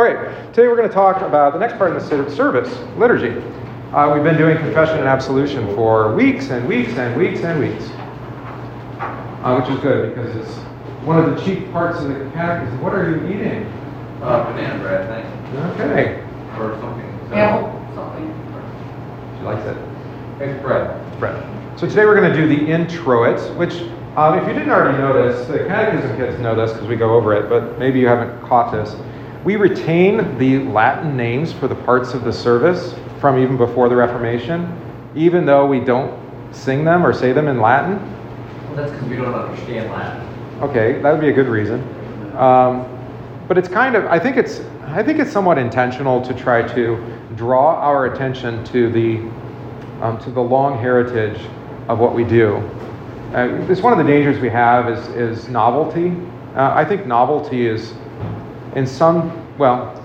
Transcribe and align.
All 0.00 0.06
right, 0.06 0.54
today 0.54 0.66
we're 0.66 0.76
going 0.76 0.88
to 0.88 0.94
talk 0.94 1.20
about 1.20 1.52
the 1.52 1.58
next 1.58 1.76
part 1.76 1.94
of 1.94 2.02
the 2.02 2.30
service, 2.34 2.74
liturgy. 2.96 3.38
Uh, 3.92 4.10
we've 4.14 4.24
been 4.24 4.38
doing 4.38 4.56
confession 4.56 4.96
and 4.96 5.06
absolution 5.06 5.66
for 5.74 6.14
weeks 6.14 6.48
and 6.48 6.66
weeks 6.66 6.92
and 6.92 7.14
weeks 7.18 7.40
and 7.40 7.60
weeks, 7.60 7.84
uh, 9.44 9.60
which 9.60 9.70
is 9.70 9.78
good 9.82 10.14
because 10.14 10.34
it's 10.36 10.56
one 11.04 11.18
of 11.18 11.26
the 11.26 11.44
chief 11.44 11.70
parts 11.70 12.00
of 12.00 12.08
the 12.08 12.14
catechism. 12.30 12.80
What 12.80 12.94
are 12.94 13.10
you 13.10 13.26
eating? 13.28 13.66
Uh, 14.22 14.44
banana 14.44 14.82
bread, 14.82 15.06
thank 15.06 15.52
you. 15.52 15.84
Okay. 15.84 16.24
Or 16.58 16.80
something. 16.80 17.28
So, 17.28 17.34
Yeah, 17.34 17.94
something. 17.94 19.36
She 19.36 19.44
likes 19.44 19.66
it. 19.66 19.76
It's 20.42 20.62
bread. 20.62 21.18
Bread. 21.20 21.78
So 21.78 21.86
today 21.86 22.06
we're 22.06 22.18
going 22.18 22.32
to 22.32 22.40
do 22.40 22.48
the 22.48 22.72
introit, 22.72 23.38
which, 23.58 23.74
um, 24.16 24.38
if 24.38 24.48
you 24.48 24.54
didn't 24.54 24.70
already 24.70 24.96
notice, 24.96 25.46
the 25.46 25.58
catechism 25.66 26.16
kids 26.16 26.40
know 26.40 26.54
this 26.54 26.72
because 26.72 26.88
we 26.88 26.96
go 26.96 27.12
over 27.12 27.34
it, 27.34 27.50
but 27.50 27.78
maybe 27.78 28.00
you 28.00 28.06
haven't 28.06 28.40
caught 28.48 28.72
this. 28.72 28.96
We 29.44 29.56
retain 29.56 30.36
the 30.38 30.58
Latin 30.64 31.16
names 31.16 31.52
for 31.52 31.66
the 31.66 31.74
parts 31.74 32.12
of 32.12 32.24
the 32.24 32.32
service 32.32 32.94
from 33.20 33.38
even 33.38 33.56
before 33.56 33.88
the 33.88 33.96
Reformation, 33.96 34.78
even 35.14 35.46
though 35.46 35.66
we 35.66 35.80
don't 35.80 36.18
sing 36.54 36.84
them 36.84 37.06
or 37.06 37.12
say 37.12 37.32
them 37.32 37.48
in 37.48 37.60
Latin. 37.60 37.98
Well, 38.66 38.76
that's 38.76 38.92
because 38.92 39.08
we 39.08 39.16
don't 39.16 39.34
understand 39.34 39.90
Latin. 39.90 40.26
Okay, 40.62 41.00
that 41.00 41.10
would 41.10 41.20
be 41.20 41.30
a 41.30 41.32
good 41.32 41.48
reason. 41.48 41.80
Um, 42.36 42.86
but 43.48 43.56
it's 43.56 43.68
kind 43.68 43.96
of, 43.96 44.04
I 44.06 44.18
think 44.18 44.36
it's, 44.36 44.60
I 44.86 45.02
think 45.02 45.18
it's 45.18 45.32
somewhat 45.32 45.58
intentional 45.58 46.20
to 46.22 46.34
try 46.34 46.62
to 46.74 47.02
draw 47.34 47.76
our 47.80 48.12
attention 48.12 48.62
to 48.66 48.90
the, 48.90 49.18
um, 50.04 50.18
to 50.20 50.30
the 50.30 50.40
long 50.40 50.78
heritage 50.78 51.40
of 51.88 51.98
what 51.98 52.14
we 52.14 52.24
do. 52.24 52.56
Uh, 53.34 53.66
it's 53.70 53.80
one 53.80 53.92
of 53.92 53.98
the 53.98 54.12
dangers 54.12 54.38
we 54.40 54.50
have 54.50 54.88
is, 54.90 55.08
is 55.08 55.48
novelty. 55.48 56.10
Uh, 56.54 56.72
I 56.74 56.84
think 56.84 57.06
novelty 57.06 57.66
is, 57.66 57.94
in 58.74 58.86
some, 58.86 59.46
well, 59.58 59.96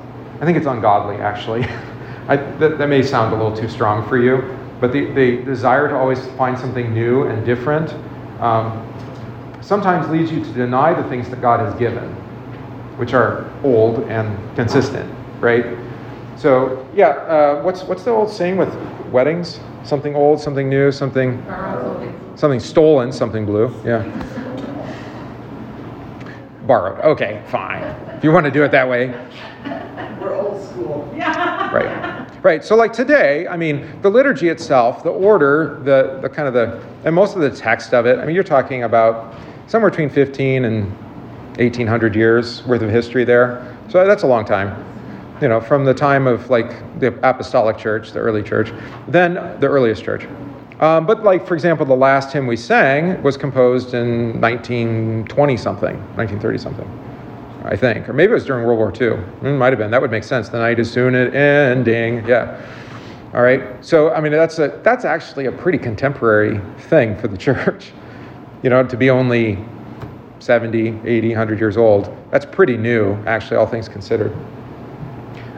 I 0.42 0.46
think 0.46 0.58
it's 0.58 0.68
ungodly 0.68 1.18
actually. 1.18 1.64
I, 2.28 2.38
that, 2.38 2.78
that 2.80 2.88
may 2.90 3.04
sound 3.04 3.34
a 3.34 3.38
little 3.38 3.56
too 3.56 3.70
strong 3.70 4.08
for 4.10 4.18
you, 4.18 4.58
but 4.82 4.92
the, 4.92 5.06
the 5.14 5.44
desire 5.44 5.88
to 5.88 5.96
always 5.96 6.26
find 6.32 6.58
something 6.58 6.94
new 6.94 7.24
and 7.24 7.46
different 7.46 7.94
um, 8.42 8.82
sometimes 9.62 10.10
leads 10.10 10.32
you 10.32 10.44
to 10.44 10.52
deny 10.54 11.00
the 11.00 11.08
things 11.10 11.30
that 11.30 11.42
God 11.42 11.60
has 11.60 11.74
given, 11.80 12.10
which 12.98 13.14
are 13.14 13.50
old 13.64 14.00
and 14.10 14.56
consistent, 14.56 15.12
right? 15.40 15.78
So, 16.36 16.88
yeah, 16.96 17.10
uh, 17.10 17.62
what's, 17.62 17.84
what's 17.84 18.04
the 18.04 18.12
old 18.12 18.30
saying 18.30 18.58
with 18.58 18.74
weddings? 19.12 19.60
Something 19.84 20.16
old, 20.16 20.42
something 20.42 20.68
new, 20.68 20.92
something, 20.92 21.44
something 22.36 22.60
stolen, 22.60 23.12
something 23.12 23.46
blue, 23.46 23.72
yeah. 23.86 24.04
Borrowed. 26.66 27.00
Okay, 27.02 27.44
fine. 27.48 27.84
If 28.18 28.24
you 28.24 28.32
want 28.32 28.46
to 28.46 28.52
do 28.52 28.64
it 28.64 28.72
that 28.72 28.88
way. 28.88 29.10
We're 30.20 30.36
old 30.36 30.64
school. 30.70 31.12
Yeah. 31.16 31.54
Right. 31.76 32.44
Right. 32.44 32.64
So 32.64 32.76
like 32.76 32.94
today, 32.94 33.48
I 33.48 33.58
mean, 33.58 34.00
the 34.02 34.10
liturgy 34.10 34.48
itself, 34.48 35.04
the 35.04 35.10
order, 35.10 35.82
the, 35.84 36.20
the 36.22 36.30
kind 36.30 36.48
of 36.48 36.54
the, 36.54 36.82
and 37.04 37.14
most 37.14 37.36
of 37.36 37.42
the 37.42 37.50
text 37.50 37.94
of 37.94 38.06
it, 38.06 38.18
I 38.20 38.26
mean, 38.26 38.34
you're 38.34 38.46
talking 38.46 38.84
about 38.84 39.36
somewhere 39.68 39.90
between 39.90 40.10
15 40.10 40.64
and 40.64 40.92
1800 41.58 42.16
years 42.16 42.64
worth 42.66 42.82
of 42.82 42.90
history 42.90 43.26
there. 43.26 43.76
So 43.90 44.06
that's 44.06 44.24
a 44.24 44.28
long 44.28 44.46
time. 44.46 44.86
You 45.42 45.50
know, 45.50 45.60
from 45.60 45.86
the 45.86 45.94
time 45.94 46.28
of 46.28 46.50
like 46.50 47.00
the 47.00 47.08
apostolic 47.28 47.78
church, 47.78 48.12
the 48.12 48.20
early 48.20 48.44
church, 48.44 48.72
then 49.08 49.34
the 49.60 49.68
earliest 49.68 50.04
church. 50.04 50.28
Um, 50.80 51.06
but 51.06 51.24
like, 51.24 51.48
for 51.48 51.54
example, 51.54 51.86
the 51.86 51.96
last 51.96 52.34
hymn 52.34 52.48
we 52.48 52.58
sang 52.58 53.22
was 53.24 53.38
composed 53.38 53.94
in 53.94 54.42
1920 54.42 55.58
something, 55.58 55.96
1930 56.16 56.58
something. 56.58 57.02
I 57.64 57.76
think, 57.76 58.08
or 58.08 58.14
maybe 58.14 58.32
it 58.32 58.36
was 58.36 58.46
during 58.46 58.64
World 58.64 58.78
War 58.78 58.94
II. 58.94 59.20
It 59.42 59.54
might 59.54 59.74
have 59.74 59.80
been. 59.80 59.90
That 59.90 60.00
would 60.00 60.12
make 60.12 60.24
sense. 60.24 60.50
The 60.50 60.60
night 60.60 60.80
is 60.80 60.92
soon 60.92 61.16
ending. 61.16 62.24
Yeah. 62.28 62.62
All 63.34 63.42
right. 63.42 63.84
So 63.84 64.12
I 64.12 64.22
mean, 64.22 64.32
that's 64.32 64.60
a 64.60 64.80
that's 64.84 65.04
actually 65.04 65.48
a 65.48 65.52
pretty 65.52 65.80
contemporary 65.80 66.62
thing 66.78 67.18
for 67.18 67.28
the 67.28 67.38
church. 67.48 67.92
You 68.62 68.70
know, 68.70 68.84
to 68.84 68.98
be 68.98 69.10
only 69.10 69.58
70, 70.40 71.02
80, 71.04 71.30
100 71.30 71.60
years 71.60 71.76
old. 71.76 72.16
That's 72.30 72.46
pretty 72.46 72.78
new, 72.78 73.14
actually, 73.26 73.58
all 73.58 73.66
things 73.66 73.90
considered. 73.90 74.32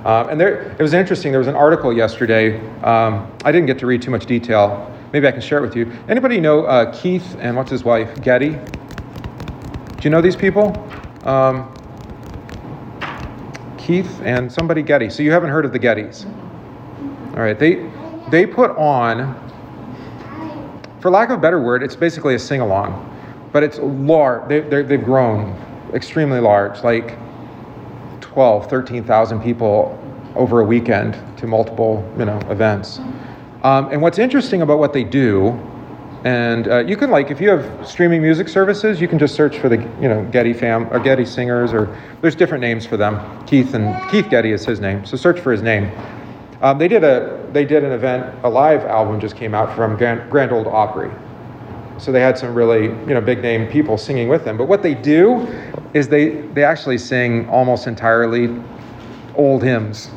Um, 0.06 0.30
and 0.30 0.40
there, 0.40 0.72
it 0.72 0.82
was 0.82 0.94
interesting. 0.94 1.32
There 1.32 1.40
was 1.40 1.50
an 1.50 1.56
article 1.56 1.92
yesterday. 1.92 2.60
Um, 2.84 3.30
I 3.44 3.52
didn't 3.52 3.66
get 3.66 3.80
to 3.80 3.86
read 3.86 4.02
too 4.02 4.12
much 4.12 4.26
detail. 4.26 4.94
Maybe 5.14 5.28
I 5.28 5.32
can 5.32 5.42
share 5.42 5.60
it 5.60 5.62
with 5.62 5.76
you. 5.76 5.92
Anybody 6.08 6.40
know 6.40 6.66
uh, 6.66 6.92
Keith 6.92 7.36
and 7.40 7.56
what's 7.56 7.72
his 7.72 7.84
wife, 7.84 8.22
Getty? 8.22 8.50
Do 8.50 10.04
you 10.04 10.10
know 10.10 10.22
these 10.22 10.36
people? 10.36 10.76
Um, 11.24 11.74
Keith 13.78 14.22
and 14.24 14.52
somebody 14.52 14.82
Getty. 14.82 15.10
So 15.10 15.24
you 15.24 15.32
haven't 15.32 15.50
heard 15.50 15.66
of 15.66 15.72
the 15.72 15.80
Gettys. 15.80 16.26
All 17.36 17.44
right, 17.44 17.58
they 17.58 17.90
they 18.30 18.46
put 18.46 18.72
on 18.72 19.36
for 21.00 21.12
lack 21.12 21.30
of 21.30 21.38
a 21.38 21.42
better 21.42 21.62
word, 21.62 21.84
it's 21.84 21.96
basically 21.96 22.36
a 22.36 22.40
sing-along. 22.40 23.04
But 23.54 23.64
it's 23.64 23.80
large. 23.80 24.50
They, 24.50 24.60
they've 24.60 25.04
grown 25.04 25.56
extremely 25.94 26.40
large, 26.40 26.84
like 26.84 27.18
12, 28.20 28.70
13,000 28.70 29.42
people 29.42 29.98
over 30.36 30.60
a 30.60 30.64
weekend 30.64 31.18
to 31.38 31.48
multiple, 31.48 32.06
you 32.18 32.26
know, 32.26 32.38
events. 32.50 33.00
Um, 33.64 33.92
and 33.92 34.02
what's 34.02 34.20
interesting 34.20 34.62
about 34.62 34.80
what 34.80 34.94
they 34.94 35.04
do 35.04 35.60
and 36.24 36.68
uh, 36.68 36.80
you 36.80 36.98
can 36.98 37.12
like 37.12 37.30
if 37.30 37.40
you 37.40 37.50
have 37.50 37.88
streaming 37.88 38.22
music 38.22 38.50
services, 38.50 39.00
you 39.00 39.08
can 39.08 39.20
just 39.20 39.36
search 39.36 39.60
for 39.60 39.70
the 39.70 39.78
you 40.02 40.10
know 40.10 40.28
Getty 40.32 40.54
fam 40.54 40.92
or 40.92 41.00
Getty 41.00 41.26
singers 41.26 41.74
or 41.74 41.96
there's 42.22 42.36
different 42.36 42.62
names 42.62 42.86
for 42.86 42.98
them. 42.98 43.46
Keith 43.46 43.74
and 43.74 43.96
Keith 44.10 44.30
Getty 44.30 44.52
is 44.52 44.66
his 44.66 44.80
name, 44.80 45.06
so 45.06 45.16
search 45.16 45.40
for 45.40 45.52
his 45.52 45.62
name. 45.62 45.92
Um, 46.62 46.80
they 46.80 46.88
did 46.88 47.04
a 47.04 47.48
they 47.54 47.66
did 47.66 47.84
an 47.84 47.92
event, 47.92 48.36
a 48.44 48.50
live 48.50 48.82
album 48.82 49.20
just 49.20 49.36
came 49.36 49.54
out 49.54 49.76
from 49.76 49.96
Grand, 49.96 50.30
Grand 50.32 50.52
Ole 50.52 50.68
Opry. 50.68 51.12
So 52.00 52.12
they 52.12 52.20
had 52.20 52.38
some 52.38 52.54
really 52.56 52.86
you 52.86 53.14
know 53.14 53.22
big 53.22 53.42
name 53.42 53.68
people 53.68 53.98
singing 53.98 54.28
with 54.28 54.44
them. 54.44 54.58
But 54.58 54.68
what 54.68 54.82
they 54.82 54.96
do 54.96 55.48
is 55.94 56.08
they 56.08 56.42
they 56.54 56.64
actually 56.64 56.98
sing 56.98 57.48
almost 57.48 57.86
entirely 57.86 58.54
old 59.36 59.62
hymns, 59.62 60.10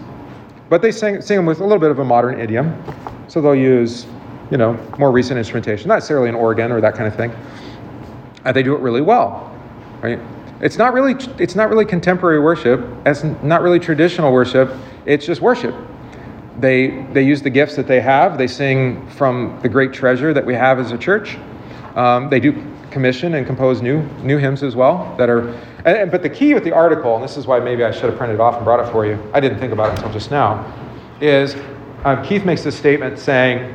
but 0.71 0.81
they 0.81 0.93
sing 0.93 1.21
sing 1.21 1.37
them 1.37 1.47
with 1.47 1.61
a 1.61 1.63
little 1.63 1.79
bit 1.79 1.91
of 1.91 1.99
a 1.99 2.05
modern 2.05 2.41
idiom. 2.41 2.83
So 3.31 3.41
they'll 3.41 3.55
use 3.55 4.07
you 4.51 4.57
know, 4.57 4.73
more 4.99 5.13
recent 5.13 5.39
instrumentation, 5.39 5.89
not 5.89 5.97
necessarily 5.97 6.29
an 6.29 6.35
organ 6.35 6.73
or 6.73 6.81
that 6.81 6.95
kind 6.95 7.07
of 7.07 7.15
thing. 7.15 7.33
And 8.45 8.55
they 8.55 8.63
do 8.63 8.75
it 8.75 8.81
really 8.81 9.01
well, 9.01 9.57
right? 10.03 10.19
It's 10.61 10.77
not 10.77 10.93
really 10.93 11.15
it's 11.39 11.55
not 11.55 11.71
really 11.71 11.85
contemporary 11.85 12.41
worship. 12.41 12.85
It's 13.07 13.23
not 13.23 13.63
really 13.63 13.79
traditional 13.79 14.33
worship. 14.33 14.75
It's 15.07 15.25
just 15.25 15.41
worship. 15.41 15.75
They 16.59 17.07
they 17.13 17.23
use 17.23 17.41
the 17.41 17.51
gifts 17.51 17.77
that 17.77 17.87
they 17.87 18.01
have. 18.01 18.37
They 18.37 18.49
sing 18.49 19.09
from 19.11 19.59
the 19.63 19.69
great 19.69 19.93
treasure 19.93 20.35
that 20.35 20.45
we 20.45 20.55
have 20.55 20.79
as 20.79 20.91
a 20.91 20.99
church. 20.99 21.39
Um, 21.95 22.29
they 22.29 22.41
do 22.41 22.63
commission 22.91 23.35
and 23.35 23.47
compose 23.47 23.81
new 23.81 24.03
new 24.23 24.39
hymns 24.39 24.63
as 24.63 24.75
well 24.75 25.15
that 25.17 25.31
are. 25.31 25.49
And, 25.85 26.11
but 26.11 26.23
the 26.23 26.29
key 26.29 26.53
with 26.53 26.65
the 26.65 26.73
article, 26.73 27.15
and 27.15 27.25
this 27.25 27.37
is 27.37 27.47
why 27.47 27.61
maybe 27.61 27.85
I 27.85 27.91
should 27.91 28.11
have 28.11 28.19
printed 28.19 28.35
it 28.35 28.41
off 28.41 28.57
and 28.57 28.65
brought 28.65 28.87
it 28.87 28.91
for 28.91 29.07
you. 29.07 29.19
I 29.33 29.41
didn't 29.41 29.61
think 29.61 29.73
about 29.73 29.93
it 29.93 29.99
until 29.99 30.13
just 30.13 30.31
now. 30.31 30.67
Is 31.21 31.55
uh, 32.05 32.23
Keith 32.25 32.45
makes 32.45 32.63
this 32.63 32.77
statement 32.77 33.19
saying 33.19 33.75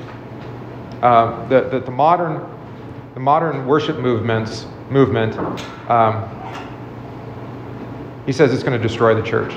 uh, 1.01 1.47
that, 1.47 1.71
that 1.71 1.85
the 1.85 1.91
modern 1.91 2.51
the 3.13 3.19
modern 3.19 3.65
worship 3.65 3.97
movements 3.97 4.65
movement 4.89 5.37
um, 5.89 6.29
he 8.25 8.31
says 8.31 8.53
it's 8.53 8.63
going 8.63 8.79
to 8.79 8.85
destroy 8.85 9.13
the 9.13 9.25
church. 9.25 9.53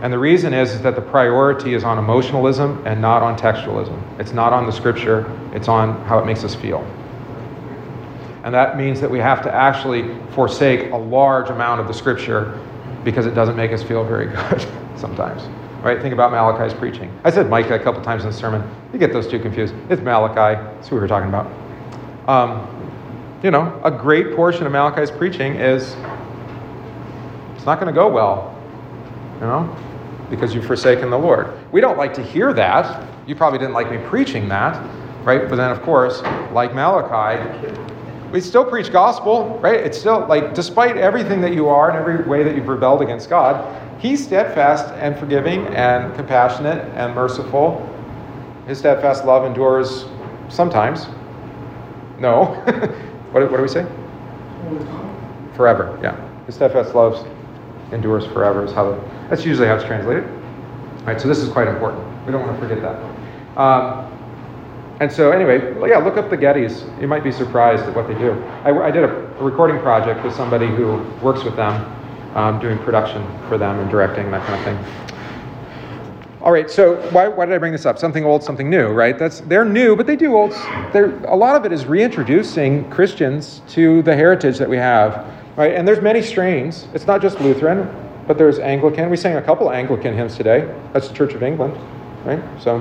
And 0.00 0.12
the 0.12 0.18
reason 0.18 0.52
is, 0.52 0.72
is 0.72 0.82
that 0.82 0.96
the 0.96 1.02
priority 1.02 1.74
is 1.74 1.84
on 1.84 1.98
emotionalism 1.98 2.82
and 2.86 3.00
not 3.00 3.22
on 3.22 3.38
textualism. 3.38 4.00
It's 4.18 4.32
not 4.32 4.52
on 4.52 4.66
the 4.66 4.72
scripture 4.72 5.30
it's 5.52 5.68
on 5.68 6.02
how 6.06 6.18
it 6.18 6.26
makes 6.26 6.42
us 6.44 6.54
feel. 6.54 6.80
And 8.42 8.52
that 8.54 8.76
means 8.76 9.00
that 9.00 9.10
we 9.10 9.20
have 9.20 9.42
to 9.42 9.54
actually 9.54 10.16
forsake 10.30 10.90
a 10.90 10.96
large 10.96 11.50
amount 11.50 11.80
of 11.80 11.86
the 11.86 11.94
scripture 11.94 12.58
because 13.04 13.26
it 13.26 13.34
doesn't 13.34 13.54
make 13.54 13.70
us 13.70 13.82
feel 13.82 14.02
very 14.02 14.26
good 14.50 14.66
sometimes 14.96 15.42
right? 15.82 16.00
Think 16.00 16.14
about 16.14 16.30
Malachi's 16.30 16.72
preaching. 16.72 17.10
I 17.24 17.30
said 17.30 17.50
Micah 17.50 17.74
a 17.74 17.78
couple 17.78 18.00
times 18.02 18.24
in 18.24 18.30
the 18.30 18.36
sermon. 18.36 18.62
You 18.92 18.98
get 18.98 19.12
those 19.12 19.26
two 19.26 19.38
confused. 19.38 19.74
It's 19.90 20.00
Malachi. 20.00 20.62
That's 20.62 20.88
who 20.88 20.96
we 20.96 21.00
were 21.00 21.08
talking 21.08 21.28
about. 21.28 21.50
Um, 22.28 22.68
you 23.42 23.50
know, 23.50 23.80
a 23.84 23.90
great 23.90 24.36
portion 24.36 24.64
of 24.64 24.72
Malachi's 24.72 25.10
preaching 25.10 25.56
is 25.56 25.96
it's 27.56 27.66
not 27.66 27.80
going 27.80 27.92
to 27.92 27.92
go 27.92 28.08
well, 28.08 28.56
you 29.34 29.46
know, 29.46 29.76
because 30.30 30.54
you've 30.54 30.66
forsaken 30.66 31.10
the 31.10 31.18
Lord. 31.18 31.52
We 31.72 31.80
don't 31.80 31.98
like 31.98 32.14
to 32.14 32.22
hear 32.22 32.52
that. 32.52 33.08
You 33.26 33.34
probably 33.34 33.58
didn't 33.58 33.74
like 33.74 33.90
me 33.90 33.98
preaching 34.08 34.48
that, 34.48 34.80
right? 35.24 35.48
But 35.48 35.56
then, 35.56 35.70
of 35.70 35.82
course, 35.82 36.22
like 36.52 36.74
Malachi, 36.74 37.44
we 38.30 38.40
still 38.40 38.64
preach 38.64 38.92
gospel, 38.92 39.58
right? 39.58 39.80
It's 39.80 39.98
still 39.98 40.26
like, 40.26 40.54
despite 40.54 40.96
everything 40.96 41.40
that 41.40 41.52
you 41.52 41.68
are 41.68 41.90
and 41.90 41.98
every 41.98 42.24
way 42.24 42.44
that 42.44 42.54
you've 42.54 42.68
rebelled 42.68 43.02
against 43.02 43.28
God, 43.28 43.81
He's 44.02 44.24
steadfast 44.24 44.92
and 44.94 45.16
forgiving 45.16 45.64
and 45.68 46.12
compassionate 46.16 46.84
and 46.96 47.14
merciful. 47.14 47.88
His 48.66 48.78
steadfast 48.78 49.24
love 49.24 49.44
endures 49.44 50.06
sometimes. 50.48 51.06
No. 52.18 52.46
what, 53.30 53.48
what 53.48 53.56
do 53.58 53.62
we 53.62 53.68
say? 53.68 53.86
Forever, 55.54 55.96
yeah. 56.02 56.16
His 56.46 56.56
steadfast 56.56 56.96
love 56.96 57.24
endures 57.92 58.26
forever 58.26 58.64
is 58.64 58.72
how 58.72 58.90
the, 58.90 59.00
That's 59.30 59.44
usually 59.44 59.68
how 59.68 59.76
it's 59.76 59.84
translated. 59.84 60.24
All 60.24 61.04
right, 61.06 61.20
so 61.20 61.28
this 61.28 61.38
is 61.38 61.48
quite 61.48 61.68
important. 61.68 62.04
We 62.26 62.32
don't 62.32 62.44
want 62.44 62.60
to 62.60 62.68
forget 62.68 62.82
that. 62.82 62.96
Um, 63.56 64.08
and 64.98 65.12
so, 65.12 65.30
anyway, 65.30 65.58
yeah, 65.88 65.98
look 65.98 66.16
up 66.16 66.28
the 66.28 66.36
Gettys. 66.36 66.82
You 67.00 67.06
might 67.06 67.22
be 67.22 67.30
surprised 67.30 67.84
at 67.84 67.94
what 67.94 68.08
they 68.08 68.14
do. 68.14 68.32
I, 68.64 68.88
I 68.88 68.90
did 68.90 69.04
a, 69.04 69.14
a, 69.38 69.44
recording 69.44 69.78
project 69.80 70.24
with 70.24 70.34
somebody 70.34 70.66
who 70.66 71.04
works 71.22 71.44
with 71.44 71.54
them, 71.54 72.01
um, 72.34 72.60
doing 72.60 72.78
production 72.78 73.26
for 73.48 73.58
them 73.58 73.78
and 73.78 73.90
directing 73.90 74.30
that 74.30 74.46
kind 74.46 74.58
of 74.58 74.64
thing. 74.64 75.12
All 76.42 76.50
right, 76.50 76.68
so 76.68 76.96
why, 77.10 77.28
why 77.28 77.46
did 77.46 77.54
I 77.54 77.58
bring 77.58 77.72
this 77.72 77.86
up? 77.86 77.98
Something 77.98 78.24
old, 78.24 78.42
something 78.42 78.68
new, 78.68 78.88
right? 78.88 79.16
That's 79.16 79.40
they're 79.40 79.64
new, 79.64 79.94
but 79.94 80.06
they 80.06 80.16
do 80.16 80.34
old. 80.34 80.50
They're, 80.92 81.16
a 81.26 81.36
lot 81.36 81.54
of 81.54 81.64
it 81.64 81.72
is 81.72 81.86
reintroducing 81.86 82.90
Christians 82.90 83.62
to 83.68 84.02
the 84.02 84.16
heritage 84.16 84.58
that 84.58 84.68
we 84.68 84.76
have, 84.76 85.24
right? 85.56 85.74
And 85.74 85.86
there's 85.86 86.00
many 86.00 86.20
strains. 86.20 86.88
It's 86.94 87.06
not 87.06 87.22
just 87.22 87.40
Lutheran, 87.40 87.88
but 88.26 88.38
there's 88.38 88.58
Anglican. 88.58 89.08
We 89.08 89.16
sang 89.16 89.36
a 89.36 89.42
couple 89.42 89.70
Anglican 89.70 90.16
hymns 90.16 90.36
today. 90.36 90.72
That's 90.92 91.06
the 91.06 91.14
Church 91.14 91.34
of 91.34 91.44
England, 91.44 91.76
right? 92.24 92.42
So 92.60 92.80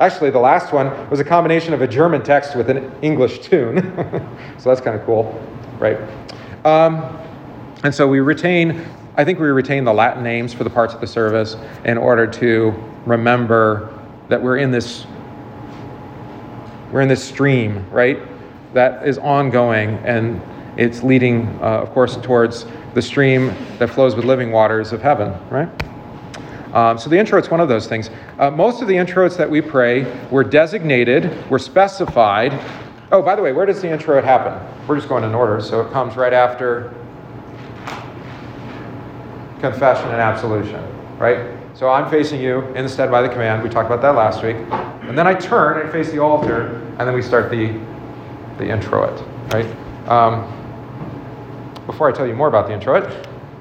Actually, 0.00 0.30
the 0.30 0.38
last 0.38 0.72
one 0.72 1.10
was 1.10 1.18
a 1.18 1.24
combination 1.24 1.74
of 1.74 1.82
a 1.82 1.88
German 1.88 2.22
text 2.22 2.54
with 2.54 2.70
an 2.70 2.92
English 3.02 3.40
tune. 3.40 3.82
so 4.58 4.68
that's 4.68 4.80
kind 4.80 4.98
of 4.98 5.04
cool, 5.04 5.24
right? 5.80 5.98
Um, 6.64 7.18
and 7.84 7.94
so 7.94 8.08
we 8.08 8.20
retain, 8.20 8.86
I 9.16 9.24
think 9.24 9.38
we 9.38 9.48
retain 9.48 9.84
the 9.84 9.92
Latin 9.92 10.22
names 10.22 10.52
for 10.52 10.64
the 10.64 10.70
parts 10.70 10.94
of 10.94 11.00
the 11.00 11.06
service 11.06 11.56
in 11.84 11.96
order 11.96 12.26
to 12.26 12.70
remember 13.06 13.96
that 14.28 14.42
we're 14.42 14.58
in 14.58 14.70
this 14.70 15.06
we're 16.92 17.02
in 17.02 17.08
this 17.08 17.22
stream, 17.22 17.88
right? 17.90 18.18
That 18.72 19.06
is 19.06 19.18
ongoing 19.18 19.90
and 20.04 20.40
it's 20.78 21.02
leading, 21.02 21.46
uh, 21.60 21.82
of 21.82 21.90
course, 21.90 22.16
towards 22.16 22.66
the 22.94 23.02
stream 23.02 23.48
that 23.78 23.90
flows 23.90 24.14
with 24.14 24.24
living 24.24 24.50
waters 24.50 24.92
of 24.92 25.02
heaven, 25.02 25.34
right? 25.50 25.68
Um, 26.74 26.98
so 26.98 27.10
the 27.10 27.18
introit's 27.18 27.50
one 27.50 27.60
of 27.60 27.68
those 27.68 27.86
things. 27.86 28.10
Uh, 28.38 28.50
most 28.50 28.80
of 28.80 28.88
the 28.88 28.96
introits 28.96 29.36
that 29.36 29.50
we 29.50 29.60
pray 29.60 30.04
were 30.30 30.44
designated, 30.44 31.50
were 31.50 31.58
specified. 31.58 32.52
Oh, 33.10 33.22
by 33.22 33.34
the 33.34 33.42
way, 33.42 33.52
where 33.52 33.66
does 33.66 33.82
the 33.82 33.90
introit 33.90 34.24
happen? 34.24 34.54
We're 34.86 34.96
just 34.96 35.08
going 35.08 35.24
in 35.24 35.34
order, 35.34 35.60
so 35.60 35.80
it 35.80 35.92
comes 35.92 36.16
right 36.16 36.32
after 36.32 36.94
confession 39.60 40.08
and 40.10 40.20
absolution, 40.20 40.82
right? 41.18 41.56
So 41.74 41.88
I'm 41.88 42.10
facing 42.10 42.40
you 42.40 42.60
in 42.74 42.84
the 42.84 42.88
stead 42.88 43.10
by 43.10 43.22
the 43.22 43.28
command. 43.28 43.62
We 43.62 43.68
talked 43.68 43.86
about 43.86 44.02
that 44.02 44.14
last 44.14 44.42
week. 44.42 44.56
And 45.08 45.16
then 45.16 45.26
I 45.26 45.34
turn 45.34 45.80
and 45.80 45.90
face 45.92 46.10
the 46.10 46.18
altar, 46.18 46.82
and 46.98 47.00
then 47.00 47.14
we 47.14 47.22
start 47.22 47.50
the, 47.50 47.78
the 48.58 48.68
introit, 48.68 49.22
right? 49.52 49.66
Um, 50.08 50.54
before 51.86 52.10
I 52.10 52.12
tell 52.12 52.26
you 52.26 52.34
more 52.34 52.48
about 52.48 52.66
the 52.66 52.74
introit, 52.74 53.04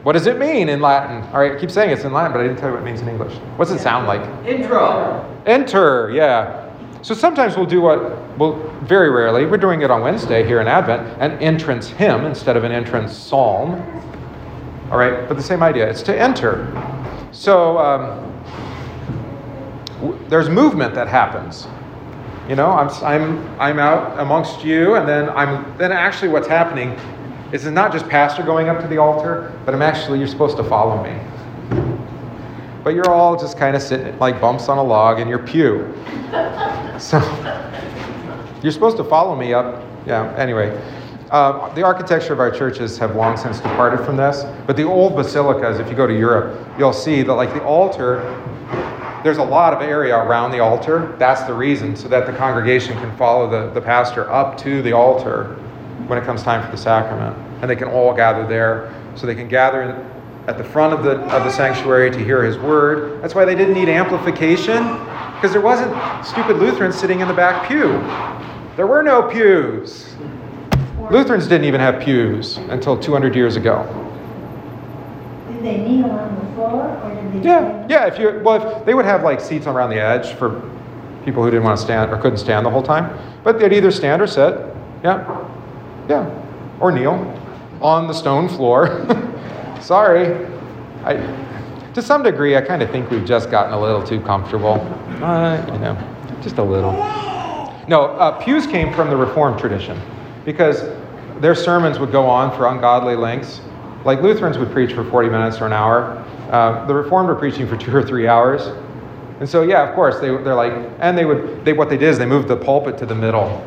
what 0.04 0.14
does 0.14 0.26
it 0.26 0.38
mean 0.38 0.70
in 0.70 0.82
Latin? 0.82 1.22
All 1.34 1.40
right, 1.40 1.54
I 1.54 1.60
keep 1.60 1.70
saying 1.70 1.92
it's 1.92 2.06
in 2.06 2.14
Latin, 2.14 2.32
but 2.32 2.42
I 2.42 2.44
didn't 2.48 2.58
tell 2.58 2.70
you 2.70 2.76
what 2.76 2.82
it 2.82 2.86
means 2.86 3.02
in 3.02 3.10
English. 3.10 3.34
What's 3.58 3.72
it 3.72 3.80
sound 3.80 4.08
like? 4.08 4.22
Intro. 4.46 5.26
Enter, 5.46 6.12
yeah. 6.12 6.64
So 7.02 7.14
sometimes 7.14 7.56
we'll 7.56 7.66
do 7.66 7.82
what, 7.82 8.38
well, 8.38 8.54
very 8.84 9.10
rarely, 9.10 9.46
we're 9.46 9.58
doing 9.58 9.82
it 9.82 9.92
on 9.92 10.02
Wednesday 10.02 10.46
here 10.46 10.60
in 10.62 10.68
Advent, 10.68 11.22
an 11.22 11.32
entrance 11.40 11.90
hymn 11.90 12.26
instead 12.26 12.58
of 12.58 12.64
an 12.64 12.72
entrance 12.72 13.16
psalm. 13.16 13.76
All 14.92 14.98
right, 14.98 15.28
but 15.28 15.36
the 15.36 15.44
same 15.44 15.62
idea. 15.64 15.90
It's 15.90 16.02
to 16.04 16.18
enter. 16.18 16.66
So 17.34 17.78
um, 17.78 18.34
w- 20.00 20.20
there's 20.30 20.50
movement 20.50 20.96
that 20.96 21.08
happens. 21.08 21.68
You 22.48 22.56
know, 22.56 22.72
I'm, 22.72 22.90
I'm, 23.04 23.60
I'm 23.60 23.80
out 23.80 24.18
amongst 24.20 24.64
you, 24.64 24.96
and 24.96 25.08
then 25.08 25.30
I'm 25.32 25.78
then 25.78 25.92
actually 25.92 26.30
what's 26.30 26.48
happening 26.48 26.98
is 27.52 27.66
not 27.66 27.92
just 27.92 28.08
pastor 28.08 28.44
going 28.44 28.70
up 28.70 28.80
to 28.82 28.88
the 28.88 28.98
altar, 28.98 29.54
but 29.66 29.74
I'm 29.76 29.82
actually, 29.82 30.20
you're 30.20 30.28
supposed 30.28 30.56
to 30.58 30.64
follow 30.64 31.04
me. 31.04 31.20
But 32.84 32.92
you're 32.94 33.10
all 33.10 33.38
just 33.38 33.58
kind 33.58 33.76
of 33.76 33.82
sitting 33.82 34.18
like 34.20 34.40
bumps 34.40 34.70
on 34.70 34.78
a 34.78 34.84
log 34.84 35.20
in 35.20 35.28
your 35.28 35.40
pew. 35.40 35.94
So 36.98 37.20
you're 38.64 38.72
supposed 38.72 38.98
to 38.98 39.04
follow 39.04 39.36
me 39.36 39.54
up. 39.54 39.84
Yeah, 40.08 40.34
anyway. 40.36 40.76
Uh, 41.32 41.74
the 41.74 41.84
architecture 41.84 42.32
of 42.32 42.40
our 42.40 42.50
churches 42.50 42.98
have 42.98 43.16
long 43.16 43.36
since 43.36 43.58
departed 43.58 44.06
from 44.06 44.16
this, 44.16 44.46
but 44.66 44.78
the 44.78 44.84
old 44.84 45.14
basilicas, 45.14 45.78
if 45.78 45.90
you 45.90 45.96
go 45.96 46.08
to 46.08 46.18
Europe, 46.18 46.58
you'll 46.80 46.94
see 46.94 47.22
that, 47.22 47.34
like 47.34 47.54
the 47.54 47.62
altar, 47.66 48.22
there's 49.26 49.38
a 49.38 49.44
lot 49.44 49.74
of 49.74 49.82
area 49.82 50.16
around 50.16 50.52
the 50.52 50.60
altar. 50.60 51.14
That's 51.20 51.42
the 51.44 51.54
reason, 51.54 51.98
so 51.98 52.08
that 52.08 52.26
the 52.28 52.32
congregation 52.32 52.98
can 53.00 53.14
follow 53.18 53.50
the, 53.50 53.74
the 53.74 53.82
pastor 53.82 54.30
up 54.32 54.58
to 54.60 54.82
the 54.82 54.94
altar 54.94 55.56
when 56.08 56.18
it 56.18 56.24
comes 56.24 56.44
time 56.44 56.64
for 56.64 56.72
the 56.72 56.78
sacrament. 56.78 57.36
And 57.62 57.70
they 57.70 57.76
can 57.76 57.90
all 57.90 58.14
gather 58.14 58.48
there. 58.48 58.94
So 59.16 59.28
they 59.28 59.36
can 59.36 59.50
gather 59.50 59.82
in, 59.82 59.90
at 60.48 60.58
the 60.58 60.64
front 60.64 60.94
of 60.94 61.04
the, 61.04 61.20
of 61.36 61.44
the 61.44 61.52
sanctuary 61.52 62.10
to 62.10 62.24
hear 62.24 62.42
his 62.42 62.58
word. 62.58 63.22
That's 63.22 63.36
why 63.36 63.44
they 63.44 63.56
didn't 63.56 63.74
need 63.74 63.90
amplification, 63.90 64.84
because 65.36 65.52
there 65.52 65.60
wasn't 65.60 65.94
stupid 66.26 66.56
Lutherans 66.56 66.98
sitting 66.98 67.20
in 67.20 67.28
the 67.28 67.34
back 67.34 67.68
pew. 67.68 67.90
There 68.78 68.88
were 68.88 69.04
no 69.04 69.24
pews. 69.24 70.06
Lutherans 71.12 71.48
didn't 71.48 71.66
even 71.66 71.80
have 71.80 72.02
pews 72.02 72.58
until 72.70 72.98
200 72.98 73.34
years 73.36 73.56
ago. 73.56 73.86
Did 75.50 75.64
they 75.64 75.78
kneel 75.78 76.10
on 76.12 76.36
the 76.36 76.54
floor 76.54 77.02
or 77.04 77.16
did 77.32 77.42
they? 77.44 77.48
Yeah, 77.48 77.88
yeah. 77.90 78.06
If 78.08 78.20
you 78.20 78.42
well, 78.44 78.80
if 78.80 78.86
they 78.86 78.94
would 78.94 79.06
have 79.06 79.24
like 79.24 79.40
seats 79.40 79.68
around 79.68 79.90
the 79.90 80.00
edge 80.00 80.34
for 80.34 80.62
people 81.24 81.44
who 81.44 81.50
didn't 81.50 81.64
want 81.64 81.78
to 81.78 81.84
stand 81.84 82.12
or 82.12 82.18
couldn't 82.18 82.40
stand 82.40 82.66
the 82.66 82.70
whole 82.70 82.84
time, 82.84 83.18
but 83.44 83.58
they'd 83.58 83.74
either 83.74 83.92
stand 83.92 84.22
or 84.22 84.28
sit. 84.28 84.60
Yeah. 85.04 85.46
Yeah, 86.10 86.30
or 86.80 86.92
kneel 86.92 87.14
on 87.82 88.08
the 88.08 88.14
stone 88.14 88.50
floor. 88.50 89.06
Sorry. 89.82 90.46
I, 91.04 91.16
to 91.94 92.02
some 92.02 92.22
degree, 92.22 92.56
I 92.56 92.62
kind 92.62 92.82
of 92.82 92.90
think 92.92 93.10
we've 93.10 93.26
just 93.26 93.50
gotten 93.50 93.74
a 93.74 93.80
little 93.80 94.04
too 94.04 94.22
comfortable. 94.22 94.82
Uh, 95.22 95.66
you 95.72 95.80
know, 95.80 95.98
just 96.42 96.58
a 96.58 96.64
little. 96.64 96.94
No, 97.88 98.16
uh, 98.20 98.32
pews 98.44 98.68
came 98.68 98.94
from 98.94 99.10
the 99.10 99.16
Reformed 99.16 99.60
tradition 99.60 100.00
because 100.48 100.82
their 101.42 101.54
sermons 101.54 102.00
would 102.00 102.10
go 102.10 102.26
on 102.26 102.56
for 102.56 102.68
ungodly 102.68 103.18
lengths. 103.18 103.60
Like 104.06 104.22
Lutherans 104.22 104.58
would 104.58 104.72
preach 104.72 104.94
for 104.94 105.04
40 105.04 105.28
minutes 105.28 105.60
or 105.60 105.66
an 105.66 105.74
hour. 105.74 106.24
Uh, 106.50 106.86
the 106.86 106.96
Reformed 106.96 107.28
were 107.28 107.36
preaching 107.36 107.68
for 107.68 107.76
two 107.76 107.94
or 107.94 108.02
three 108.02 108.30
hours. 108.30 108.62
And 109.42 109.48
so, 109.48 109.64
yeah, 109.64 109.88
of 109.88 109.94
course, 109.94 110.22
they, 110.22 110.30
they're 110.30 110.56
like, 110.56 110.72
and 111.00 111.18
they 111.18 111.26
would, 111.26 111.66
they, 111.66 111.74
what 111.74 111.90
they 111.90 111.98
did 111.98 112.08
is 112.08 112.18
they 112.18 112.26
moved 112.26 112.48
the 112.48 112.56
pulpit 112.56 112.98
to 113.00 113.06
the 113.06 113.14
middle 113.14 113.62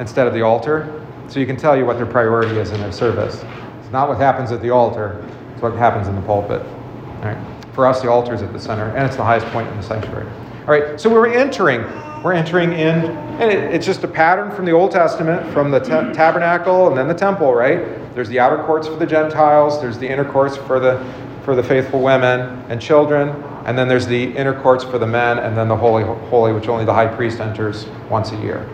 instead 0.00 0.26
of 0.26 0.34
the 0.34 0.42
altar. 0.42 1.06
So 1.28 1.38
you 1.38 1.46
can 1.46 1.56
tell 1.56 1.76
you 1.76 1.86
what 1.86 1.98
their 1.98 2.06
priority 2.06 2.58
is 2.58 2.72
in 2.72 2.80
their 2.80 2.90
service. 2.90 3.44
It's 3.80 3.92
not 3.92 4.08
what 4.08 4.18
happens 4.18 4.50
at 4.50 4.60
the 4.60 4.70
altar, 4.70 5.24
it's 5.52 5.62
what 5.62 5.74
happens 5.74 6.08
in 6.08 6.16
the 6.16 6.22
pulpit. 6.22 6.62
All 6.62 7.26
right. 7.26 7.38
For 7.74 7.86
us, 7.86 8.02
the 8.02 8.10
altar 8.10 8.34
is 8.34 8.42
at 8.42 8.52
the 8.52 8.58
center, 8.58 8.88
and 8.96 9.06
it's 9.06 9.16
the 9.16 9.24
highest 9.24 9.46
point 9.46 9.68
in 9.68 9.76
the 9.76 9.82
sanctuary. 9.84 10.28
All 10.66 10.74
right, 10.74 11.00
so 11.00 11.08
we're 11.08 11.32
entering. 11.32 11.84
We're 12.24 12.32
entering 12.32 12.72
in, 12.72 13.04
and 13.04 13.52
it, 13.52 13.74
it's 13.74 13.84
just 13.84 14.02
a 14.02 14.08
pattern 14.08 14.50
from 14.50 14.64
the 14.64 14.72
Old 14.72 14.90
Testament, 14.92 15.52
from 15.52 15.70
the 15.70 15.78
ta- 15.78 16.10
tabernacle 16.14 16.88
and 16.88 16.96
then 16.96 17.06
the 17.06 17.12
temple, 17.12 17.52
right? 17.54 17.80
There's 18.14 18.30
the 18.30 18.40
outer 18.40 18.62
courts 18.64 18.88
for 18.88 18.96
the 18.96 19.04
Gentiles, 19.04 19.78
there's 19.78 19.98
the 19.98 20.08
inner 20.08 20.24
courts 20.24 20.56
for 20.56 20.80
the, 20.80 21.04
for 21.44 21.54
the 21.54 21.62
faithful 21.62 22.00
women 22.00 22.64
and 22.70 22.80
children, 22.80 23.28
and 23.66 23.76
then 23.76 23.88
there's 23.88 24.06
the 24.06 24.34
inner 24.36 24.58
courts 24.58 24.82
for 24.82 24.98
the 24.98 25.06
men, 25.06 25.38
and 25.38 25.54
then 25.54 25.68
the 25.68 25.76
holy, 25.76 26.02
holy, 26.02 26.54
which 26.54 26.66
only 26.66 26.86
the 26.86 26.94
high 26.94 27.14
priest 27.14 27.40
enters 27.40 27.86
once 28.08 28.32
a 28.32 28.36
year 28.36 28.66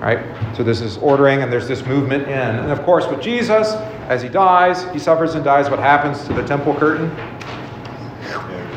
right? 0.00 0.18
So 0.56 0.64
this 0.64 0.80
is 0.80 0.98
ordering, 0.98 1.44
and 1.44 1.52
there's 1.52 1.68
this 1.68 1.86
movement 1.86 2.24
in. 2.24 2.32
And 2.32 2.72
of 2.72 2.82
course, 2.82 3.06
with 3.06 3.22
Jesus, 3.22 3.74
as 4.08 4.20
he 4.20 4.28
dies, 4.28 4.82
he 4.92 4.98
suffers 4.98 5.36
and 5.36 5.44
dies, 5.44 5.70
what 5.70 5.78
happens 5.78 6.26
to 6.26 6.32
the 6.32 6.42
temple 6.42 6.74
curtain? 6.74 7.08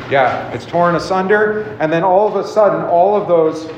Yeah, 0.08 0.48
it's 0.52 0.64
torn 0.64 0.94
asunder, 0.94 1.76
and 1.80 1.92
then 1.92 2.04
all 2.04 2.28
of 2.28 2.36
a 2.36 2.46
sudden, 2.46 2.84
all 2.84 3.20
of 3.20 3.26
those, 3.26 3.68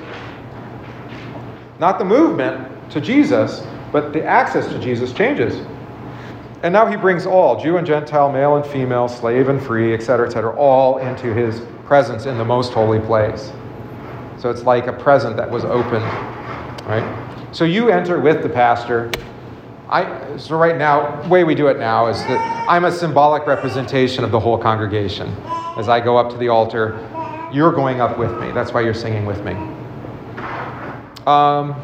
not 1.79 1.99
the 1.99 2.05
movement 2.05 2.91
to 2.91 3.01
Jesus, 3.01 3.67
but 3.93 4.13
the 4.13 4.25
access 4.25 4.67
to 4.69 4.79
Jesus 4.79 5.13
changes. 5.13 5.55
And 6.63 6.73
now 6.73 6.87
he 6.87 6.97
brings 6.97 7.25
all, 7.25 7.61
Jew 7.61 7.77
and 7.77 7.87
Gentile, 7.87 8.33
male 8.33 8.57
and 8.57 8.67
female, 8.67 9.09
slave 9.09 9.49
and 9.49 9.63
free, 9.63 9.95
etc., 9.95 10.27
etc., 10.27 10.57
all 10.57 10.99
into 10.99 11.33
his 11.33 11.63
presence 11.85 12.27
in 12.27 12.37
the 12.37 12.45
most 12.45 12.73
holy 12.73 12.99
place. 12.99 13.53
So 14.39 14.51
it's 14.51 14.63
like 14.63 14.89
a 14.89 14.93
present 14.93 15.37
that 15.37 15.49
was 15.49 15.65
opened, 15.65 16.05
right? 16.87 17.49
So 17.53 17.65
you 17.65 17.91
enter 17.91 18.21
with 18.21 18.43
the 18.43 18.49
pastor. 18.49 19.11
I, 19.89 20.37
so 20.37 20.59
right 20.59 20.77
now, 20.77 21.23
the 21.23 21.29
way 21.29 21.45
we 21.45 21.55
do 21.55 21.69
it 21.69 21.79
now 21.79 22.09
is 22.09 22.19
that 22.25 22.67
I'm 22.69 22.85
a 22.85 22.93
symbolic 22.93 23.47
representation 23.47 24.25
of 24.25 24.33
the 24.33 24.41
whole 24.41 24.59
congregation. 24.59 25.29
As 25.77 25.89
I 25.89 26.01
go 26.01 26.17
up 26.17 26.31
to 26.31 26.37
the 26.37 26.49
altar, 26.49 26.99
you're 27.53 27.73
going 27.73 28.01
up 28.01 28.19
with 28.19 28.33
me. 28.41 28.51
That's 28.51 28.73
why 28.73 28.81
you're 28.81 28.95
singing 28.95 29.25
with 29.27 29.45
me. 29.45 29.55
Um, 31.29 31.75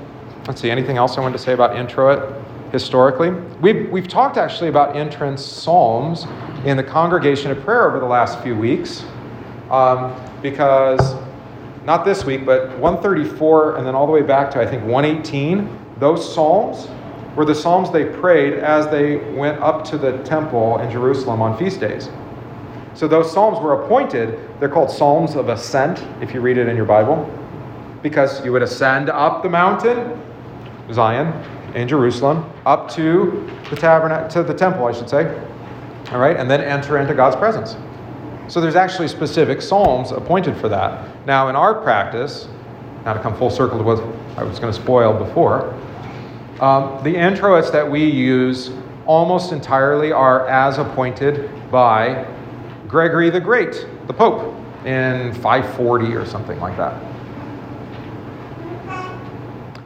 let's 0.47 0.63
see, 0.63 0.71
anything 0.71 0.97
else 0.97 1.19
I 1.19 1.21
wanted 1.21 1.37
to 1.37 1.45
say 1.45 1.53
about 1.53 1.77
introit 1.77 2.35
historically? 2.73 3.29
We've, 3.61 3.91
we've 3.91 4.09
talked 4.09 4.39
actually 4.39 4.71
about 4.71 4.97
entrance 4.97 5.45
psalms 5.45 6.25
in 6.65 6.79
the 6.79 6.83
congregation 6.83 7.51
of 7.51 7.63
prayer 7.63 7.87
over 7.87 8.01
the 8.01 8.07
last 8.07 8.43
few 8.43 8.57
weeks 8.57 9.05
um, 9.71 10.19
because 10.41 11.15
not 11.85 12.07
this 12.07 12.25
week, 12.25 12.47
but 12.47 12.71
134 12.79 13.77
and 13.77 13.87
then 13.87 13.95
all 13.95 14.07
the 14.07 14.13
way 14.13 14.23
back 14.23 14.51
to 14.53 14.63
I 14.63 14.67
think 14.67 14.83
118, 14.85 15.69
those 15.99 16.35
psalms 16.35 16.89
were 17.37 17.45
the 17.45 17.55
psalms 17.55 17.91
they 17.91 18.07
prayed 18.07 18.55
as 18.55 18.89
they 18.89 19.17
went 19.35 19.61
up 19.61 19.85
to 19.91 19.99
the 19.99 20.17
temple 20.23 20.79
in 20.79 20.91
Jerusalem 20.91 21.43
on 21.43 21.59
feast 21.59 21.81
days. 21.81 22.09
So 22.95 23.07
those 23.07 23.31
psalms 23.31 23.63
were 23.63 23.85
appointed. 23.85 24.39
They're 24.59 24.71
called 24.71 24.91
psalms 24.91 25.35
of 25.35 25.51
ascent, 25.51 26.03
if 26.23 26.33
you 26.33 26.41
read 26.41 26.57
it 26.57 26.67
in 26.67 26.77
your 26.77 26.87
Bible, 26.87 27.29
because 28.05 28.45
you 28.45 28.53
would 28.53 28.63
ascend 28.63 29.09
up 29.09 29.43
the 29.43 29.49
mountain, 29.49 30.21
Zion, 30.93 31.33
in 31.75 31.89
Jerusalem, 31.89 32.53
up 32.67 32.91
to 32.91 33.51
the 33.71 33.77
tabernacle, 33.77 34.29
to 34.29 34.43
the 34.43 34.53
temple, 34.53 34.85
I 34.87 34.93
should 34.93 35.09
say. 35.09 35.27
All 36.11 36.19
right, 36.19 36.37
and 36.37 36.49
then 36.49 36.61
enter 36.61 36.99
into 36.99 37.15
God's 37.15 37.35
presence. 37.35 37.77
So 38.47 38.61
there's 38.61 38.77
actually 38.77 39.09
specific 39.09 39.63
psalms 39.63 40.13
appointed 40.13 40.55
for 40.59 40.69
that. 40.69 41.27
Now, 41.27 41.49
in 41.49 41.57
our 41.57 41.75
practice, 41.75 42.47
now 43.07 43.15
to 43.15 43.21
come 43.21 43.35
full 43.39 43.49
circle 43.49 43.79
to 43.79 43.85
what 43.85 44.03
I 44.37 44.45
was 44.45 44.59
going 44.59 44.73
to 44.73 44.79
spoil 44.79 45.15
before, 45.15 45.73
um, 46.61 47.03
the 47.05 47.17
introits 47.17 47.71
that 47.71 47.91
we 47.91 48.05
use 48.05 48.71
almost 49.07 49.51
entirely 49.51 50.13
are 50.13 50.47
as 50.47 50.77
appointed 50.77 51.51
by 51.71 52.27
Gregory 52.87 53.31
the 53.31 53.41
Great, 53.41 53.87
the 54.07 54.13
Pope, 54.13 54.55
in 54.85 55.33
540 55.37 56.15
or 56.15 56.27
something 56.27 56.61
like 56.61 56.77
that. 56.77 57.14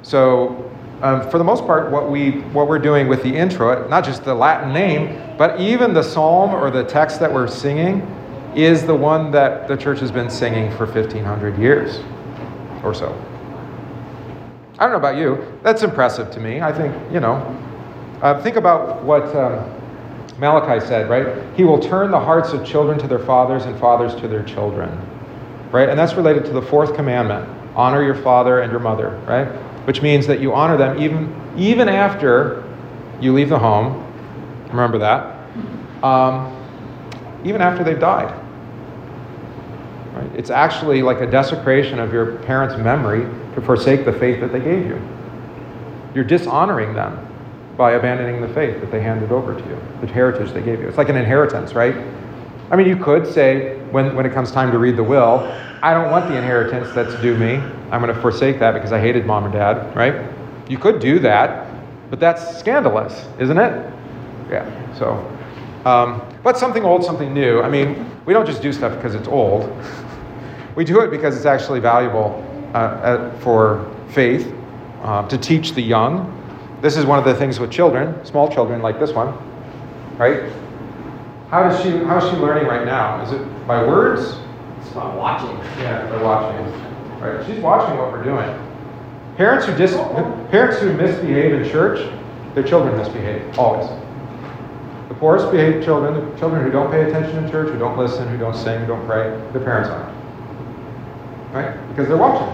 So, 0.09 0.73
um, 1.03 1.29
for 1.31 1.37
the 1.37 1.45
most 1.45 1.67
part, 1.67 1.93
what 1.93 2.11
we 2.11 2.41
what 2.55 2.67
we're 2.67 2.79
doing 2.79 3.09
with 3.09 3.23
the 3.23 3.29
intro, 3.29 3.87
not 3.89 4.07
just 4.07 4.25
the 4.25 4.35
Latin 4.35 4.73
name, 4.73 5.37
but 5.37 5.61
even 5.61 5.93
the 5.93 6.03
psalm 6.03 6.55
or 6.55 6.71
the 6.71 6.83
text 6.83 7.21
that 7.21 7.31
we're 7.31 7.47
singing, 7.47 8.01
is 8.57 8.87
the 8.87 8.95
one 8.95 9.31
that 9.33 9.69
the 9.69 9.77
church 9.77 10.01
has 10.01 10.11
been 10.11 10.31
singing 10.31 10.75
for 10.79 10.87
1,500 10.87 11.59
years 11.59 12.01
or 12.83 12.95
so. 12.95 13.13
I 14.79 14.85
don't 14.85 14.93
know 14.93 14.97
about 14.97 15.19
you. 15.19 15.45
That's 15.63 15.83
impressive 15.83 16.31
to 16.31 16.41
me. 16.41 16.63
I 16.63 16.73
think, 16.73 16.95
you 17.13 17.21
know, 17.21 17.35
uh, 18.23 18.43
think 18.43 18.57
about 18.57 19.05
what 19.05 19.25
um, 19.37 19.71
Malachi 20.39 20.85
said, 20.87 21.11
right? 21.11 21.55
He 21.55 21.65
will 21.65 21.79
turn 21.79 22.11
the 22.11 22.19
hearts 22.19 22.55
of 22.55 22.65
children 22.65 22.99
to 23.01 23.07
their 23.07 23.19
fathers 23.19 23.67
and 23.67 23.79
fathers 23.79 24.19
to 24.23 24.27
their 24.27 24.43
children, 24.43 24.89
right? 25.71 25.91
And 25.91 25.99
that's 25.99 26.15
related 26.15 26.47
to 26.47 26.53
the 26.53 26.63
fourth 26.63 26.95
commandment 26.95 27.47
honor 27.77 28.03
your 28.03 28.15
father 28.15 28.63
and 28.63 28.73
your 28.73 28.81
mother, 28.81 29.11
right? 29.27 29.47
Which 29.89 30.03
means 30.03 30.27
that 30.27 30.41
you 30.41 30.53
honor 30.53 30.77
them 30.77 31.01
even, 31.01 31.35
even 31.57 31.89
after 31.89 32.63
you 33.23 33.33
leave 33.33 33.49
the 33.49 33.59
home. 33.59 34.05
Remember 34.69 34.99
that. 34.99 35.49
Um, 36.05 36.55
even 37.43 37.63
after 37.63 37.83
they've 37.83 37.99
died. 37.99 38.31
Right? 40.13 40.31
It's 40.37 40.51
actually 40.51 41.01
like 41.01 41.23
a 41.23 41.27
desecration 41.27 41.99
of 42.01 42.13
your 42.13 42.37
parents' 42.41 42.77
memory 42.77 43.23
to 43.55 43.63
forsake 43.63 44.05
the 44.05 44.13
faith 44.13 44.41
that 44.41 44.53
they 44.53 44.61
gave 44.61 44.85
you. 44.85 45.01
You're 46.15 46.25
dishonoring 46.25 46.93
them 46.93 47.27
by 47.79 47.93
abandoning 47.93 48.43
the 48.43 48.49
faith 48.49 48.79
that 48.83 48.91
they 48.91 49.01
handed 49.01 49.33
over 49.33 49.59
to 49.59 49.69
you, 49.71 49.81
the 50.03 50.07
heritage 50.07 50.53
they 50.53 50.61
gave 50.61 50.81
you. 50.81 50.89
It's 50.89 50.99
like 50.99 51.09
an 51.09 51.17
inheritance, 51.17 51.73
right? 51.73 51.97
I 52.71 52.77
mean, 52.77 52.87
you 52.87 52.97
could 52.97 53.27
say, 53.27 53.79
when, 53.91 54.15
when 54.15 54.27
it 54.27 54.33
comes 54.33 54.51
time 54.51 54.71
to 54.73 54.79
read 54.79 54.97
the 54.97 55.03
will, 55.03 55.41
I 55.83 55.95
don't 55.95 56.11
want 56.11 56.29
the 56.29 56.37
inheritance 56.37 56.93
that's 56.95 57.15
due 57.23 57.37
me. 57.37 57.55
I'm 57.91 58.03
going 58.03 58.15
to 58.15 58.21
forsake 58.21 58.59
that 58.59 58.73
because 58.73 58.93
I 58.93 59.01
hated 59.01 59.25
mom 59.25 59.45
and 59.45 59.53
dad, 59.53 59.95
right? 59.97 60.31
You 60.69 60.77
could 60.77 61.01
do 61.01 61.19
that, 61.21 61.67
but 62.11 62.21
that's 62.21 62.59
scandalous, 62.59 63.27
isn't 63.39 63.57
it? 63.57 63.93
Yeah, 64.51 64.95
so. 64.95 65.13
Um, 65.85 66.23
but 66.43 66.59
something 66.59 66.85
old, 66.85 67.05
something 67.05 67.33
new. 67.33 67.63
I 67.63 67.69
mean, 67.71 68.11
we 68.27 68.35
don't 68.35 68.47
just 68.47 68.61
do 68.61 68.73
stuff 68.73 68.95
because 68.97 69.15
it's 69.15 69.29
old. 69.29 69.73
we 70.75 70.85
do 70.85 71.01
it 71.01 71.11
because 71.11 71.37
it's 71.37 71.47
actually 71.47 71.81
valuable 71.81 72.45
uh, 72.75 72.79
uh, 72.79 73.39
for 73.39 73.91
faith, 74.11 74.53
uh, 75.03 75.27
to 75.29 75.39
teach 75.39 75.73
the 75.73 75.83
young. 75.83 76.35
This 76.83 76.97
is 76.97 77.07
one 77.07 77.19
of 77.19 77.25
the 77.25 77.35
things 77.35 77.59
with 77.59 77.71
children, 77.71 78.25
small 78.27 78.53
children 78.53 78.83
like 78.83 79.01
this 79.01 79.13
one, 79.13 79.37
right? 80.19 80.53
How 81.51 81.63
does 81.69 81.83
she? 81.83 81.91
How 81.91 82.19
is 82.19 82.31
she 82.31 82.37
learning 82.37 82.67
right 82.67 82.85
now? 82.85 83.23
Is 83.23 83.33
it 83.33 83.67
by 83.67 83.83
words? 83.83 84.37
It's 84.81 84.95
not 84.95 85.17
watching. 85.17 85.57
Yeah, 85.83 86.09
by 86.11 86.23
watching. 86.23 87.21
Right. 87.21 87.47
She's 87.47 87.59
watching 87.61 87.97
what 87.99 88.13
we're 88.13 88.23
doing. 88.23 88.67
Parents 89.37 89.67
who 89.67 89.75
dis- 89.77 89.95
parents 90.51 90.79
who 90.79 90.93
misbehave 90.93 91.55
in 91.55 91.69
church, 91.71 92.11
their 92.55 92.65
children 92.65 92.97
misbehave 92.99 93.59
always. 93.59 93.89
The 95.09 95.15
poorest 95.15 95.51
behaved 95.51 95.85
children, 95.85 96.15
the 96.15 96.39
children 96.39 96.63
who 96.63 96.71
don't 96.71 96.91
pay 96.91 97.09
attention 97.09 97.43
in 97.43 97.51
church, 97.51 97.71
who 97.71 97.79
don't 97.79 97.97
listen, 97.97 98.29
who 98.29 98.37
don't 98.37 98.55
sing, 98.55 98.81
who 98.81 98.87
don't 98.87 99.07
pray, 99.07 99.31
their 99.53 99.63
parents 99.65 99.89
aren't. 99.89 100.15
Right? 101.55 101.89
Because 101.89 102.09
they're 102.09 102.19
watching. 102.19 102.53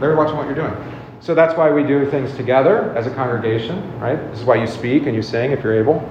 They're 0.00 0.16
watching 0.16 0.36
what 0.36 0.46
you're 0.46 0.54
doing. 0.54 0.74
So 1.20 1.34
that's 1.34 1.56
why 1.56 1.70
we 1.70 1.82
do 1.82 2.10
things 2.10 2.36
together 2.36 2.94
as 2.94 3.06
a 3.06 3.10
congregation, 3.14 3.98
right? 3.98 4.16
This 4.30 4.40
is 4.40 4.44
why 4.44 4.56
you 4.56 4.66
speak 4.66 5.06
and 5.06 5.14
you 5.14 5.22
sing 5.22 5.52
if 5.52 5.64
you're 5.64 5.74
able. 5.74 6.06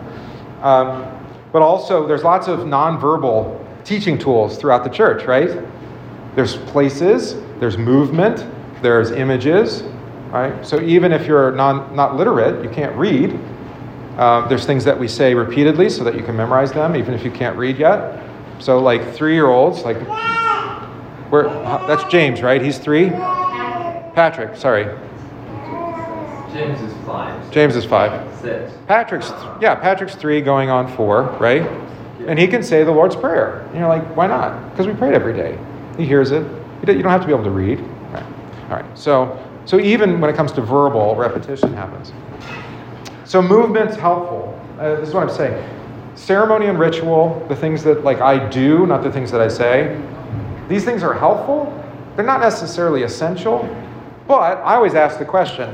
Um, 0.64 1.04
but 1.54 1.62
also, 1.62 2.08
there's 2.08 2.24
lots 2.24 2.48
of 2.48 2.62
nonverbal 2.62 3.64
teaching 3.86 4.18
tools 4.18 4.58
throughout 4.58 4.84
the 4.84 4.90
church, 4.90 5.26
right? 5.26 5.52
There's 6.36 6.58
places, 6.58 7.36
there's 7.60 7.78
movement, 7.78 8.44
there's 8.82 9.12
images, 9.12 9.84
right? 10.32 10.66
So 10.66 10.82
even 10.82 11.12
if 11.14 11.28
you're 11.28 11.52
non, 11.52 11.96
not 11.96 12.16
literate, 12.18 12.64
you 12.64 12.72
can't 12.72 12.96
read, 12.98 13.40
uh, 14.18 14.48
there's 14.48 14.66
things 14.66 14.84
that 14.86 15.00
we 15.00 15.08
say 15.08 15.36
repeatedly 15.36 15.90
so 15.90 16.04
that 16.04 16.16
you 16.16 16.24
can 16.24 16.36
memorize 16.36 16.72
them, 16.72 16.96
even 16.96 17.14
if 17.14 17.24
you 17.24 17.30
can't 17.30 17.56
read 17.56 17.78
yet. 17.78 18.20
So, 18.58 18.80
like 18.80 19.14
three 19.14 19.36
year 19.36 19.48
olds, 19.48 19.84
like, 19.84 19.98
where, 21.32 21.44
that's 21.88 22.04
James, 22.12 22.42
right? 22.42 22.62
He's 22.62 22.80
three? 22.80 23.10
Patrick, 23.10 24.56
sorry. 24.56 24.86
James 26.54 26.82
is 26.82 26.94
five. 27.06 27.52
James 27.52 27.76
is 27.76 27.86
five. 27.86 28.33
Six. 28.44 28.74
Patrick's, 28.88 29.30
yeah, 29.62 29.74
Patrick's 29.76 30.16
three 30.16 30.42
going 30.42 30.70
on 30.70 30.94
four, 30.96 31.24
right? 31.40 31.62
And 32.28 32.38
he 32.38 32.48
can 32.48 32.62
say 32.62 32.84
the 32.84 32.92
Lord's 32.92 33.16
Prayer. 33.16 33.60
And 33.70 33.78
you're 33.78 33.88
like, 33.88 34.04
why 34.16 34.28
not? 34.28 34.72
Because 34.72 34.86
we 34.86 34.94
pray 34.94 35.10
it 35.10 35.16
every 35.16 35.34
day. 35.34 35.58
He 35.98 36.06
hears 36.06 36.32
it. 36.32 36.46
You 36.88 37.02
don't 37.02 37.12
have 37.12 37.22
to 37.22 37.28
be 37.28 37.34
able 37.34 37.46
to 37.46 37.52
read. 37.52 37.80
All 37.80 37.86
right. 37.86 38.26
All 38.64 38.76
right. 38.78 38.98
So, 38.98 39.50
so 39.66 39.80
even 39.80 40.20
when 40.20 40.30
it 40.30 40.36
comes 40.36 40.52
to 40.54 40.62
verbal, 40.62 41.16
repetition 41.16 41.74
happens. 41.74 42.12
So 43.24 43.42
movement's 43.42 43.96
helpful. 43.96 44.60
Uh, 44.78 44.98
this 44.98 45.10
is 45.10 45.16
what 45.16 45.24
I'm 45.24 45.36
saying. 45.36 45.70
Ceremony 46.16 46.68
and 46.68 46.78
ritual, 46.78 47.46
the 47.48 47.56
things 47.56 47.84
that 47.84 48.04
like 48.04 48.20
I 48.20 48.50
do, 48.50 48.86
not 48.86 49.04
the 49.04 49.12
things 49.12 49.32
that 49.32 49.42
I 49.42 49.48
say, 49.48 50.00
these 50.68 50.84
things 50.84 51.02
are 51.04 51.14
helpful. 51.14 51.72
They're 52.16 52.26
not 52.26 52.42
necessarily 52.42 53.04
essential, 53.04 53.68
but 54.28 54.58
I 54.58 54.76
always 54.76 54.94
ask 54.94 55.18
the 55.18 55.26
question. 55.26 55.74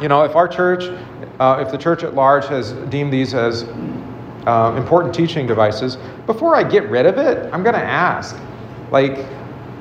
You 0.00 0.08
know, 0.08 0.22
if 0.24 0.36
our 0.36 0.46
church, 0.46 0.84
uh, 1.38 1.62
if 1.64 1.70
the 1.70 1.78
church 1.78 2.02
at 2.02 2.14
large 2.14 2.46
has 2.46 2.72
deemed 2.90 3.12
these 3.12 3.34
as 3.34 3.64
uh, 4.46 4.74
important 4.76 5.14
teaching 5.14 5.46
devices, 5.46 5.96
before 6.26 6.56
I 6.56 6.62
get 6.62 6.88
rid 6.90 7.06
of 7.06 7.18
it, 7.18 7.52
I'm 7.52 7.62
going 7.62 7.74
to 7.74 7.84
ask, 7.84 8.36
like, 8.90 9.18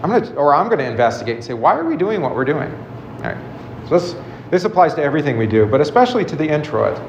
I'm 0.04 0.10
going 0.10 0.24
to, 0.24 0.36
or 0.36 0.54
I'm 0.54 0.68
going 0.68 0.80
to 0.80 0.86
investigate 0.86 1.36
and 1.36 1.44
say, 1.44 1.54
why 1.54 1.76
are 1.76 1.86
we 1.86 1.98
doing 1.98 2.22
what 2.22 2.36
we're 2.36 2.46
doing? 2.46 2.72
All 3.18 3.24
right. 3.24 3.38
So 3.90 4.00
this, 4.00 4.16
this 4.52 4.64
applies 4.66 4.94
to 4.96 5.04
everything 5.04 5.38
we 5.38 5.48
do, 5.48 5.66
but 5.66 5.82
especially 5.82 6.26
to 6.26 6.36
the 6.36 6.48
introit, 6.48 7.02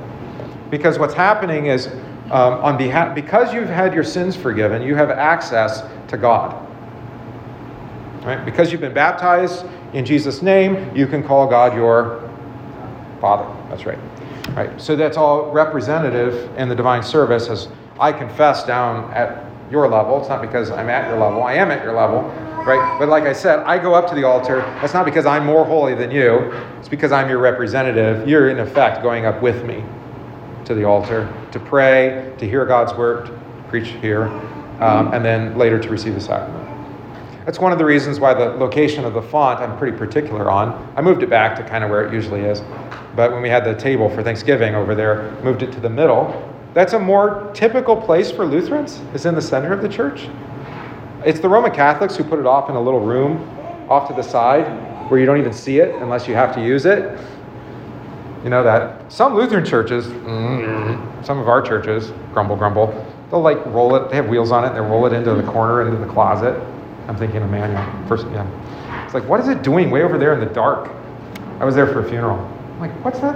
because 0.71 0.99
what's 0.99 1.14
happening 1.14 1.67
is, 1.67 1.88
um, 2.31 2.55
on 2.62 2.76
behalf, 2.76 3.14
because 3.14 3.52
you've 3.55 3.69
had 3.69 3.95
your 3.95 4.05
sins 4.05 4.37
forgiven, 4.37 4.83
you 4.83 4.95
have 4.95 5.11
access 5.11 5.83
to 6.09 6.17
God. 6.17 6.64
Right? 8.25 8.45
Because 8.45 8.73
you've 8.73 8.81
been 8.81 8.95
baptized 8.95 9.64
in 9.93 10.05
Jesus' 10.05 10.43
name, 10.43 10.95
you 10.95 11.07
can 11.07 11.23
call 11.23 11.47
God 11.47 11.75
your 11.75 12.31
Father. 13.21 13.50
That's 13.71 13.87
right. 13.87 13.99
Right. 14.55 14.81
So 14.81 14.97
that's 14.97 15.17
all 15.17 15.50
representative 15.50 16.57
in 16.57 16.69
the 16.69 16.75
divine 16.75 17.02
service 17.02 17.49
as 17.49 17.69
I 18.00 18.12
confess 18.12 18.64
down 18.64 19.12
at 19.12 19.45
your 19.71 19.88
level. 19.88 20.19
It's 20.19 20.28
not 20.28 20.40
because 20.40 20.71
I'm 20.71 20.88
at 20.88 21.09
your 21.09 21.19
level. 21.19 21.43
I 21.43 21.55
am 21.55 21.71
at 21.71 21.85
your 21.85 21.95
level. 21.95 22.23
Right? 22.64 22.99
But 22.99 23.09
like 23.09 23.25
I 23.25 23.33
said, 23.33 23.61
I 23.61 23.78
go 23.78 23.95
up 23.95 24.09
to 24.09 24.14
the 24.14 24.25
altar. 24.25 24.61
That's 24.81 24.93
not 24.93 25.05
because 25.05 25.26
I'm 25.26 25.47
more 25.47 25.64
holy 25.64 25.95
than 25.95 26.11
you. 26.11 26.52
It's 26.78 26.88
because 26.88 27.12
I'm 27.12 27.28
your 27.28 27.38
representative. 27.38 28.28
You're 28.28 28.50
in 28.50 28.59
effect 28.59 29.02
going 29.02 29.25
up 29.25 29.40
with 29.40 29.64
me 29.64 29.83
to 30.64 30.75
the 30.75 30.85
altar 30.85 31.33
to 31.52 31.61
pray, 31.61 32.35
to 32.38 32.47
hear 32.47 32.67
God's 32.67 32.93
word, 32.93 33.26
to 33.26 33.64
preach 33.69 33.88
here, 33.88 34.25
um, 34.81 35.14
and 35.14 35.25
then 35.25 35.57
later 35.57 35.78
to 35.78 35.88
receive 35.88 36.14
the 36.14 36.21
sacrament. 36.21 36.68
That's 37.49 37.59
one 37.59 37.73
of 37.73 37.78
the 37.78 37.85
reasons 37.87 38.21
why 38.21 38.35
the 38.35 38.50
location 38.50 39.07
of 39.07 39.14
the 39.14 39.23
font 39.23 39.61
I'm 39.61 39.78
pretty 39.78 39.97
particular 39.97 40.50
on. 40.50 40.93
I 40.97 41.00
moved 41.00 41.23
it 41.23 41.31
back 41.31 41.57
to 41.57 41.64
kind 41.64 41.83
of 41.83 41.88
where 41.88 42.07
it 42.07 42.12
usually 42.12 42.43
is. 42.43 42.61
But 43.17 43.33
when 43.33 43.40
we 43.40 43.49
had 43.49 43.64
the 43.64 43.75
table 43.75 44.11
for 44.11 44.23
Thanksgiving 44.23 44.75
over 44.75 44.95
there, 44.95 45.33
moved 45.43 45.62
it 45.62 45.73
to 45.73 45.81
the 45.81 45.88
middle. 45.88 46.47
That's 46.75 46.93
a 46.93 46.99
more 46.99 47.50
typical 47.55 47.97
place 47.97 48.31
for 48.31 48.45
Lutherans, 48.45 49.00
is 49.14 49.25
in 49.25 49.35
the 49.35 49.40
center 49.40 49.73
of 49.73 49.81
the 49.81 49.88
church. 49.88 50.28
It's 51.25 51.40
the 51.40 51.49
Roman 51.49 51.71
Catholics 51.71 52.17
who 52.17 52.23
put 52.23 52.38
it 52.38 52.45
off 52.45 52.69
in 52.69 52.76
a 52.76 52.81
little 52.83 53.00
room 53.00 53.38
off 53.88 54.09
to 54.09 54.14
the 54.14 54.23
side 54.23 54.67
where 55.11 55.19
you 55.19 55.25
don't 55.25 55.38
even 55.38 55.55
see 55.55 55.78
it 55.78 55.95
unless 56.02 56.28
you 56.28 56.35
have 56.35 56.55
to 56.55 56.62
use 56.62 56.85
it. 56.85 57.19
You 58.45 58.50
know 58.50 58.62
that 58.62 59.11
some 59.11 59.35
Lutheran 59.35 59.64
churches, 59.64 60.09
mm, 60.09 61.25
some 61.25 61.38
of 61.38 61.49
our 61.49 61.62
churches, 61.62 62.12
grumble, 62.35 62.57
grumble, 62.57 62.88
they'll 63.31 63.40
like 63.40 63.64
roll 63.64 63.95
it, 63.95 64.11
they 64.11 64.17
have 64.17 64.28
wheels 64.28 64.52
on 64.52 64.64
it, 64.64 64.67
and 64.67 64.76
they 64.76 64.83
roll 64.83 65.07
it 65.07 65.14
into 65.14 65.35
the 65.35 65.50
corner, 65.50 65.81
into 65.81 65.97
the 65.97 66.12
closet. 66.12 66.62
I'm 67.09 67.17
thinking 67.17 67.43
of 67.43 67.50
Manuel. 67.50 68.07
First, 68.07 68.27
yeah. 68.29 69.05
It's 69.05 69.15
like, 69.15 69.25
what 69.25 69.41
is 69.41 69.49
it 69.49 69.62
doing 69.62 69.91
way 69.91 70.03
over 70.03 70.19
there 70.19 70.35
in 70.35 70.41
the 70.41 70.47
dark? 70.55 70.91
I 71.59 71.65
was 71.65 71.75
there 71.75 71.87
for 71.87 72.05
a 72.05 72.09
funeral. 72.09 72.38
I'm 72.38 72.81
like, 72.81 73.05
what's 73.05 73.19
that? 73.21 73.35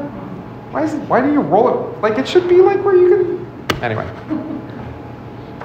Why 0.71 0.85
is 0.85 0.95
why 1.09 1.21
do 1.21 1.33
you 1.33 1.41
roll 1.41 1.69
it? 1.69 2.01
Like, 2.01 2.19
it 2.19 2.29
should 2.29 2.49
be 2.49 2.61
like 2.61 2.85
where 2.85 2.97
you 2.97 3.09
can. 3.69 3.83
Anyway. 3.83 4.07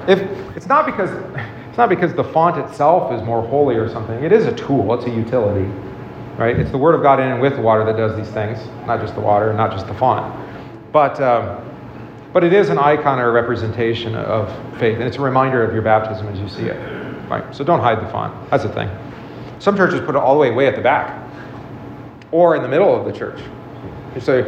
If 0.08 0.20
it's 0.56 0.66
not 0.66 0.86
because 0.86 1.10
it's 1.68 1.76
not 1.76 1.90
because 1.90 2.14
the 2.14 2.24
font 2.24 2.58
itself 2.58 3.12
is 3.12 3.22
more 3.22 3.46
holy 3.46 3.76
or 3.76 3.88
something. 3.88 4.24
It 4.24 4.32
is 4.32 4.46
a 4.46 4.52
tool. 4.56 4.92
It's 4.94 5.04
a 5.04 5.10
utility, 5.10 5.70
right? 6.36 6.58
It's 6.58 6.70
the 6.70 6.78
Word 6.78 6.94
of 6.94 7.02
God 7.02 7.20
in 7.20 7.28
and 7.28 7.40
with 7.40 7.56
the 7.56 7.62
water 7.62 7.84
that 7.84 7.96
does 7.96 8.16
these 8.16 8.32
things, 8.34 8.58
not 8.86 9.00
just 9.00 9.14
the 9.14 9.20
water, 9.20 9.52
not 9.52 9.70
just 9.70 9.86
the 9.86 9.94
font. 9.94 10.34
But 10.92 11.20
um, 11.20 11.64
but 12.32 12.44
it 12.44 12.52
is 12.52 12.68
an 12.68 12.78
icon 12.78 13.18
or 13.18 13.28
a 13.28 13.32
representation 13.32 14.14
of 14.14 14.48
faith, 14.78 14.96
and 14.96 15.04
it's 15.04 15.16
a 15.16 15.20
reminder 15.20 15.62
of 15.62 15.72
your 15.72 15.82
baptism 15.82 16.26
as 16.28 16.38
you 16.38 16.48
see 16.48 16.64
it, 16.64 16.76
right? 17.28 17.54
So 17.54 17.64
don't 17.64 17.80
hide 17.80 18.00
the 18.00 18.10
font. 18.10 18.50
That's 18.50 18.62
the 18.62 18.68
thing. 18.70 18.90
Some 19.58 19.76
churches 19.76 20.00
put 20.00 20.10
it 20.14 20.18
all 20.18 20.34
the 20.34 20.40
way 20.40 20.50
way 20.50 20.66
at 20.66 20.76
the 20.76 20.82
back, 20.82 21.28
or 22.30 22.56
in 22.56 22.62
the 22.62 22.68
middle 22.68 22.94
of 22.94 23.04
the 23.04 23.12
church. 23.12 23.40
So 24.20 24.44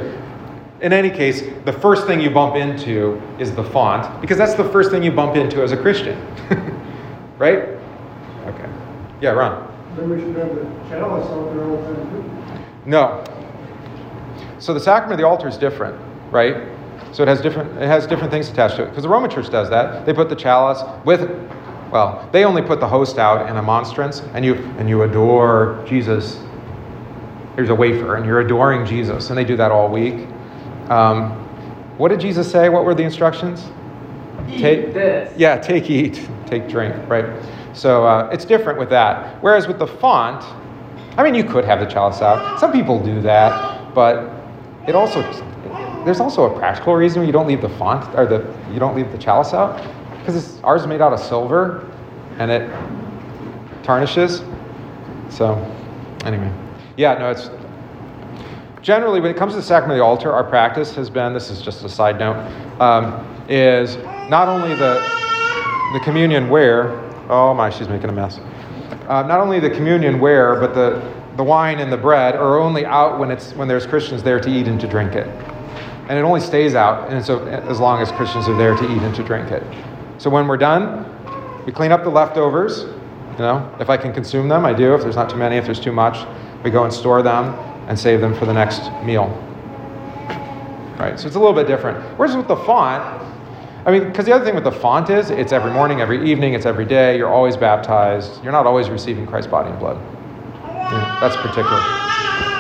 in 0.80 0.92
any 0.92 1.10
case, 1.10 1.42
the 1.64 1.72
first 1.72 2.06
thing 2.06 2.20
you 2.20 2.30
bump 2.30 2.56
into 2.56 3.20
is 3.38 3.54
the 3.54 3.64
font, 3.64 4.20
because 4.20 4.38
that's 4.38 4.54
the 4.54 4.68
first 4.70 4.90
thing 4.90 5.02
you 5.02 5.12
bump 5.12 5.36
into 5.36 5.62
as 5.62 5.72
a 5.72 5.76
Christian. 5.76 6.18
right? 7.38 7.68
Okay. 8.46 8.68
Yeah, 9.20 9.30
Ron. 9.30 9.66
Then 9.96 10.10
we 10.10 10.20
should 10.20 10.36
have 10.36 10.54
the 10.54 10.64
chalice 10.88 11.26
out 11.26 11.54
there 11.54 11.64
all 11.64 11.76
the 11.76 11.94
time 11.94 12.10
too. 12.10 12.64
No. 12.86 13.24
So 14.58 14.72
the 14.72 14.80
sacrament 14.80 15.12
of 15.12 15.18
the 15.18 15.26
altar 15.26 15.48
is 15.48 15.56
different, 15.56 15.98
right? 16.30 16.68
So 17.12 17.22
it 17.22 17.28
has 17.28 17.40
different 17.40 17.76
it 17.82 17.86
has 17.86 18.06
different 18.06 18.30
things 18.30 18.48
attached 18.48 18.76
to 18.76 18.84
it. 18.84 18.90
Because 18.90 19.02
the 19.02 19.08
Roman 19.08 19.30
Church 19.30 19.50
does 19.50 19.68
that. 19.70 20.06
They 20.06 20.12
put 20.12 20.28
the 20.28 20.36
chalice 20.36 20.82
with 21.04 21.20
well, 21.90 22.28
they 22.32 22.44
only 22.44 22.62
put 22.62 22.80
the 22.80 22.88
host 22.88 23.18
out 23.18 23.48
in 23.50 23.56
a 23.56 23.62
monstrance, 23.62 24.20
and 24.34 24.44
you 24.44 24.54
and 24.78 24.88
you 24.88 25.02
adore 25.02 25.82
Jesus. 25.86 26.38
Here's 27.56 27.68
a 27.68 27.74
wafer, 27.74 28.16
and 28.16 28.24
you're 28.24 28.40
adoring 28.40 28.86
Jesus, 28.86 29.28
and 29.28 29.38
they 29.38 29.44
do 29.44 29.56
that 29.56 29.70
all 29.72 29.88
week. 29.88 30.26
Um, 30.88 31.32
what 31.98 32.08
did 32.08 32.20
Jesus 32.20 32.50
say? 32.50 32.68
What 32.68 32.84
were 32.84 32.94
the 32.94 33.02
instructions? 33.02 33.70
Take 34.48 34.94
this. 34.94 35.36
Yeah, 35.36 35.58
take, 35.58 35.90
eat, 35.90 36.26
take, 36.46 36.68
drink, 36.68 36.94
right? 37.08 37.26
So 37.74 38.06
uh, 38.06 38.30
it's 38.32 38.44
different 38.44 38.78
with 38.78 38.88
that. 38.90 39.42
Whereas 39.42 39.68
with 39.68 39.78
the 39.78 39.86
font, 39.86 40.42
I 41.18 41.22
mean, 41.22 41.34
you 41.34 41.44
could 41.44 41.64
have 41.64 41.80
the 41.80 41.86
chalice 41.86 42.22
out. 42.22 42.58
Some 42.58 42.72
people 42.72 43.02
do 43.02 43.20
that, 43.22 43.94
but 43.94 44.30
it 44.86 44.94
also 44.94 45.22
there's 46.04 46.20
also 46.20 46.44
a 46.44 46.58
practical 46.58 46.94
reason 46.94 47.26
you 47.26 47.32
don't 47.32 47.46
leave 47.46 47.60
the 47.60 47.68
font 47.68 48.08
or 48.16 48.26
the 48.26 48.54
you 48.72 48.78
don't 48.78 48.96
leave 48.96 49.12
the 49.12 49.18
chalice 49.18 49.52
out 49.52 49.78
because 50.32 50.60
ours 50.62 50.82
is 50.82 50.86
made 50.86 51.00
out 51.00 51.12
of 51.12 51.20
silver 51.20 51.90
and 52.38 52.50
it 52.50 52.70
tarnishes. 53.82 54.42
So 55.28 55.54
anyway, 56.24 56.52
yeah, 56.96 57.18
no, 57.18 57.30
it's 57.30 57.50
generally 58.82 59.20
when 59.20 59.30
it 59.30 59.36
comes 59.36 59.52
to 59.52 59.56
the 59.56 59.62
sacrament 59.62 59.92
of 59.92 59.98
the 59.98 60.04
altar, 60.04 60.32
our 60.32 60.44
practice 60.44 60.94
has 60.94 61.10
been 61.10 61.32
this 61.32 61.50
is 61.50 61.60
just 61.60 61.84
a 61.84 61.88
side 61.88 62.18
note 62.18 62.36
um, 62.80 63.26
is 63.48 63.96
not 64.28 64.48
only 64.48 64.74
the 64.74 65.00
the 65.92 66.00
communion 66.00 66.48
where 66.48 66.90
oh 67.28 67.52
my 67.54 67.70
she's 67.70 67.88
making 67.88 68.10
a 68.10 68.12
mess. 68.12 68.38
Uh, 69.08 69.22
not 69.22 69.40
only 69.40 69.60
the 69.60 69.70
communion 69.70 70.20
where 70.20 70.58
but 70.60 70.74
the 70.74 71.02
the 71.36 71.44
wine 71.44 71.78
and 71.78 71.92
the 71.92 71.96
bread 71.96 72.36
are 72.36 72.58
only 72.58 72.84
out 72.84 73.18
when 73.18 73.30
it's 73.30 73.52
when 73.54 73.68
there's 73.68 73.86
Christians 73.86 74.22
there 74.22 74.40
to 74.40 74.48
eat 74.48 74.66
and 74.68 74.80
to 74.80 74.86
drink 74.86 75.14
it. 75.14 75.26
And 76.08 76.18
it 76.18 76.22
only 76.22 76.40
stays 76.40 76.74
out 76.74 77.10
and 77.10 77.24
so 77.24 77.44
as 77.46 77.78
long 77.78 78.00
as 78.00 78.10
Christians 78.12 78.48
are 78.48 78.56
there 78.56 78.76
to 78.76 78.84
eat 78.84 79.02
and 79.02 79.14
to 79.14 79.22
drink 79.22 79.50
it 79.50 79.62
so 80.20 80.28
when 80.28 80.46
we're 80.46 80.56
done 80.56 81.04
we 81.64 81.72
clean 81.72 81.92
up 81.92 82.04
the 82.04 82.10
leftovers 82.10 82.82
you 83.32 83.38
know 83.38 83.74
if 83.80 83.88
I 83.88 83.96
can 83.96 84.12
consume 84.12 84.48
them 84.48 84.64
I 84.64 84.72
do 84.72 84.94
if 84.94 85.00
there's 85.00 85.16
not 85.16 85.30
too 85.30 85.36
many 85.36 85.56
if 85.56 85.64
there's 85.64 85.80
too 85.80 85.92
much 85.92 86.26
we 86.62 86.70
go 86.70 86.84
and 86.84 86.92
store 86.92 87.22
them 87.22 87.54
and 87.90 87.98
save 87.98 88.20
them 88.20 88.34
for 88.34 88.46
the 88.46 88.52
next 88.52 88.90
meal. 89.02 89.26
Right? 90.98 91.18
So 91.18 91.26
it's 91.26 91.36
a 91.36 91.40
little 91.40 91.54
bit 91.54 91.66
different. 91.66 91.98
Whereas 92.16 92.36
with 92.36 92.46
the 92.46 92.56
font, 92.56 93.02
I 93.84 93.90
mean, 93.90 94.04
because 94.04 94.26
the 94.26 94.32
other 94.32 94.44
thing 94.44 94.54
with 94.54 94.64
the 94.64 94.72
font 94.72 95.10
is 95.10 95.30
it's 95.30 95.52
every 95.52 95.72
morning, 95.72 96.00
every 96.00 96.30
evening, 96.30 96.54
it's 96.54 96.66
every 96.66 96.84
day, 96.84 97.16
you're 97.16 97.32
always 97.32 97.56
baptized, 97.56 98.42
you're 98.44 98.52
not 98.52 98.66
always 98.66 98.88
receiving 98.90 99.26
Christ's 99.26 99.50
body 99.50 99.70
and 99.70 99.78
blood. 99.80 99.96
Yeah, 100.62 101.18
that's 101.20 101.36
particular. 101.36 101.80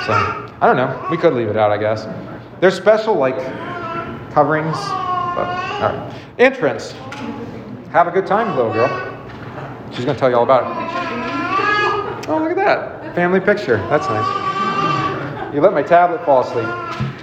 So 0.06 0.14
I 0.60 0.66
don't 0.66 0.76
know. 0.76 1.06
We 1.10 1.16
could 1.16 1.34
leave 1.34 1.48
it 1.48 1.56
out, 1.56 1.70
I 1.70 1.76
guess. 1.76 2.08
There's 2.60 2.74
special 2.74 3.14
like 3.14 3.36
coverings, 4.32 4.76
but 4.76 5.46
all 5.46 5.92
right. 5.92 6.14
Entrance. 6.38 6.94
Have 7.92 8.06
a 8.06 8.12
good 8.12 8.26
time, 8.26 8.54
little 8.56 8.72
girl. 8.72 8.88
She's 9.92 10.04
gonna 10.04 10.16
tell 10.16 10.30
you 10.30 10.36
all 10.36 10.44
about 10.44 10.62
it. 10.62 12.28
Oh, 12.28 12.38
look 12.38 12.50
at 12.50 12.56
that. 12.56 13.14
Family 13.16 13.40
picture. 13.40 13.78
That's 13.88 14.06
nice. 14.06 15.52
You 15.52 15.60
let 15.60 15.72
my 15.72 15.82
tablet 15.82 16.24
fall 16.24 16.42
asleep. 16.42 16.68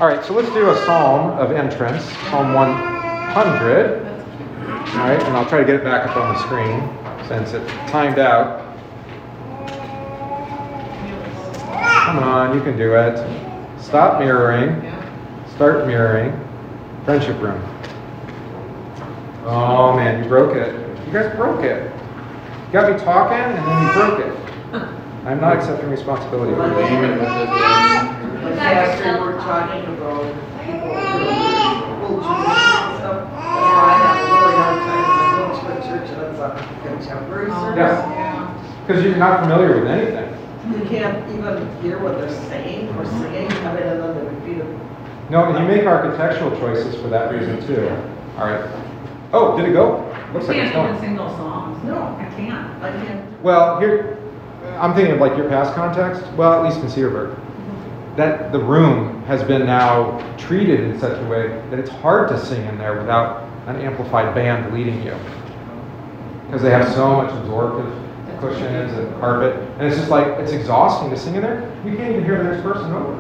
All 0.02 0.08
right, 0.08 0.22
so 0.26 0.34
let's 0.34 0.50
do 0.50 0.70
a 0.70 0.76
psalm 0.86 1.32
of 1.40 1.54
entrance, 1.54 2.04
Psalm 2.30 2.54
100. 2.54 4.06
All 4.06 4.98
right, 4.98 5.24
and 5.24 5.38
I'll 5.38 5.48
try 5.48 5.60
to 5.60 5.66
get 5.66 5.76
it 5.76 5.86
back 5.86 6.10
up 6.10 6.18
on 6.18 6.34
the 6.34 6.42
screen 6.42 6.82
since 7.30 7.54
it 7.54 7.66
timed 7.88 8.20
out. 8.20 8.66
Come 12.08 12.20
on, 12.20 12.54
you 12.58 12.62
can 12.62 12.78
do 12.78 12.94
it. 12.96 13.18
Stop 13.80 14.20
mirroring. 14.20 14.82
Start 15.56 15.88
mirroring. 15.88 16.38
Friendship 17.06 17.40
room. 17.42 17.77
Oh 19.50 19.96
man, 19.96 20.22
you 20.22 20.28
broke 20.30 20.58
it. 20.58 20.76
You 21.08 21.14
guys 21.14 21.34
broke 21.38 21.64
it. 21.64 21.90
You 22.68 22.74
got 22.74 22.92
me 22.92 23.00
talking 23.00 23.38
and 23.38 23.56
then 23.56 23.88
you 23.88 23.94
broke 23.94 24.20
it. 24.20 24.36
I'm 25.26 25.40
not 25.40 25.56
accepting 25.56 25.90
responsibility 25.90 26.54
for 26.54 26.68
it. 26.68 26.76
Damon 26.84 27.12
with 27.12 27.22
this. 27.22 27.32
Like 28.44 28.56
last 28.60 29.04
year, 29.04 29.16
we 29.16 29.24
were 29.24 29.40
talking 29.40 29.88
about 29.88 30.28
people 30.68 30.92
who 30.92 32.12
will 32.12 32.20
Jewish 32.20 32.60
and 32.60 33.00
stuff. 33.00 33.24
That's 33.24 33.72
why 33.72 33.88
I 33.88 34.04
have 34.04 34.20
a 34.20 34.28
really 34.36 34.56
hard 34.60 34.80
time 34.84 35.04
when 35.08 35.16
I 35.16 35.32
go 35.32 35.48
to 35.56 35.68
a 35.72 35.80
church 35.88 36.10
and 36.12 36.20
it's 36.28 36.40
a 36.44 36.52
contemporary 36.84 37.52
service. 37.52 37.78
Yeah. 37.80 38.84
Because 38.86 39.04
you're 39.04 39.16
not 39.16 39.44
familiar 39.44 39.80
with 39.80 39.88
anything. 39.88 40.28
You 40.76 40.84
can't 40.90 41.24
even 41.32 41.82
hear 41.82 42.00
what 42.00 42.20
they're 42.20 42.30
saying 42.52 42.90
or 42.98 43.06
singing, 43.06 43.48
I 43.48 43.74
mean, 43.74 43.84
and 43.84 44.00
then 44.04 44.12
they 44.12 44.24
repeat 44.28 44.58
it. 44.60 44.68
No, 45.30 45.46
and 45.46 45.58
you 45.58 45.64
make 45.74 45.88
architectural 45.88 46.52
choices 46.60 46.96
for 47.02 47.08
that 47.08 47.32
reason 47.32 47.66
too. 47.66 47.88
All 48.38 48.48
right. 48.48 48.87
Oh, 49.34 49.58
did 49.58 49.70
it 49.70 49.74
go? 49.74 50.04
Looks 50.34 50.48
like 50.48 50.58
it's 50.58 50.72
Can't 50.72 50.90
even 50.90 50.92
going. 50.94 51.00
sing 51.00 51.16
those 51.16 51.36
songs. 51.38 51.84
No. 51.84 51.98
I 51.98 52.32
can't. 52.36 52.84
I 52.84 52.92
can't. 52.92 53.44
Well, 53.44 53.80
here, 53.80 54.18
I'm 54.80 54.94
thinking 54.94 55.14
of 55.14 55.20
like 55.20 55.38
your 55.38 55.50
past 55.50 55.74
context. 55.74 56.26
Well, 56.34 56.54
at 56.54 56.64
least 56.64 56.84
in 56.84 56.88
Cedarburg, 56.88 57.34
mm-hmm. 57.36 58.16
that 58.18 58.52
the 58.52 58.60
room 58.60 59.24
has 59.24 59.44
been 59.44 59.66
now 59.66 60.20
treated 60.38 60.82
in 60.82 61.00
such 61.00 61.18
a 61.20 61.26
way 61.28 61.48
that 61.70 61.80
it's 61.80 61.90
hard 61.90 62.30
to 62.30 62.40
sing 62.40 62.66
in 62.66 62.78
there 62.78 62.98
without 62.98 63.44
an 63.68 63.78
amplified 63.78 64.34
band 64.34 64.74
leading 64.74 65.04
you, 65.04 65.16
because 66.46 66.62
they 66.62 66.70
have 66.70 66.88
so 66.94 67.22
much 67.22 67.32
absorptive 67.34 67.92
cushions 68.40 68.94
and 68.94 69.20
carpet, 69.20 69.56
and 69.78 69.88
it's 69.88 69.98
just 69.98 70.10
like 70.10 70.28
it's 70.40 70.52
exhausting 70.52 71.10
to 71.10 71.18
sing 71.18 71.36
in 71.36 71.42
there. 71.42 71.70
You 71.84 71.98
can't 71.98 72.12
even 72.12 72.24
hear 72.24 72.38
the 72.38 72.50
next 72.50 72.64
person 72.64 72.92
over. 72.94 73.14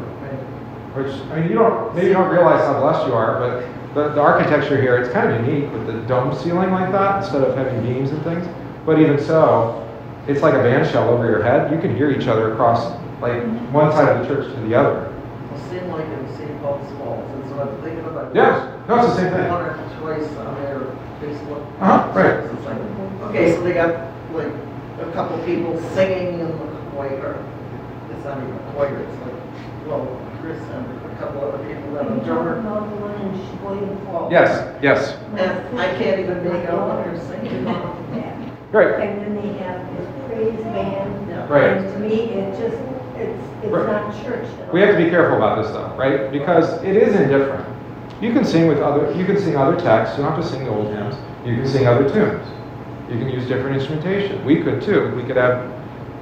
Which 0.93 1.13
I 1.31 1.39
mean, 1.39 1.49
you 1.49 1.55
don't 1.55 1.93
maybe 1.95 2.07
you 2.07 2.13
don't 2.13 2.31
realize 2.31 2.61
how 2.61 2.79
blessed 2.79 3.07
you 3.07 3.13
are, 3.13 3.39
but 3.39 3.63
the, 3.93 4.09
the 4.09 4.21
architecture 4.21 4.79
here 4.81 4.97
it's 4.97 5.11
kind 5.11 5.31
of 5.31 5.45
unique 5.45 5.71
with 5.71 5.87
the 5.87 5.93
dome 6.07 6.35
ceiling 6.37 6.71
like 6.71 6.91
that 6.91 7.23
instead 7.23 7.43
of 7.43 7.55
having 7.55 7.81
beams 7.81 8.11
and 8.11 8.21
things. 8.23 8.47
But 8.85 8.99
even 8.99 9.19
so, 9.19 9.83
it's 10.27 10.41
like 10.41 10.53
a 10.53 10.59
band 10.63 10.89
shell 10.89 11.09
over 11.09 11.25
your 11.29 11.43
head. 11.43 11.71
You 11.71 11.79
can 11.79 11.95
hear 11.95 12.11
each 12.11 12.27
other 12.27 12.53
across 12.53 12.99
like 13.21 13.43
one 13.71 13.91
side 13.91 14.15
of 14.15 14.21
the 14.21 14.27
church 14.33 14.53
to 14.53 14.59
the 14.61 14.75
other. 14.75 15.13
It 15.53 15.69
seemed 15.69 15.91
like 15.91 16.05
in 16.05 16.37
St. 16.37 16.61
Paul's 16.61 16.85
Falls, 16.97 17.29
and 17.31 17.49
so 17.49 17.61
I'm 17.61 17.81
thinking 17.81 18.05
about. 18.05 18.35
Yeah, 18.35 18.77
no, 18.87 18.97
it's 18.97 19.07
the 19.07 19.15
same 19.15 19.33
thing. 19.33 19.49
One 19.49 19.99
twice 19.99 20.37
on 20.37 20.55
their 20.61 20.79
Facebook. 21.19 21.65
Uh-huh, 21.81 22.11
right. 22.13 22.43
It's 22.45 22.65
like, 22.65 22.77
Okay, 23.29 23.55
so 23.55 23.63
they 23.63 23.73
got 23.73 24.13
like 24.33 24.53
a 25.01 25.11
couple 25.13 25.37
people 25.43 25.77
singing 25.93 26.39
in 26.39 26.47
the 26.47 26.81
choir. 26.91 27.43
It's 28.11 28.23
not 28.23 28.37
even 28.37 28.53
a 28.53 28.71
choir, 28.71 28.99
it's 28.99 29.21
like, 29.21 29.87
well, 29.87 30.05
Chris 30.39 30.61
and 30.61 30.85
a 30.85 31.06
couple 31.19 31.41
other 31.41 31.57
people 31.67 31.93
that 31.93 32.05
Are 32.07 32.13
are 32.13 32.23
drummer. 32.25 32.59
about 32.59 32.89
the 32.89 32.95
one 32.97 33.15
in 33.21 33.47
Sheboygan 33.49 34.05
Falls? 34.05 34.31
Yes, 34.31 34.77
yes, 34.81 35.17
And 35.37 35.79
I 35.79 35.87
can't 35.97 36.19
even 36.19 36.43
make 36.43 36.65
out 36.69 36.87
what 36.87 37.03
they're 37.05 37.19
singing. 37.27 37.65
Yeah. 37.65 38.49
right. 38.71 38.99
And 39.01 39.21
then 39.21 39.35
they 39.35 39.57
have 39.63 39.97
this 39.97 40.07
praise 40.27 40.59
band. 40.73 41.49
Right. 41.49 41.77
And 41.77 41.93
to 41.93 41.99
me, 41.99 42.15
it 42.31 42.51
just, 42.59 42.77
it's, 43.17 43.43
it's 43.63 43.71
Right. 43.71 43.87
not 43.87 44.23
church 44.23 44.45
at. 44.61 44.73
We 44.73 44.81
have 44.81 44.95
to 44.97 45.03
be 45.03 45.09
careful 45.09 45.37
about 45.37 45.61
this 45.63 45.71
though, 45.71 45.93
right? 45.97 46.31
Because 46.31 46.81
it 46.83 46.95
is 46.95 47.15
indifferent. 47.15 47.65
You 48.21 48.33
can 48.33 48.43
sing 48.45 48.67
with 48.67 48.79
other, 48.79 49.11
you 49.13 49.25
can 49.25 49.37
sing 49.39 49.55
other 49.55 49.79
texts. 49.79 50.17
You 50.17 50.23
don't 50.23 50.33
have 50.33 50.43
to 50.43 50.47
sing 50.49 50.65
the 50.65 50.71
old 50.71 50.87
hymns. 50.93 51.15
You 51.45 51.55
can 51.55 51.67
sing 51.67 51.87
other 51.87 52.09
tunes. 52.09 52.45
You 53.09 53.17
can 53.19 53.29
use 53.29 53.47
different 53.47 53.75
instrumentation. 53.77 54.43
We 54.43 54.61
could 54.61 54.81
too. 54.81 55.13
We 55.15 55.23
could 55.23 55.37
have. 55.37 55.71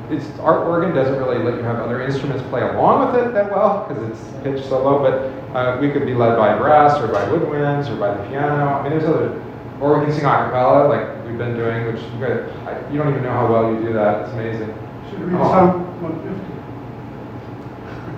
It's 0.10 0.28
our 0.40 0.64
organ 0.66 0.94
doesn't 0.94 1.18
really 1.18 1.40
let 1.44 1.56
you 1.56 1.64
have 1.64 1.80
other 1.80 2.02
instruments 2.02 2.44
play 2.50 2.62
along 2.62 3.12
with 3.14 3.26
it 3.26 3.34
that 3.34 3.50
well 3.52 3.86
because 3.88 4.04
it's 4.10 4.22
pitched 4.44 4.70
so 4.70 4.84
low. 4.84 5.00
But 5.00 5.56
uh, 5.58 5.80
we 5.82 5.90
could 5.90 6.06
be 6.06 6.14
led 6.14 6.38
by 6.38 6.56
brass 6.58 7.00
or 7.02 7.08
by 7.08 7.24
woodwinds 7.26 7.90
or 7.90 7.96
by 7.96 8.14
the 8.16 8.24
piano. 8.30 8.66
I 8.66 8.84
mean, 8.84 8.92
there's 8.98 9.10
other. 9.10 9.42
Or 9.82 10.00
we 10.00 10.06
can 10.06 10.14
sing 10.14 10.24
a 10.26 10.30
cappella 10.30 10.88
like 10.88 11.26
we've 11.26 11.38
been 11.38 11.56
doing, 11.58 11.86
which 11.88 12.02
you, 12.02 12.20
guys, 12.20 12.50
I, 12.66 12.92
you 12.92 12.98
don't 12.98 13.10
even 13.10 13.24
know 13.24 13.32
how 13.32 13.52
well 13.52 13.74
you 13.74 13.80
do 13.88 13.94
that. 13.94 14.22
It's 14.24 14.32
amazing. 14.34 14.74
Should 15.10 15.20
read 15.22 15.36
Oh. 15.42 15.44
Psalm 15.50 16.02
one 16.02 16.16
fifty. 16.24 16.54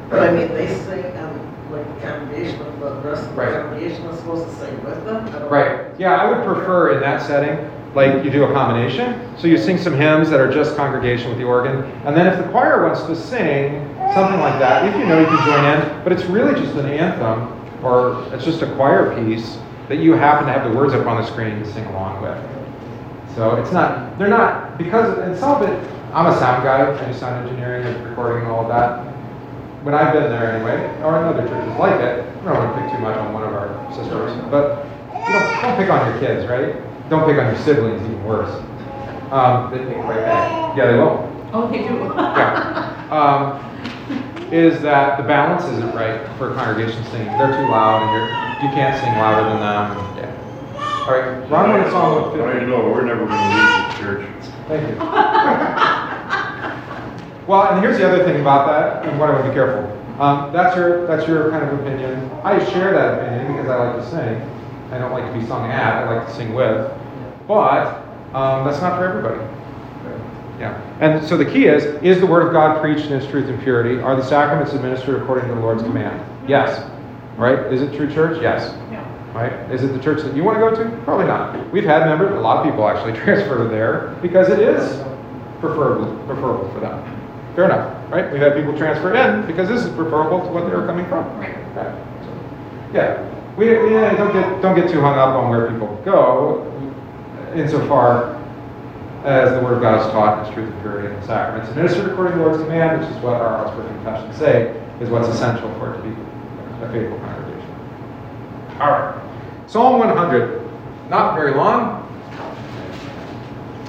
But 0.10 0.19
I 0.30 0.32
mean, 0.34 0.47
they 0.50 0.67
sing, 0.67 1.04
and 1.06 1.71
like 1.71 1.95
the 2.02 2.08
congregation, 2.08 2.60
but 2.80 3.02
the 3.02 3.10
rest 3.10 3.23
of 3.23 3.36
the 3.36 3.41
Right. 3.41 3.52
congregation 3.54 4.06
is 4.06 4.19
supposed 4.19 4.47
to 4.47 4.56
sing 4.56 4.84
with 4.84 5.04
them. 5.06 5.26
I 5.28 5.39
don't- 5.39 5.50
Right. 5.52 5.80
Yeah, 5.97 6.15
I 6.15 6.30
would 6.30 6.45
prefer 6.45 6.91
in 6.91 7.00
that 7.02 7.21
setting 7.21 7.58
like 7.95 8.23
you 8.23 8.30
do 8.30 8.43
a 8.43 8.54
combination. 8.54 9.19
So 9.38 9.45
you 9.47 9.58
sing 9.58 9.78
some 9.78 9.93
hymns 9.93 10.30
that 10.32 10.39
are 10.39 10.52
just 10.52 10.76
congregation 10.76 11.30
with 11.30 11.38
the 11.38 11.43
organ, 11.43 11.84
and 12.06 12.17
then 12.17 12.26
if 12.26 12.43
the 12.43 12.50
choir 12.52 12.84
wants 12.84 13.04
to 13.04 13.15
sing 13.15 13.86
something 14.13 14.39
like 14.39 14.58
that, 14.60 14.86
if 14.88 15.00
you 15.00 15.06
know, 15.06 15.19
you 15.19 15.28
can 15.28 15.45
join 15.45 15.63
in. 15.63 16.04
But 16.04 16.12
it's 16.12 16.26
really 16.26 16.60
just 16.60 16.76
an 16.76 16.88
anthem, 16.88 17.54
or 17.86 18.26
it's 18.34 18.43
just 18.43 18.63
a 18.63 18.76
choir 18.76 19.13
piece 19.15 19.60
that 19.89 19.97
you 19.97 20.13
happen 20.13 20.47
to 20.47 20.54
have 20.54 20.69
the 20.69 20.76
words 20.76 20.93
up 20.93 21.06
on 21.06 21.21
the 21.21 21.28
screen 21.28 21.60
to 21.60 21.71
sing 21.71 21.86
along 21.86 22.21
with. 22.23 23.36
So 23.36 23.56
it's 23.58 23.71
not, 23.71 24.17
they're 24.17 24.28
not, 24.28 24.78
because, 24.78 25.19
and 25.19 25.38
some 25.38 25.62
of 25.62 25.69
it, 25.69 25.91
I'm 26.13 26.26
a 26.26 26.38
sound 26.39 26.63
guy, 26.63 26.91
I 26.91 27.08
do 27.08 27.13
sound 27.13 27.47
engineering 27.47 27.86
and 27.86 28.08
recording 28.08 28.43
and 28.43 28.52
all 28.52 28.63
of 28.63 28.69
that. 28.69 29.06
When 29.84 29.93
I've 29.93 30.13
been 30.13 30.32
there 30.32 30.52
anyway, 30.52 30.82
or 31.04 31.21
in 31.21 31.23
other 31.23 31.47
churches 31.47 31.78
like 31.78 32.02
it, 32.02 32.26
I 32.26 32.43
don't 32.43 32.58
want 32.58 32.76
to 32.76 32.82
pick 32.82 32.91
too 32.91 32.97
much 32.97 33.15
on 33.15 33.34
one 33.34 33.43
of 33.43 33.54
our 33.54 33.69
sisters, 33.93 34.34
but 34.50 34.84
you 35.28 35.34
know, 35.34 35.60
don't 35.62 35.78
pick 35.78 35.89
on 35.89 36.10
your 36.10 36.19
kids, 36.19 36.50
right? 36.50 36.76
Don't 37.10 37.30
pick 37.30 37.38
on 37.38 37.54
your 37.54 37.63
siblings, 37.63 38.02
even 38.02 38.23
worse. 38.26 38.50
Um, 39.31 39.71
They 39.71 39.83
think 39.85 40.05
right 40.05 40.23
back. 40.25 40.77
yeah, 40.77 40.87
they 40.87 40.97
will. 40.97 41.33
Oh, 41.53 41.67
they 41.69 41.79
do. 41.79 41.95
Yeah. 42.15 42.93
Um, 43.11 43.63
is 44.51 44.81
that 44.81 45.17
the 45.17 45.23
balance 45.23 45.65
isn't 45.65 45.93
right 45.93 46.25
for 46.37 46.51
a 46.51 46.55
congregation 46.55 47.03
singing. 47.05 47.37
They're 47.37 47.55
too 47.55 47.65
loud, 47.67 48.03
and 48.03 48.11
you're, 48.13 48.37
you 48.61 48.69
can't 48.73 48.95
sing 49.01 49.17
louder 49.17 49.49
than 49.49 49.59
them. 49.59 50.17
Yeah. 50.17 50.31
All 51.07 51.13
right, 51.13 51.49
Ron, 51.49 51.71
when 51.71 51.81
it's 51.81 51.93
I 51.93 51.99
on 51.99 52.21
want 52.21 52.61
you 52.61 52.67
know, 52.67 52.89
we're 52.89 53.05
never 53.05 53.25
gonna 53.25 53.47
leave 53.47 53.75
this 53.75 53.97
church. 53.97 54.25
Thank 54.67 54.89
you. 54.89 54.95
well, 57.47 57.71
and 57.71 57.81
here's 57.81 57.97
the 57.97 58.07
other 58.07 58.23
thing 58.25 58.41
about 58.41 58.67
that, 58.67 59.05
and 59.09 59.19
what 59.19 59.29
I 59.29 59.33
want 59.33 59.45
to 59.45 59.49
be 59.51 59.55
careful. 59.55 59.93
Um, 60.21 60.51
that's 60.51 60.75
your 60.75 61.05
that's 61.07 61.27
your 61.27 61.49
kind 61.51 61.63
of 61.63 61.79
opinion. 61.79 62.29
I 62.43 62.63
share 62.71 62.91
that 62.93 63.19
opinion 63.23 63.55
because 63.55 63.69
I 63.69 63.75
like 63.85 63.95
to 64.03 64.09
sing. 64.09 64.41
I 64.91 64.97
don't 64.97 65.11
like 65.11 65.31
to 65.31 65.39
be 65.39 65.45
sung 65.45 65.69
at. 65.69 66.03
I 66.07 66.15
like 66.15 66.27
to 66.27 66.33
sing 66.33 66.53
with. 66.53 66.91
But 67.47 68.03
um, 68.33 68.65
that's 68.65 68.81
not 68.81 68.99
for 68.99 69.05
everybody. 69.05 69.57
Yeah. 70.59 70.81
And 70.99 71.25
so 71.25 71.37
the 71.37 71.45
key 71.45 71.65
is: 71.65 71.83
is 72.01 72.19
the 72.19 72.25
word 72.25 72.47
of 72.47 72.53
God 72.53 72.81
preached 72.81 73.05
in 73.05 73.13
its 73.13 73.27
truth 73.27 73.47
and 73.47 73.61
purity? 73.61 74.01
Are 74.01 74.15
the 74.15 74.23
sacraments 74.23 74.73
administered 74.73 75.21
according 75.21 75.47
to 75.49 75.55
the 75.55 75.61
Lord's 75.61 75.83
command? 75.83 76.19
Yes. 76.49 76.89
Right? 77.37 77.71
Is 77.71 77.81
it 77.81 77.95
true 77.95 78.11
church? 78.11 78.41
Yes. 78.41 78.75
Yeah. 78.91 79.03
Right? 79.33 79.53
Is 79.71 79.83
it 79.83 79.89
the 79.89 79.99
church 79.99 80.23
that 80.23 80.35
you 80.35 80.43
want 80.43 80.57
to 80.57 80.61
go 80.61 80.75
to? 80.75 81.03
Probably 81.03 81.27
not. 81.27 81.71
We've 81.71 81.83
had 81.83 82.07
members, 82.07 82.31
a 82.31 82.39
lot 82.39 82.57
of 82.57 82.71
people 82.71 82.87
actually 82.87 83.13
transfer 83.23 83.67
there 83.67 84.17
because 84.21 84.49
it 84.49 84.59
is 84.59 84.97
preferable, 85.59 86.15
preferable 86.25 86.71
for 86.71 86.79
them. 86.79 87.03
Fair 87.55 87.65
enough, 87.65 88.11
right? 88.11 88.31
We've 88.31 88.41
had 88.41 88.55
people 88.55 88.75
transfer 88.77 89.13
in 89.15 89.45
because 89.45 89.67
this 89.67 89.83
is 89.83 89.93
preferable 89.93 90.41
to 90.41 90.51
what 90.51 90.67
they 90.67 90.75
were 90.75 90.85
coming 90.85 91.05
from. 91.07 91.25
Right. 91.39 91.55
So, 91.75 91.93
yeah, 92.93 93.55
we 93.57 93.67
yeah, 93.91 94.15
don't 94.15 94.33
get 94.33 94.61
don't 94.61 94.75
get 94.75 94.89
too 94.89 95.01
hung 95.01 95.17
up 95.17 95.29
on 95.29 95.49
where 95.49 95.71
people 95.71 95.99
go, 96.05 96.71
insofar 97.55 98.36
as 99.23 99.51
the 99.51 99.60
Word 99.60 99.73
of 99.73 99.81
God 99.81 100.05
is 100.05 100.12
taught 100.12 100.39
in 100.39 100.45
its 100.45 100.53
truth 100.53 100.71
and 100.71 100.81
purity 100.81 101.07
in 101.07 101.19
the 101.19 101.27
sacraments, 101.27 101.69
administered 101.69 102.12
according 102.12 102.33
to 102.33 102.39
the 102.39 102.45
Lord's 102.45 102.63
command, 102.63 103.01
which 103.01 103.10
is 103.10 103.17
what 103.23 103.33
our 103.33 103.65
Augsburg 103.65 103.88
Confession 103.88 104.33
say 104.33 104.81
is 105.01 105.10
what's 105.10 105.27
essential 105.27 105.73
for 105.75 105.93
it 105.93 105.97
to 105.97 106.03
be 106.03 106.10
a 106.83 106.91
faithful 106.91 107.19
congregation. 107.19 107.69
All 108.79 108.91
right. 108.91 109.23
Psalm 109.67 109.99
100. 109.99 110.67
Not 111.10 111.36
very 111.36 111.53
long. 111.53 112.03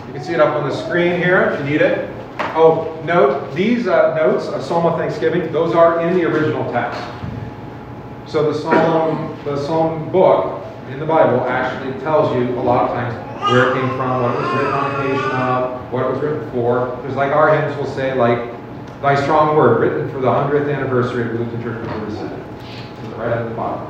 You 0.07 0.12
can 0.14 0.25
see 0.25 0.33
it 0.33 0.40
up 0.40 0.55
on 0.55 0.68
the 0.68 0.75
screen 0.75 1.21
here 1.21 1.42
if 1.42 1.59
you 1.61 1.71
need 1.71 1.83
it. 1.83 2.11
Oh, 2.55 3.01
note, 3.05 3.55
these 3.55 3.87
uh, 3.87 4.14
notes, 4.14 4.47
a 4.47 4.62
Psalm 4.62 4.87
of 4.87 4.99
Thanksgiving, 4.99 5.53
those 5.53 5.75
are 5.75 6.01
in 6.01 6.14
the 6.14 6.25
original 6.25 6.71
text. 6.73 7.01
So 8.27 8.51
the 8.51 8.59
Psalm, 8.59 9.38
the 9.44 9.57
Psalm 9.64 10.11
book 10.11 10.64
in 10.99 11.07
the 11.07 11.15
Bible 11.15 11.47
actually 11.47 11.93
tells 12.01 12.35
you 12.35 12.59
a 12.59 12.61
lot 12.61 12.91
of 12.91 12.97
times 12.97 13.15
where 13.53 13.71
it 13.71 13.75
came 13.75 13.89
from, 13.91 14.21
what 14.21 14.35
it 14.35 14.41
was 14.41 14.51
written 14.51 14.73
on 14.73 14.91
occasion 14.91 15.31
of, 15.31 15.93
what 15.93 16.05
it 16.05 16.11
was 16.11 16.21
written 16.21 16.51
for. 16.51 16.99
There's 17.03 17.15
like 17.15 17.31
our 17.31 17.57
hymns 17.57 17.77
will 17.77 17.87
say 17.87 18.15
like, 18.15 18.53
Thy 19.01 19.15
strong 19.23 19.57
word, 19.57 19.81
written 19.81 20.11
for 20.11 20.19
the 20.19 20.27
100th 20.27 20.75
anniversary 20.75 21.31
of 21.31 21.33
the 21.35 21.45
Lutheran 21.45 21.63
Church 21.63 21.87
of 21.87 22.11
the 22.11 22.17
Synod. 22.17 23.17
Right 23.17 23.31
at 23.31 23.49
the 23.49 23.55
bottom. 23.55 23.87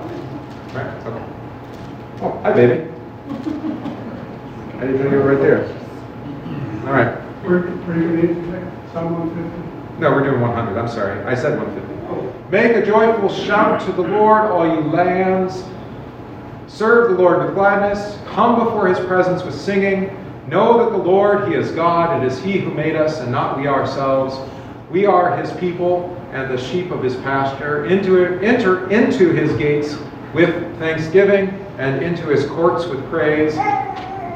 Right? 0.75 1.07
Okay. 1.07 1.25
Oh, 2.21 2.41
hi, 2.43 2.53
baby. 2.53 2.91
I 4.77 4.81
didn't 4.81 5.03
know 5.03 5.11
you 5.11 5.17
were 5.17 5.35
right 5.35 5.41
there. 5.41 5.65
All 6.87 6.93
right. 6.93 7.17
Where, 7.43 7.61
where 7.63 7.97
you 7.97 8.17
need 8.17 8.35
to 8.35 8.53
take 8.53 8.93
someone? 8.93 9.99
No, 9.99 10.13
we're 10.13 10.25
doing 10.25 10.43
100. 10.43 10.79
I'm 10.79 10.89
sorry. 10.89 11.25
I 11.25 11.35
said 11.35 11.59
150. 11.59 12.51
Make 12.51 12.77
a 12.77 12.85
joyful 12.85 13.31
shout 13.31 13.81
to 13.87 13.93
the 13.93 14.03
Lord, 14.03 14.51
all 14.51 14.67
you 14.67 14.83
lands. 14.91 15.65
Serve 16.69 17.11
the 17.11 17.17
Lord 17.17 17.45
with 17.45 17.55
gladness. 17.55 18.19
Come 18.29 18.63
before 18.63 18.87
his 18.87 19.01
presence 19.07 19.43
with 19.43 19.59
singing. 19.59 20.15
Know 20.47 20.85
that 20.85 20.91
the 20.91 21.03
Lord, 21.03 21.49
he 21.49 21.55
is 21.55 21.73
God. 21.73 22.23
It 22.23 22.27
is 22.27 22.41
he 22.43 22.59
who 22.59 22.71
made 22.73 22.95
us 22.95 23.21
and 23.21 23.33
not 23.33 23.59
we 23.59 23.67
ourselves. 23.67 24.39
We 24.91 25.07
are 25.07 25.37
his 25.37 25.51
people 25.55 26.15
and 26.33 26.51
the 26.51 26.63
sheep 26.63 26.91
of 26.91 27.03
his 27.03 27.17
pasture. 27.17 27.87
Into 27.87 28.39
enter 28.41 28.89
into 28.91 29.33
his 29.33 29.57
gates 29.57 29.97
with 30.35 30.79
thanksgiving 30.79 31.49
and 31.79 32.03
into 32.03 32.27
his 32.27 32.47
courts 32.47 32.87
with 32.87 33.05
praise. 33.09 33.55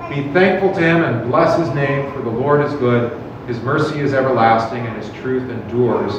Be 0.09 0.33
thankful 0.33 0.73
to 0.75 0.81
him 0.81 1.05
and 1.05 1.31
bless 1.31 1.59
his 1.59 1.69
name, 1.75 2.11
for 2.13 2.23
the 2.23 2.31
Lord 2.31 2.65
is 2.65 2.73
good. 2.75 3.19
His 3.47 3.61
mercy 3.61 4.01
is 4.01 4.15
everlasting, 4.15 4.87
and 4.87 5.03
his 5.03 5.13
truth 5.21 5.51
endures 5.51 6.15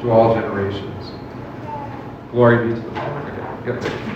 to 0.00 0.10
all 0.10 0.34
generations. 0.34 1.10
Glory 2.30 2.68
be 2.68 2.74
to 2.74 2.80
the 2.80 2.90
Lord. 2.90 4.13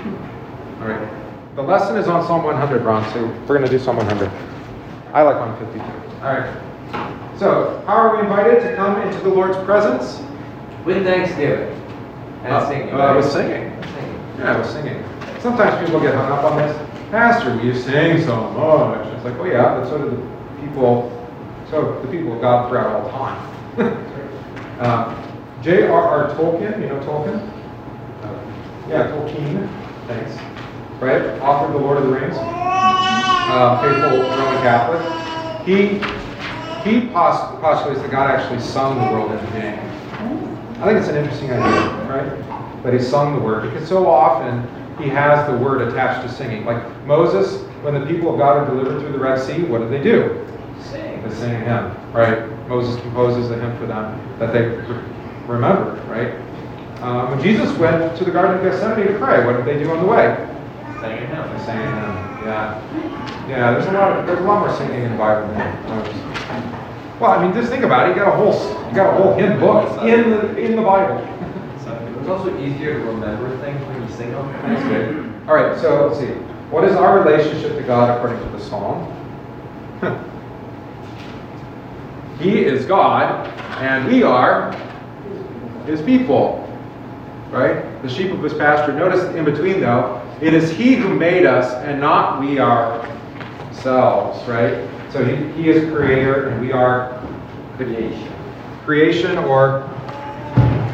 All 0.80 0.88
right. 0.88 1.08
The 1.56 1.62
lesson 1.62 1.96
is 1.96 2.06
on 2.06 2.24
Psalm 2.26 2.44
100, 2.44 2.82
Ron, 2.84 3.04
so 3.12 3.26
we're 3.26 3.58
going 3.58 3.62
to 3.62 3.68
do 3.68 3.78
Psalm 3.78 3.96
100. 3.96 4.30
I 5.12 5.22
like 5.22 5.36
152. 5.40 6.24
All 6.24 6.32
right. 6.38 7.38
So, 7.38 7.82
how 7.86 7.94
are 7.94 8.16
we 8.16 8.22
invited 8.22 8.60
to 8.62 8.76
come 8.76 9.00
into 9.02 9.18
the 9.20 9.28
Lord's 9.28 9.56
presence? 9.64 10.20
With 10.84 11.04
Thanksgiving. 11.04 11.74
And 12.44 12.52
Uh, 12.54 12.68
singing. 12.68 12.94
uh, 12.94 12.98
right? 12.98 13.16
with 13.16 13.24
singing. 13.30 13.72
Singing. 13.82 14.20
Yeah, 14.38 14.56
with 14.58 14.66
singing. 14.70 15.04
Sometimes 15.40 15.84
people 15.84 16.00
get 16.00 16.14
hung 16.14 16.30
up 16.30 16.44
on 16.44 16.56
this. 16.58 16.76
Pastor, 17.10 17.54
you 17.62 17.74
sing 17.74 18.22
so 18.24 18.36
much. 18.50 19.06
It's 19.14 19.24
like, 19.24 19.34
oh 19.38 19.44
yeah, 19.44 19.78
but 19.80 19.88
so 19.88 19.98
do 19.98 20.10
the 20.10 20.60
people, 20.62 21.10
so 21.70 22.00
the 22.02 22.08
people 22.08 22.34
of 22.34 22.40
God 22.40 22.68
throughout 22.68 23.02
all 23.02 23.10
time. 23.10 23.38
uh, 24.80 25.14
J.R.R. 25.62 26.28
Tolkien, 26.36 26.80
you 26.80 26.88
know 26.88 27.00
Tolkien? 27.00 27.40
Yeah, 28.88 29.08
Tolkien. 29.08 29.68
Thanks. 30.06 30.32
Right? 31.00 31.22
Author 31.40 31.66
of 31.66 31.72
The 31.74 31.78
Lord 31.78 31.98
of 31.98 32.04
the 32.04 32.10
Rings. 32.12 32.36
Uh, 32.36 33.80
faithful 33.80 34.18
Roman 34.18 34.62
Catholic. 34.62 35.00
He 35.66 35.98
he 36.88 37.06
post- 37.08 37.60
postulates 37.60 38.00
that 38.02 38.10
God 38.10 38.30
actually 38.30 38.60
sung 38.60 38.96
the 38.98 39.12
world 39.12 39.30
into 39.32 39.44
being. 39.52 39.78
I 40.80 40.84
think 40.86 40.98
it's 40.98 41.08
an 41.08 41.16
interesting 41.16 41.50
idea, 41.50 41.90
right? 42.08 42.82
That 42.84 42.92
he 42.92 43.00
sung 43.00 43.34
the 43.36 43.40
word 43.42 43.70
because 43.70 43.88
so 43.88 44.06
often 44.08 44.66
he 45.02 45.08
has 45.08 45.48
the 45.50 45.56
word 45.56 45.82
attached 45.82 46.26
to 46.28 46.32
singing. 46.34 46.64
Like 46.64 46.82
Moses, 47.06 47.62
when 47.82 47.94
the 47.94 48.06
people 48.06 48.32
of 48.32 48.38
God 48.38 48.56
are 48.58 48.66
delivered 48.66 49.00
through 49.00 49.12
the 49.12 49.18
Red 49.18 49.38
Sea, 49.40 49.62
what 49.64 49.78
did 49.80 49.90
they 49.90 50.02
do? 50.02 50.44
Sing. 50.80 51.22
They 51.22 51.34
sing 51.34 51.52
a 51.54 51.58
hymn, 51.58 52.12
right? 52.12 52.68
Moses 52.68 53.00
composes 53.02 53.50
a 53.50 53.58
hymn 53.58 53.76
for 53.78 53.86
them 53.86 54.20
that 54.38 54.52
they 54.52 54.62
re- 54.62 55.02
remember, 55.46 55.94
right? 56.08 56.34
Uh, 57.02 57.26
when 57.28 57.40
Jesus 57.42 57.76
went 57.78 58.16
to 58.18 58.24
the 58.24 58.30
Garden 58.30 58.56
of 58.58 58.62
Gethsemane 58.62 59.06
to 59.06 59.18
pray, 59.18 59.44
what 59.46 59.56
did 59.56 59.64
they 59.64 59.82
do 59.82 59.90
on 59.90 60.00
the 60.00 60.06
way? 60.06 60.36
Singing 61.00 61.26
hymn. 61.28 61.56
They 61.56 61.64
sang 61.64 61.78
a 61.78 61.80
hymn. 61.84 62.46
Yeah, 62.46 63.48
yeah. 63.48 63.70
There's 63.72 63.86
a 63.86 63.92
lot. 63.92 64.12
Of, 64.18 64.26
there's 64.26 64.40
a 64.40 64.42
lot 64.42 64.66
more 64.66 64.76
singing 64.76 65.02
in 65.02 65.12
the 65.12 65.18
Bible 65.18 65.46
than 65.48 65.58
Well, 67.20 67.30
I 67.30 67.42
mean, 67.42 67.52
just 67.54 67.70
think 67.70 67.84
about 67.84 68.08
it. 68.08 68.16
You 68.16 68.22
got 68.22 68.32
a 68.32 68.36
whole, 68.36 68.52
you 68.88 68.94
got 68.94 69.14
a 69.14 69.22
whole 69.22 69.34
hymn 69.34 69.60
book 69.60 70.02
in 70.02 70.30
the 70.30 70.56
in 70.56 70.76
the 70.76 70.82
Bible. 70.82 71.24
It's 72.28 72.28
also 72.28 72.60
easier 72.60 72.98
to 72.98 73.04
remember 73.06 73.48
things 73.60 73.80
when 73.86 74.02
you 74.02 74.08
sing 74.14 74.32
them. 74.32 74.46
That's 74.60 74.82
good. 74.82 75.32
All 75.48 75.54
right, 75.54 75.80
so 75.80 76.08
let's 76.08 76.20
see. 76.20 76.26
What 76.68 76.84
is 76.84 76.94
our 76.94 77.20
relationship 77.20 77.74
to 77.78 77.82
God 77.84 78.14
according 78.14 78.38
to 78.44 78.50
the 78.54 78.62
Psalm? 78.62 79.08
he 82.38 82.66
is 82.66 82.84
God, 82.84 83.46
and 83.78 84.12
we 84.12 84.22
are 84.22 84.72
His 85.86 86.02
people. 86.02 86.68
Right? 87.50 88.02
The 88.02 88.10
sheep 88.10 88.30
of 88.30 88.42
His 88.42 88.52
pasture. 88.52 88.92
Notice 88.92 89.24
in 89.34 89.46
between, 89.46 89.80
though, 89.80 90.20
it 90.40 90.54
is 90.54 90.70
He 90.70 90.94
who 90.94 91.12
made 91.14 91.44
us, 91.46 91.72
and 91.84 92.00
not 92.00 92.40
we 92.40 92.58
ourselves. 92.60 94.46
Right? 94.48 94.88
So 95.10 95.24
He, 95.24 95.36
he 95.62 95.68
is 95.70 95.90
Creator, 95.92 96.48
and 96.50 96.60
we 96.60 96.70
are 96.72 97.20
Creation. 97.76 98.32
creation 98.84 99.38
or 99.38 99.88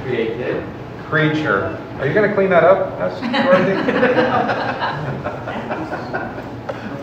Created. 0.03 0.63
creature. 1.09 1.79
Are 1.99 2.07
you 2.07 2.15
going 2.15 2.29
to 2.29 2.35
clean 2.35 2.51
that 2.51 2.65
up? 2.65 2.99
That's 2.99 3.21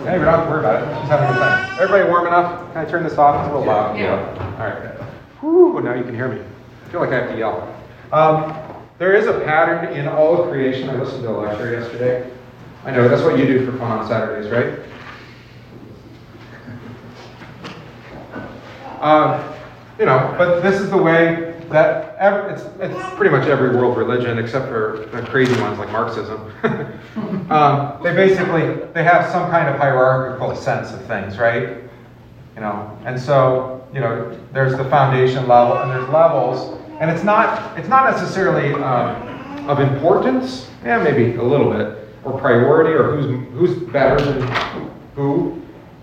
Hey, 0.06 0.18
we 0.18 0.26
don't 0.26 0.34
have 0.34 0.46
to 0.46 0.50
worry 0.50 0.60
about 0.62 0.82
it. 0.84 0.88
She's 1.02 1.10
having 1.10 1.30
a 1.30 1.34
good 1.34 1.40
time. 1.40 1.80
Everybody 1.80 2.10
warm 2.10 2.26
enough? 2.28 2.74
Can 2.74 2.86
I 2.86 2.90
turn 2.90 3.04
this 3.04 3.18
off? 3.20 3.46
It's 3.46 3.52
a 3.54 3.58
little 3.58 3.72
loud. 3.72 3.96
Yeah. 3.98 4.18
All 4.60 4.68
right. 4.68 4.96
Whew, 5.42 5.80
now 5.84 5.94
you 5.94 6.04
can 6.04 6.16
hear 6.16 6.28
me. 6.28 6.42
I 6.42 6.90
feel 6.90 7.02
like 7.02 7.12
I 7.12 7.16
have 7.22 7.30
to 7.32 7.38
yell. 7.38 7.68
Um, 8.12 8.52
there 9.02 9.16
is 9.16 9.26
a 9.26 9.40
pattern 9.40 9.98
in 9.98 10.08
all 10.08 10.44
of 10.44 10.52
creation. 10.52 10.88
I 10.88 10.94
listened 10.94 11.24
to 11.24 11.32
a 11.32 11.38
lecture 11.42 11.72
yesterday. 11.72 12.32
I 12.86 12.92
know 12.92 13.10
that's 13.10 13.24
what 13.24 13.40
you 13.40 13.48
do 13.48 13.66
for 13.66 13.76
fun 13.80 13.98
on 13.98 14.08
Saturdays, 14.08 14.52
right? 14.52 14.78
Um, 19.02 19.56
you 19.98 20.06
know, 20.06 20.36
but 20.38 20.62
this 20.62 20.80
is 20.80 20.92
the 20.92 20.98
way 20.98 21.60
that 21.70 22.16
ev 22.20 22.52
it's, 22.52 22.64
it's 22.80 23.16
pretty 23.16 23.36
much 23.36 23.48
every 23.48 23.76
world 23.76 23.98
religion 23.98 24.38
except 24.38 24.68
for 24.68 25.10
the 25.12 25.24
crazy 25.24 25.60
ones 25.60 25.80
like 25.80 25.92
Marxism. 25.92 26.54
um, 27.50 28.04
they 28.04 28.14
basically 28.14 28.86
they 28.94 29.04
have 29.04 29.32
some 29.32 29.50
kind 29.50 29.68
of 29.68 29.78
hierarchical 29.78 30.56
sense 30.56 30.92
of 30.92 31.04
things, 31.06 31.40
right? 31.40 31.70
You 32.54 32.62
know, 32.62 32.96
and 33.06 33.20
so 33.20 33.84
you 33.92 34.00
know, 34.00 34.40
there's 34.54 34.78
the 34.78 34.86
foundation 34.86 35.48
level 35.48 35.76
and 35.78 35.90
there's 35.90 36.08
levels, 36.10 36.80
and 37.02 37.10
it's 37.10 37.24
not 37.24 37.78
it's 37.78 37.90
not 37.90 38.10
necessarily 38.12 38.74
um, 38.76 39.68
of 39.68 39.80
importance, 39.80 40.70
yeah, 40.86 41.02
maybe 41.04 41.36
a 41.36 41.44
little 41.44 41.74
bit, 41.74 42.08
or 42.24 42.40
priority, 42.40 42.92
or 42.92 43.16
who's 43.16 43.50
who's 43.54 43.92
better 43.92 44.24
than 44.24 44.42
who, 45.16 45.60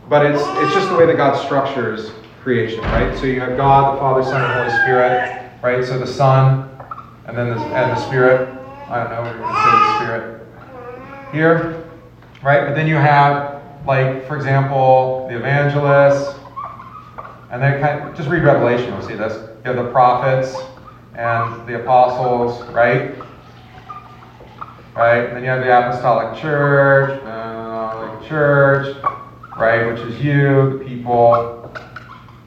but 0.08 0.26
it's 0.26 0.42
it's 0.42 0.74
just 0.74 0.88
the 0.90 0.96
way 0.96 1.06
that 1.06 1.16
God 1.16 1.40
structures 1.46 2.10
creation, 2.42 2.80
right? 2.80 3.16
So 3.16 3.26
you 3.26 3.38
have 3.40 3.56
God, 3.56 3.94
the 3.94 4.00
Father, 4.00 4.24
Son, 4.24 4.42
and 4.42 4.52
Holy 4.52 4.82
Spirit, 4.82 5.52
right? 5.62 5.84
So 5.84 5.98
the 6.00 6.06
Son, 6.06 6.68
and 7.26 7.38
then 7.38 7.50
the, 7.50 7.60
and 7.60 7.92
the 7.92 8.06
Spirit. 8.06 8.56
I 8.88 9.04
don't 9.04 9.10
know, 9.10 9.22
we're 9.22 9.38
going 9.38 9.54
to 9.54 9.62
say 9.62 9.70
the 9.70 9.98
Spirit 9.98 10.46
here, 11.30 11.84
right? 12.42 12.66
But 12.66 12.74
then 12.74 12.86
you 12.86 12.94
have, 12.94 13.62
like, 13.86 14.26
for 14.26 14.34
example, 14.34 15.26
the 15.28 15.36
evangelists, 15.36 16.34
and 17.50 17.62
then 17.62 17.82
kind 17.82 18.08
of, 18.08 18.16
just 18.16 18.30
read 18.30 18.42
Revelation, 18.42 18.94
you'll 18.94 19.02
see 19.02 19.14
this. 19.14 19.34
You 19.62 19.74
have 19.74 19.76
the 19.76 19.90
prophets 19.92 20.56
and 21.18 21.66
the 21.66 21.80
apostles, 21.82 22.62
right? 22.72 23.18
Right? 24.94 25.26
And 25.26 25.36
then 25.36 25.42
you 25.42 25.50
have 25.50 25.64
the 25.64 25.76
apostolic 25.76 26.40
church, 26.40 27.20
uh, 27.24 28.24
church, 28.28 28.96
right, 29.58 29.92
which 29.92 30.00
is 30.00 30.20
you, 30.22 30.78
the 30.78 30.84
people, 30.84 31.74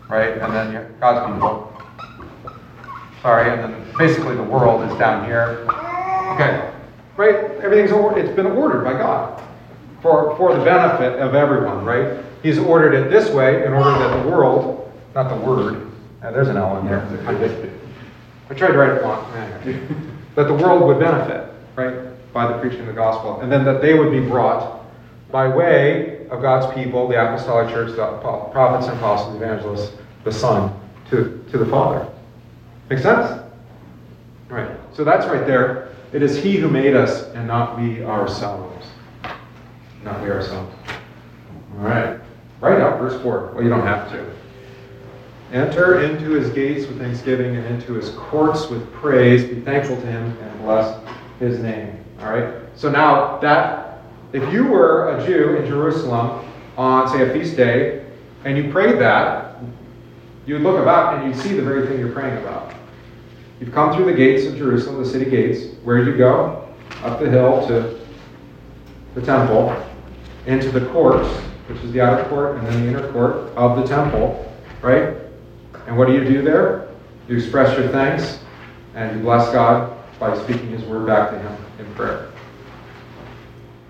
right? 0.07 0.37
And 0.37 0.53
then 0.53 0.71
you 0.71 0.95
God's 1.01 1.33
people. 1.33 1.67
Sorry, 3.21 3.51
and 3.51 3.61
then 3.61 3.97
basically 3.97 4.35
the 4.35 4.43
world 4.43 4.89
is 4.89 4.97
down 4.97 5.25
here. 5.25 5.65
Okay, 6.33 6.71
right? 7.17 7.35
Everything's 7.61 7.91
it's 8.17 8.35
been 8.35 8.47
ordered 8.47 8.85
by 8.85 8.93
God 8.93 9.43
for 10.01 10.35
for 10.37 10.57
the 10.57 10.63
benefit 10.63 11.19
of 11.19 11.35
everyone, 11.35 11.83
right? 11.83 12.23
He's 12.41 12.57
ordered 12.57 12.93
it 12.93 13.11
this 13.11 13.29
way 13.31 13.65
in 13.65 13.73
order 13.73 13.91
that 13.99 14.23
the 14.23 14.29
world, 14.29 14.91
not 15.13 15.29
the 15.29 15.45
word. 15.45 15.91
Uh, 16.23 16.31
there's 16.31 16.47
an 16.47 16.57
L 16.57 16.77
in 16.79 16.85
there. 16.85 17.71
I 18.51 18.53
tried 18.53 18.73
to 18.73 18.77
write 18.77 18.97
it 18.97 19.01
wrong. 19.01 19.31
that 20.35 20.43
the 20.43 20.53
world 20.53 20.85
would 20.85 20.99
benefit, 20.99 21.53
right, 21.77 22.33
by 22.33 22.51
the 22.51 22.59
preaching 22.59 22.81
of 22.81 22.87
the 22.87 22.93
gospel, 22.93 23.39
and 23.39 23.49
then 23.49 23.63
that 23.63 23.81
they 23.81 23.97
would 23.97 24.11
be 24.11 24.19
brought 24.19 24.83
by 25.31 25.47
way 25.47 26.27
of 26.27 26.41
God's 26.41 26.75
people, 26.75 27.07
the 27.07 27.15
apostolic 27.15 27.73
church, 27.73 27.95
the 27.95 28.05
prophets 28.51 28.89
and 28.89 28.97
apostles, 28.97 29.37
evangelists, 29.37 29.95
the 30.25 30.33
Son, 30.33 30.77
to, 31.09 31.41
to 31.49 31.57
the 31.57 31.65
Father. 31.65 32.05
Make 32.89 32.99
sense? 32.99 33.41
Right. 34.49 34.69
So 34.91 35.05
that's 35.05 35.25
right 35.27 35.47
there. 35.47 35.95
It 36.11 36.21
is 36.21 36.43
He 36.43 36.57
who 36.57 36.67
made 36.67 36.93
us 36.93 37.29
and 37.29 37.47
not 37.47 37.79
we 37.79 38.03
ourselves. 38.03 38.85
Not 40.03 40.21
we 40.21 40.29
ourselves. 40.29 40.75
All 41.77 41.85
right. 41.85 42.19
Write 42.59 42.81
out 42.81 42.99
verse 42.99 43.21
4. 43.21 43.53
Well, 43.53 43.63
you 43.63 43.69
don't 43.69 43.87
have 43.87 44.11
to. 44.11 44.40
Enter 45.51 46.01
into 46.01 46.31
his 46.31 46.49
gates 46.51 46.87
with 46.87 46.97
thanksgiving 46.97 47.57
and 47.57 47.65
into 47.67 47.93
his 47.93 48.11
courts 48.11 48.69
with 48.69 48.89
praise. 48.93 49.43
Be 49.43 49.59
thankful 49.59 49.97
to 49.97 50.05
him 50.05 50.37
and 50.41 50.61
bless 50.61 50.97
his 51.39 51.59
name. 51.59 52.01
All 52.21 52.31
right? 52.31 52.53
So 52.75 52.89
now 52.89 53.37
that, 53.39 54.01
if 54.31 54.53
you 54.53 54.65
were 54.65 55.17
a 55.17 55.25
Jew 55.25 55.57
in 55.57 55.67
Jerusalem 55.67 56.49
on, 56.77 57.09
say, 57.09 57.29
a 57.29 57.33
feast 57.33 57.57
day, 57.57 58.05
and 58.45 58.57
you 58.57 58.71
prayed 58.71 58.97
that, 58.99 59.57
you 60.45 60.53
would 60.53 60.63
look 60.63 60.79
about 60.79 61.15
and 61.15 61.27
you'd 61.27 61.43
see 61.43 61.53
the 61.53 61.61
very 61.61 61.85
thing 61.85 61.99
you're 61.99 62.13
praying 62.13 62.37
about. 62.37 62.73
You've 63.59 63.73
come 63.73 63.95
through 63.95 64.05
the 64.05 64.13
gates 64.13 64.45
of 64.47 64.57
Jerusalem, 64.57 65.03
the 65.03 65.09
city 65.09 65.29
gates. 65.29 65.75
Where 65.83 65.97
did 65.97 66.07
you 66.07 66.17
go? 66.17 66.67
Up 67.03 67.19
the 67.19 67.29
hill 67.29 67.67
to 67.67 67.99
the 69.15 69.21
temple, 69.21 69.75
into 70.45 70.71
the 70.71 70.85
courts, 70.87 71.27
which 71.67 71.79
is 71.83 71.91
the 71.91 72.01
outer 72.01 72.27
court, 72.29 72.57
and 72.57 72.67
then 72.67 72.81
the 72.83 72.87
inner 72.87 73.11
court 73.11 73.35
of 73.55 73.77
the 73.77 73.83
temple, 73.83 74.51
right? 74.81 75.20
And 75.87 75.97
what 75.97 76.07
do 76.07 76.13
you 76.13 76.23
do 76.23 76.41
there? 76.41 76.89
You 77.27 77.37
express 77.37 77.77
your 77.77 77.89
thanks 77.89 78.39
and 78.95 79.17
you 79.17 79.23
bless 79.23 79.51
God 79.51 79.97
by 80.19 80.37
speaking 80.43 80.69
His 80.69 80.83
word 80.83 81.07
back 81.07 81.31
to 81.31 81.39
Him 81.39 81.57
in 81.79 81.93
prayer. 81.95 82.31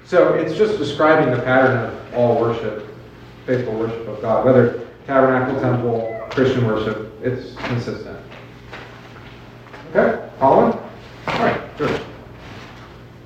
So 0.06 0.34
it's 0.34 0.58
just 0.58 0.78
describing 0.78 1.34
the 1.34 1.42
pattern 1.42 1.78
of 1.78 2.14
all 2.14 2.40
worship, 2.40 2.86
faithful 3.46 3.74
worship 3.74 4.08
of 4.08 4.22
God, 4.22 4.46
whether 4.46 4.88
tabernacle, 5.08 5.60
temple, 5.62 6.28
Christian 6.32 6.66
worship, 6.68 7.12
it's 7.24 7.56
consistent. 7.56 8.18
Okay, 9.94 10.30
following? 10.40 10.74
All 11.28 11.40
right, 11.40 11.78
good. 11.78 12.02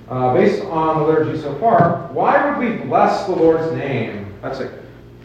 Uh, 0.09 0.33
based 0.33 0.63
on 0.65 0.99
the 0.99 1.03
liturgy 1.07 1.39
so 1.39 1.57
far, 1.59 2.07
why 2.11 2.57
would 2.57 2.57
we 2.59 2.85
bless 2.85 3.25
the 3.25 3.31
Lord's 3.31 3.75
name? 3.75 4.33
That's 4.41 4.59
a, 4.59 4.67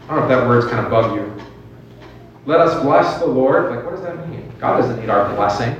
I 0.08 0.14
don't 0.14 0.16
know 0.16 0.22
if 0.22 0.28
that 0.28 0.46
word's 0.46 0.66
kind 0.66 0.84
of 0.84 0.90
bug 0.90 1.14
you. 1.14 1.39
Let 2.46 2.60
us 2.60 2.82
bless 2.82 3.18
the 3.18 3.26
Lord. 3.26 3.70
Like, 3.70 3.84
what 3.84 3.92
does 3.92 4.02
that 4.02 4.28
mean? 4.28 4.50
God 4.58 4.78
doesn't 4.80 5.00
need 5.00 5.10
our 5.10 5.34
blessing. 5.34 5.76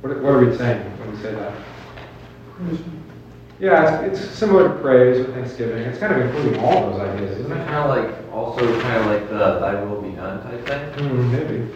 What, 0.00 0.20
what 0.22 0.34
are 0.34 0.44
we 0.44 0.56
saying 0.56 0.82
when 0.98 1.10
we 1.10 1.22
say 1.22 1.34
that? 1.34 1.54
Yeah, 3.60 4.00
it's, 4.00 4.20
it's, 4.20 4.30
similar 4.30 4.68
to 4.68 4.74
praise 4.80 5.18
or 5.18 5.32
thanksgiving. 5.32 5.82
It's 5.82 5.98
kind 5.98 6.14
of 6.14 6.22
including 6.22 6.58
all 6.60 6.90
those 6.90 7.00
ideas, 7.00 7.38
isn't 7.40 7.52
it 7.52 7.66
kind 7.66 7.76
of 7.76 7.90
like, 7.90 8.32
also 8.32 8.80
kind 8.80 8.96
of 8.96 9.06
like 9.06 9.28
the 9.28 9.58
thy 9.58 9.82
will 9.84 10.00
be 10.00 10.12
done 10.12 10.42
type 10.42 10.66
thing? 10.66 11.08
Mm, 11.08 11.30
maybe. 11.30 11.68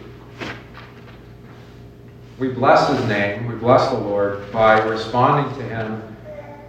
We 2.38 2.48
bless 2.48 2.88
his 2.88 3.06
name, 3.06 3.46
we 3.46 3.54
bless 3.54 3.90
the 3.90 3.98
Lord 3.98 4.50
by 4.50 4.80
responding 4.80 5.54
to 5.58 5.68
him 5.68 6.02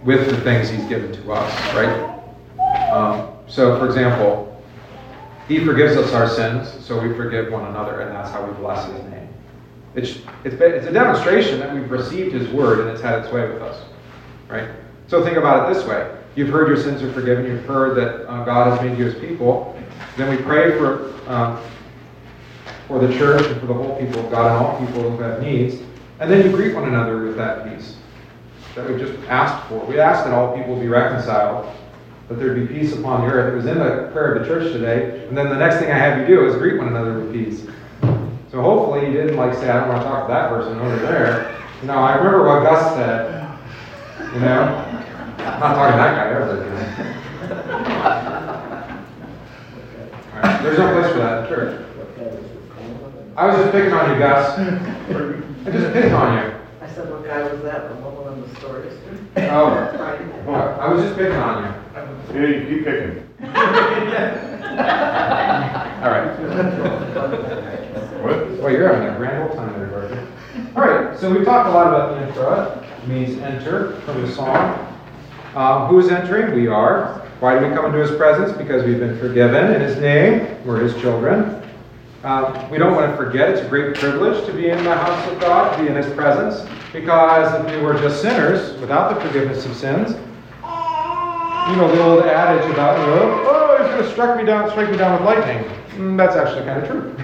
with 0.04 0.28
the 0.28 0.40
things 0.42 0.68
he's 0.68 0.84
given 0.84 1.12
to 1.12 1.32
us, 1.32 1.74
right? 1.74 2.92
Um, 2.92 3.32
so, 3.48 3.78
for 3.78 3.86
example, 3.86 4.45
he 5.48 5.64
forgives 5.64 5.96
us 5.96 6.12
our 6.12 6.28
sins, 6.28 6.84
so 6.84 7.00
we 7.00 7.14
forgive 7.14 7.52
one 7.52 7.66
another, 7.66 8.00
and 8.00 8.14
that's 8.14 8.30
how 8.30 8.44
we 8.44 8.52
bless 8.54 8.90
his 8.90 9.02
name. 9.10 9.28
It's, 9.94 10.18
it's, 10.44 10.60
it's 10.60 10.86
a 10.86 10.92
demonstration 10.92 11.58
that 11.60 11.74
we've 11.74 11.90
received 11.90 12.34
his 12.34 12.48
word 12.50 12.80
and 12.80 12.90
it's 12.90 13.00
had 13.00 13.20
its 13.20 13.32
way 13.32 13.48
with 13.48 13.62
us, 13.62 13.82
right? 14.48 14.68
So 15.06 15.24
think 15.24 15.36
about 15.38 15.70
it 15.70 15.74
this 15.74 15.86
way. 15.86 16.14
You've 16.34 16.50
heard 16.50 16.68
your 16.68 16.76
sins 16.76 17.02
are 17.02 17.10
forgiven, 17.12 17.46
you've 17.46 17.64
heard 17.64 17.96
that 17.96 18.28
uh, 18.28 18.44
God 18.44 18.70
has 18.70 18.86
made 18.86 18.98
you 18.98 19.06
his 19.06 19.14
people. 19.14 19.74
Then 20.18 20.36
we 20.36 20.42
pray 20.42 20.76
for 20.76 21.14
um, 21.26 21.62
for 22.86 23.04
the 23.04 23.12
church 23.18 23.44
and 23.46 23.60
for 23.60 23.66
the 23.66 23.74
whole 23.74 23.98
people 23.98 24.24
of 24.24 24.30
God 24.30 24.52
and 24.52 24.64
all 24.64 24.86
people 24.86 25.10
who 25.10 25.22
have 25.22 25.42
needs. 25.42 25.76
And 26.20 26.30
then 26.30 26.44
you 26.44 26.54
greet 26.54 26.74
one 26.74 26.88
another 26.88 27.24
with 27.24 27.36
that 27.36 27.64
peace 27.64 27.96
that 28.74 28.88
we 28.88 28.98
just 28.98 29.18
asked 29.28 29.68
for. 29.68 29.84
We 29.86 29.98
ask 29.98 30.24
that 30.24 30.32
all 30.32 30.56
people 30.56 30.78
be 30.78 30.88
reconciled, 30.88 31.74
that 32.28 32.38
there'd 32.38 32.68
be 32.68 32.74
peace 32.74 32.92
upon 32.94 33.20
the 33.22 33.32
earth. 33.32 33.52
It 33.52 33.56
was 33.56 33.66
in 33.66 33.78
the 33.78 34.10
prayer 34.12 34.34
of 34.34 34.42
the 34.42 34.48
church 34.48 34.72
today. 34.72 35.26
And 35.28 35.36
then 35.36 35.48
the 35.48 35.56
next 35.56 35.76
thing 35.78 35.90
I 35.90 35.98
have 35.98 36.18
you 36.18 36.26
do 36.26 36.46
is 36.46 36.56
greet 36.56 36.78
one 36.78 36.88
another 36.88 37.20
with 37.20 37.32
peace. 37.32 37.66
So 38.50 38.62
hopefully 38.62 39.06
you 39.06 39.12
didn't 39.12 39.36
like 39.36 39.54
say, 39.54 39.68
I 39.68 39.80
don't 39.80 39.88
want 39.88 40.02
to 40.02 40.08
talk 40.08 40.26
to 40.26 40.32
that 40.32 40.48
person 40.48 40.78
over 40.78 40.96
there. 40.96 41.54
You 41.80 41.88
know, 41.88 41.98
I 41.98 42.16
remember 42.16 42.44
what 42.46 42.62
Gus 42.62 42.94
said. 42.94 43.58
You 44.34 44.40
know? 44.40 44.62
I'm 45.38 45.60
not 45.60 45.74
talking 45.74 45.92
to 45.92 45.98
that 45.98 46.14
guy 46.16 46.26
ever 46.30 46.46
right. 50.34 50.62
There's 50.62 50.78
no 50.78 50.92
place 50.92 51.12
for 51.12 51.18
that 51.18 51.44
in 51.44 51.48
church. 51.48 51.82
I 53.36 53.46
was 53.46 53.56
just 53.56 53.72
picking 53.72 53.92
on 53.92 54.10
you, 54.10 54.18
Gus. 54.18 54.58
I 54.58 55.70
just 55.70 55.92
picked 55.92 56.12
on 56.12 56.32
you. 56.34 56.54
I 56.80 56.88
said, 56.88 57.10
what 57.10 57.24
guy 57.24 57.42
was 57.42 57.60
that? 57.62 57.88
The 57.88 57.94
one 57.96 58.32
in 58.32 58.40
the 58.42 58.48
stories? 58.56 58.94
Oh. 59.36 60.76
I 60.80 60.92
was 60.92 61.02
just 61.02 61.16
picking 61.16 61.36
on 61.36 61.64
you. 61.64 61.85
Yeah, 61.96 62.46
you 62.46 62.66
keep 62.68 62.84
picking. 62.84 63.24
All 66.02 66.10
right. 66.10 66.28
What? 68.22 68.50
Well, 68.58 68.70
you're 68.70 68.92
having 68.92 69.08
a 69.08 69.16
grand 69.16 69.48
old 69.48 69.56
time 69.56 69.72
there, 69.78 69.86
Barker. 69.86 70.28
All 70.76 70.82
right, 70.82 71.18
so 71.18 71.32
we've 71.32 71.46
talked 71.46 71.70
a 71.70 71.72
lot 71.72 71.86
about 71.86 72.14
the 72.14 72.28
intro. 72.28 72.86
It 73.02 73.08
means 73.08 73.38
enter 73.38 73.98
from 74.00 74.20
the 74.20 74.30
song. 74.30 74.94
Um, 75.54 75.88
who 75.88 75.98
is 75.98 76.08
entering? 76.08 76.54
We 76.54 76.66
are. 76.66 77.22
Why 77.40 77.58
do 77.58 77.66
we 77.66 77.74
come 77.74 77.86
into 77.86 77.98
his 77.98 78.14
presence? 78.18 78.54
Because 78.58 78.84
we've 78.84 79.00
been 79.00 79.18
forgiven 79.18 79.72
in 79.72 79.80
his 79.80 79.96
name. 79.96 80.62
We're 80.66 80.80
his 80.80 80.94
children. 81.00 81.62
Um, 82.24 82.70
we 82.70 82.76
don't 82.76 82.94
want 82.94 83.10
to 83.10 83.16
forget 83.16 83.48
it's 83.48 83.62
a 83.62 83.68
great 83.68 83.94
privilege 83.94 84.44
to 84.44 84.52
be 84.52 84.68
in 84.68 84.84
the 84.84 84.94
house 84.94 85.32
of 85.32 85.40
God, 85.40 85.74
to 85.76 85.82
be 85.82 85.88
in 85.88 85.96
his 85.96 86.12
presence, 86.14 86.68
because 86.92 87.64
if 87.64 87.74
we 87.74 87.80
were 87.80 87.94
just 87.94 88.20
sinners 88.20 88.78
without 88.80 89.14
the 89.14 89.20
forgiveness 89.26 89.64
of 89.64 89.74
sins, 89.74 90.14
you 91.68 91.76
know 91.76 91.94
the 91.94 92.02
old 92.02 92.24
adage 92.24 92.70
about, 92.70 92.98
you 93.00 93.06
know, 93.06 93.42
oh, 93.46 93.76
he's 93.78 93.88
going 93.88 94.02
to 94.04 94.10
strike 94.10 94.38
me 94.38 94.44
down, 94.44 94.70
strike 94.70 94.90
me 94.90 94.96
down 94.96 95.12
with 95.12 95.22
lightning. 95.22 95.64
Mm, 95.96 96.16
that's 96.16 96.36
actually 96.36 96.64
kind 96.64 96.82
of 96.82 96.88
true, 96.88 97.16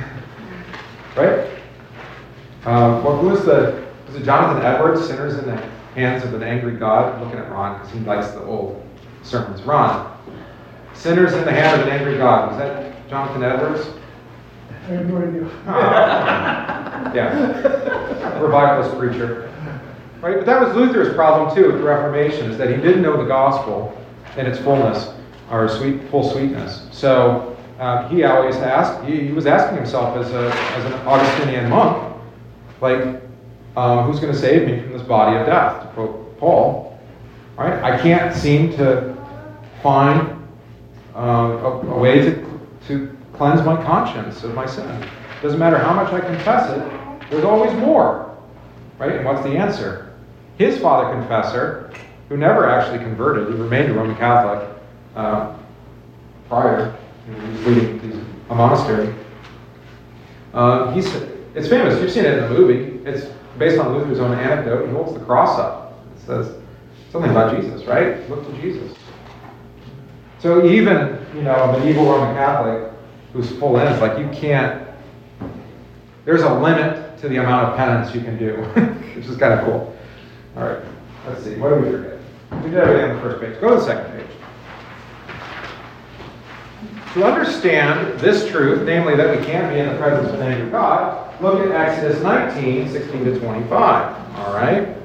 right? 1.16 1.48
Um, 2.64 3.04
well, 3.04 3.18
who 3.18 3.28
was 3.28 3.44
the 3.44 3.84
was 4.06 4.16
it 4.16 4.24
Jonathan 4.24 4.64
Edwards? 4.64 5.06
Sinners 5.06 5.34
in 5.34 5.46
the 5.46 5.56
hands 5.94 6.24
of 6.24 6.34
an 6.34 6.42
angry 6.42 6.76
God. 6.76 7.14
I'm 7.14 7.22
looking 7.22 7.38
at 7.38 7.50
Ron 7.50 7.78
because 7.78 7.92
he 7.92 8.00
likes 8.00 8.30
the 8.32 8.42
old 8.42 8.84
sermons. 9.22 9.62
Ron, 9.62 10.18
sinners 10.94 11.32
in 11.34 11.44
the 11.44 11.52
hand 11.52 11.80
of 11.80 11.86
an 11.86 11.92
angry 11.92 12.16
God. 12.16 12.50
Was 12.50 12.58
that 12.58 13.08
Jonathan 13.08 13.42
Edwards? 13.42 13.86
I 14.70 14.86
have 14.86 15.06
no 15.08 15.18
idea. 15.18 15.48
Yeah. 17.14 18.38
Revivalist 18.40 18.98
preacher. 18.98 19.52
Right? 20.20 20.36
But 20.36 20.46
that 20.46 20.60
was 20.60 20.74
Luther's 20.74 21.14
problem 21.14 21.54
too 21.54 21.66
with 21.66 21.78
the 21.78 21.84
Reformation, 21.84 22.50
is 22.50 22.58
that 22.58 22.70
he 22.70 22.76
didn't 22.76 23.02
know 23.02 23.16
the 23.16 23.28
gospel 23.28 23.96
in 24.36 24.46
its 24.46 24.58
fullness, 24.58 25.12
or 25.50 25.68
sweet, 25.68 26.02
full 26.10 26.30
sweetness. 26.30 26.86
So 26.90 27.56
um, 27.78 28.08
he 28.14 28.24
always 28.24 28.56
asked, 28.56 29.04
he, 29.04 29.26
he 29.26 29.32
was 29.32 29.46
asking 29.46 29.76
himself 29.76 30.16
as, 30.16 30.30
a, 30.32 30.50
as 30.76 30.84
an 30.84 30.92
Augustinian 31.06 31.68
monk, 31.68 32.16
like, 32.80 33.20
uh, 33.76 34.04
who's 34.04 34.20
going 34.20 34.32
to 34.32 34.38
save 34.38 34.66
me 34.66 34.80
from 34.80 34.92
this 34.92 35.02
body 35.02 35.36
of 35.38 35.46
death? 35.46 35.82
To 35.82 35.88
quote 35.88 36.38
Paul. 36.38 36.98
Right? 37.56 37.82
I 37.82 38.00
can't 38.00 38.34
seem 38.34 38.70
to 38.76 39.14
find 39.82 40.42
uh, 41.14 41.18
a, 41.18 41.80
a 41.80 41.98
way 41.98 42.20
to, 42.22 42.60
to 42.88 43.16
cleanse 43.32 43.64
my 43.64 43.82
conscience 43.82 44.42
of 44.44 44.54
my 44.54 44.66
sin. 44.66 45.06
Doesn't 45.42 45.58
matter 45.58 45.78
how 45.78 45.92
much 45.92 46.12
I 46.12 46.20
confess 46.20 46.70
it, 46.70 47.30
there's 47.30 47.44
always 47.44 47.72
more. 47.74 48.36
Right? 48.98 49.16
And 49.16 49.24
what's 49.24 49.42
the 49.42 49.56
answer? 49.56 50.14
His 50.58 50.78
father 50.78 51.12
confessor, 51.18 51.92
who 52.32 52.38
never 52.38 52.66
actually 52.66 52.98
converted, 52.98 53.46
he 53.48 53.60
remained 53.60 53.90
a 53.90 53.94
Roman 53.94 54.16
Catholic 54.16 54.66
uh, 55.14 55.54
prior, 56.48 56.96
he 57.26 57.32
was 57.34 57.66
leading 57.66 58.26
a 58.48 58.54
monastery. 58.54 59.14
Uh, 60.54 60.90
he's, 60.92 61.14
it's 61.54 61.68
famous, 61.68 62.00
you've 62.00 62.10
seen 62.10 62.24
it 62.24 62.38
in 62.38 62.44
the 62.44 62.48
movie. 62.48 63.06
It's 63.06 63.26
based 63.58 63.78
on 63.78 63.92
Luther's 63.92 64.18
own 64.18 64.32
anecdote. 64.32 64.86
He 64.86 64.92
holds 64.94 65.12
the 65.12 65.22
cross 65.26 65.58
up. 65.58 66.02
It 66.16 66.22
says 66.24 66.54
something 67.10 67.30
about 67.30 67.54
Jesus, 67.54 67.84
right? 67.84 68.26
Look 68.30 68.46
to 68.46 68.62
Jesus. 68.62 68.96
So 70.38 70.64
even, 70.64 71.26
you 71.34 71.42
know, 71.42 71.54
a 71.54 71.78
medieval 71.78 72.06
Roman 72.06 72.34
Catholic 72.34 72.94
who's 73.34 73.50
full 73.58 73.78
in, 73.78 73.86
it's 73.92 74.00
like 74.00 74.18
you 74.18 74.28
can't, 74.28 74.88
there's 76.24 76.42
a 76.42 76.54
limit 76.54 77.18
to 77.18 77.28
the 77.28 77.36
amount 77.36 77.68
of 77.68 77.76
penance 77.76 78.14
you 78.14 78.22
can 78.22 78.38
do, 78.38 78.54
which 79.16 79.26
is 79.26 79.36
kind 79.36 79.52
of 79.52 79.66
cool. 79.66 79.94
All 80.56 80.62
right, 80.62 80.82
let's 81.26 81.44
see, 81.44 81.56
what 81.56 81.68
did 81.68 81.84
we 81.84 81.90
forget? 81.90 82.11
We 82.60 82.70
did 82.70 82.78
everything 82.78 83.10
on 83.10 83.16
the 83.16 83.22
first 83.22 83.40
page. 83.40 83.60
Go 83.60 83.70
to 83.70 83.76
the 83.76 83.84
second 83.84 84.12
page. 84.12 84.26
To 87.14 87.24
understand 87.24 88.18
this 88.20 88.48
truth, 88.48 88.86
namely 88.86 89.16
that 89.16 89.38
we 89.38 89.44
can't 89.44 89.72
be 89.72 89.78
in 89.78 89.88
the 89.88 89.96
presence 89.96 90.32
of 90.32 90.40
name 90.40 90.66
of 90.66 90.72
God, 90.72 91.42
look 91.42 91.60
at 91.60 91.72
Exodus 91.72 92.22
19, 92.22 92.90
16 92.90 93.24
to 93.24 93.38
25. 93.38 94.38
All 94.38 94.54
right? 94.54 94.96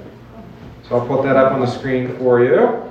So 0.87 0.97
I'll 0.97 1.07
put 1.07 1.23
that 1.23 1.35
up 1.35 1.51
on 1.51 1.59
the 1.59 1.67
screen 1.67 2.17
for 2.17 2.43
you. 2.43 2.83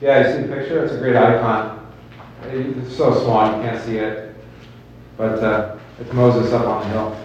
Yeah, 0.00 0.28
you 0.28 0.36
see 0.36 0.46
the 0.46 0.54
picture? 0.54 0.84
It's 0.84 0.92
a 0.92 0.98
great 0.98 1.16
icon. 1.16 1.90
It's 2.44 2.96
so 2.96 3.14
small 3.22 3.56
you 3.56 3.62
can't 3.62 3.82
see 3.82 3.96
it. 3.96 4.34
But 5.16 5.42
uh, 5.42 5.76
it's 5.98 6.12
Moses 6.12 6.52
up 6.52 6.66
on 6.66 6.80
the 6.82 6.88
hill. 6.88 7.16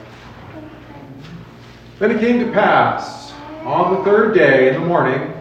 Then 2.00 2.12
it 2.12 2.20
came 2.20 2.40
to 2.40 2.52
pass 2.52 3.25
on 3.66 3.96
the 3.96 4.04
third 4.04 4.36
day 4.36 4.70
in 4.70 4.76
the 4.76 4.88
morning, 4.88 5.34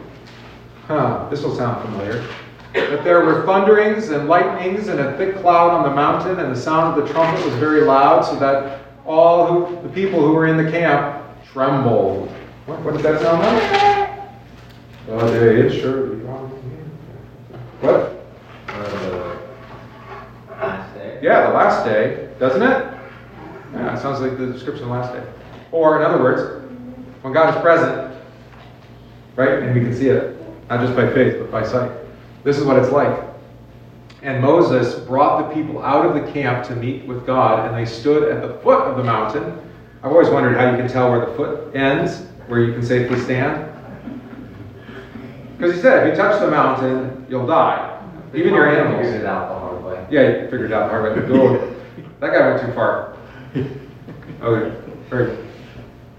huh, 0.87 1.29
this 1.31 1.43
will 1.43 1.55
sound 1.55 1.85
familiar, 1.85 2.27
that 2.73 3.05
there 3.05 3.25
were 3.25 3.45
thunderings 3.45 4.09
and 4.09 4.29
lightnings 4.29 4.89
and 4.89 4.99
a 4.99 5.17
thick 5.19 5.37
cloud 5.37 5.71
on 5.71 5.89
the 5.89 5.95
mountain, 5.95 6.41
and 6.41 6.55
the 6.55 6.61
sound 6.61 6.99
of 6.99 7.07
the 7.07 7.13
trumpet 7.13 7.45
was 7.45 7.55
very 7.57 7.83
loud, 7.83 8.23
so 8.25 8.37
that 8.37 8.81
all 9.05 9.47
who, 9.47 9.83
the 9.83 9.89
people 9.91 10.21
who 10.21 10.33
were 10.33 10.47
in 10.47 10.57
the 10.57 10.71
camp 10.71 11.23
trembled. 11.53 12.31
What, 12.67 12.81
what 12.81 12.95
does 12.95 13.03
that 13.03 13.21
sound 13.21 13.43
like? 13.43 14.11
Oh, 15.09 15.31
there 15.31 15.59
it 15.59 15.79
surely. 15.79 16.17
What? 17.81 18.27
Uh, 18.69 19.37
last 20.51 20.95
day. 20.95 21.19
Yeah, 21.23 21.49
the 21.49 21.55
last 21.55 21.85
day, 21.85 22.31
doesn't 22.39 22.63
it? 22.63 22.95
Yeah, 23.75 23.95
it 23.95 24.01
sounds 24.01 24.21
like 24.21 24.39
the 24.39 24.47
description 24.47 24.85
of 24.85 24.89
the 24.89 24.95
last 24.95 25.13
day. 25.13 25.23
Or, 25.73 26.01
in 26.01 26.03
other 26.03 26.23
words, 26.23 26.65
when 27.21 27.35
God 27.35 27.55
is 27.55 27.61
present, 27.61 28.04
right? 29.37 29.62
And 29.62 29.75
we 29.75 29.81
can 29.81 29.94
see 29.94 30.09
it, 30.09 30.37
not 30.68 30.81
just 30.81 30.97
by 30.97 31.12
faith, 31.12 31.37
but 31.38 31.51
by 31.51 31.64
sight. 31.64 31.90
This 32.42 32.59
is 32.59 32.64
what 32.64 32.77
it's 32.77 32.90
like. 32.90 33.25
And 34.23 34.40
Moses 34.40 34.94
brought 35.01 35.49
the 35.49 35.55
people 35.55 35.83
out 35.83 36.07
of 36.07 36.14
the 36.14 36.33
camp 36.33 36.66
to 36.68 36.77
meet 36.77 37.05
with 37.07 37.27
God, 37.27 37.66
and 37.66 37.77
they 37.77 37.85
stood 37.85 38.31
at 38.35 38.40
the 38.40 38.55
foot 38.61 38.81
of 38.81 38.97
the 38.97 39.05
mountain. 39.05 39.61
I've 40.03 40.12
always 40.12 40.29
wondered 40.29 40.57
how 40.57 40.70
you 40.70 40.77
can 40.77 40.88
tell 40.88 41.11
where 41.11 41.27
the 41.27 41.35
foot 41.35 41.75
ends, 41.75 42.27
where 42.47 42.61
you 42.61 42.73
can 42.73 42.83
safely 42.83 43.18
stand. 43.20 43.70
Because 45.57 45.75
he 45.75 45.81
said, 45.81 46.07
if 46.07 46.12
you 46.12 46.23
touch 46.23 46.40
the 46.40 46.51
mountain, 46.51 47.27
you'll 47.29 47.47
die. 47.47 47.90
Even 48.35 48.55
your 48.55 48.68
animals. 48.68 49.05
Figured 49.05 49.20
it 49.23 49.27
out 49.27 49.49
the 49.49 49.59
hard 49.59 49.85
way. 49.85 50.07
Yeah, 50.11 50.42
you 50.42 50.51
figured 50.51 50.70
it 50.70 50.73
out 50.73 50.87
the 50.87 50.90
hard 50.90 51.16
way. 51.16 51.29
Go. 51.29 51.75
that 52.20 52.33
guy 52.33 52.51
went 52.51 52.61
too 52.66 52.73
far. 52.73 53.16
Okay, 54.42 54.77
very. 55.09 55.37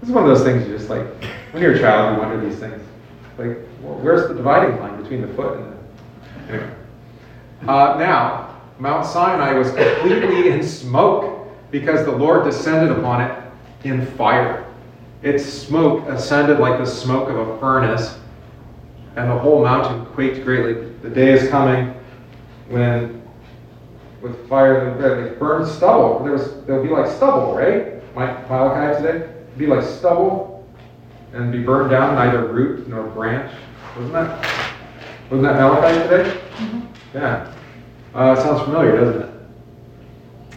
This 0.00 0.08
is 0.08 0.10
one 0.10 0.24
of 0.24 0.28
those 0.28 0.42
things 0.42 0.66
you 0.66 0.76
just 0.76 0.90
like, 0.90 1.06
when 1.52 1.62
you're 1.62 1.74
a 1.74 1.78
child, 1.78 2.16
you 2.16 2.20
wonder 2.20 2.44
these 2.44 2.58
things. 2.58 2.82
Like, 3.38 3.58
where's 3.82 4.28
the 4.28 4.34
dividing 4.34 4.78
line 4.80 5.00
between 5.00 5.20
the 5.20 5.28
foot 5.34 5.58
and 5.58 5.72
the. 5.72 6.52
Anyway. 6.52 6.74
Uh, 7.62 7.96
now, 7.98 8.60
Mount 8.78 9.06
Sinai 9.06 9.52
was 9.52 9.68
completely 9.70 10.50
in 10.50 10.62
smoke 10.62 11.48
because 11.70 12.04
the 12.04 12.12
Lord 12.12 12.44
descended 12.44 12.96
upon 12.96 13.22
it 13.22 13.42
in 13.84 14.06
fire. 14.12 14.66
Its 15.22 15.44
smoke 15.44 16.06
ascended 16.08 16.58
like 16.58 16.78
the 16.78 16.86
smoke 16.86 17.28
of 17.28 17.36
a 17.36 17.58
furnace, 17.58 18.18
and 19.16 19.30
the 19.30 19.38
whole 19.38 19.62
mountain 19.62 20.06
quaked 20.14 20.44
greatly. 20.44 20.90
The 21.02 21.10
day 21.10 21.32
is 21.32 21.48
coming 21.50 21.94
when 22.68 23.22
with 24.22 24.48
fire 24.48 24.96
that 24.98 25.38
burned 25.38 25.68
stubble. 25.68 26.22
There 26.22 26.32
was 26.32 26.64
there'll 26.64 26.82
be 26.82 26.90
like 26.90 27.06
stubble, 27.06 27.54
right? 27.54 28.02
My 28.14 28.26
Malachi 28.48 29.02
today 29.02 29.36
It'd 29.56 29.58
be 29.58 29.66
like 29.66 29.84
stubble 29.84 30.55
and 31.32 31.52
be 31.52 31.62
burned 31.62 31.90
down, 31.90 32.14
neither 32.14 32.46
root 32.46 32.88
nor 32.88 33.04
branch. 33.04 33.52
Wasn't 33.96 34.12
that? 34.12 34.72
Wasn't 35.30 35.42
that 35.42 35.56
Malachi 35.56 36.08
today? 36.08 36.40
Yeah. 37.14 37.52
Uh, 38.14 38.36
sounds 38.36 38.62
familiar, 38.62 38.96
doesn't 38.98 39.22
it? 39.22 39.30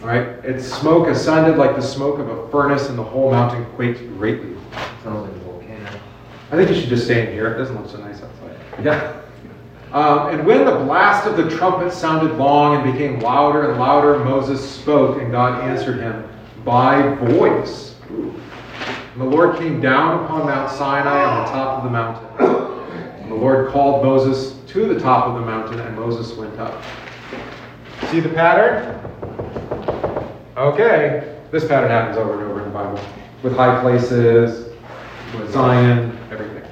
All 0.02 0.06
right. 0.06 0.26
Its 0.44 0.64
smoke 0.66 1.08
ascended 1.08 1.58
like 1.58 1.76
the 1.76 1.82
smoke 1.82 2.18
of 2.18 2.28
a 2.28 2.48
furnace, 2.50 2.88
and 2.88 2.98
the 2.98 3.04
whole 3.04 3.30
mountain 3.30 3.64
quaked 3.76 4.00
greatly. 4.16 4.56
Sounds 5.02 5.28
like 5.28 5.32
a 5.32 5.44
volcano. 5.44 5.90
I 6.52 6.56
think 6.56 6.70
you 6.70 6.80
should 6.80 6.88
just 6.88 7.04
stay 7.04 7.26
in 7.26 7.32
here. 7.32 7.52
It 7.52 7.58
doesn't 7.58 7.76
look 7.76 7.90
so 7.90 7.98
nice 7.98 8.22
outside. 8.22 8.56
Yeah. 8.82 9.20
Um, 9.92 10.28
and 10.28 10.46
when 10.46 10.64
the 10.64 10.76
blast 10.84 11.26
of 11.26 11.36
the 11.36 11.50
trumpet 11.50 11.92
sounded 11.92 12.36
long 12.36 12.76
and 12.76 12.92
became 12.92 13.18
louder 13.18 13.70
and 13.70 13.80
louder, 13.80 14.24
Moses 14.24 14.66
spoke, 14.68 15.20
and 15.20 15.32
God 15.32 15.64
answered 15.64 15.98
him 15.98 16.28
by 16.64 17.14
voice. 17.16 17.89
And 19.12 19.20
the 19.20 19.24
Lord 19.24 19.58
came 19.58 19.80
down 19.80 20.24
upon 20.24 20.46
Mount 20.46 20.70
Sinai 20.70 21.24
on 21.24 21.44
the 21.44 21.50
top 21.50 21.78
of 21.78 21.84
the 21.84 21.90
mountain. 21.90 23.22
And 23.22 23.30
the 23.30 23.34
Lord 23.34 23.70
called 23.70 24.04
Moses 24.04 24.56
to 24.68 24.86
the 24.86 25.00
top 25.00 25.26
of 25.26 25.34
the 25.34 25.40
mountain, 25.40 25.80
and 25.80 25.96
Moses 25.96 26.36
went 26.36 26.56
up. 26.60 26.82
See 28.10 28.20
the 28.20 28.28
pattern? 28.28 28.96
Okay. 30.56 31.36
This 31.50 31.66
pattern 31.66 31.90
happens 31.90 32.18
over 32.18 32.34
and 32.34 32.42
over 32.42 32.60
in 32.60 32.66
the 32.66 32.70
Bible 32.70 33.00
with 33.42 33.56
high 33.56 33.80
places, 33.80 34.68
with 35.36 35.52
Zion, 35.52 36.16
everything. 36.30 36.62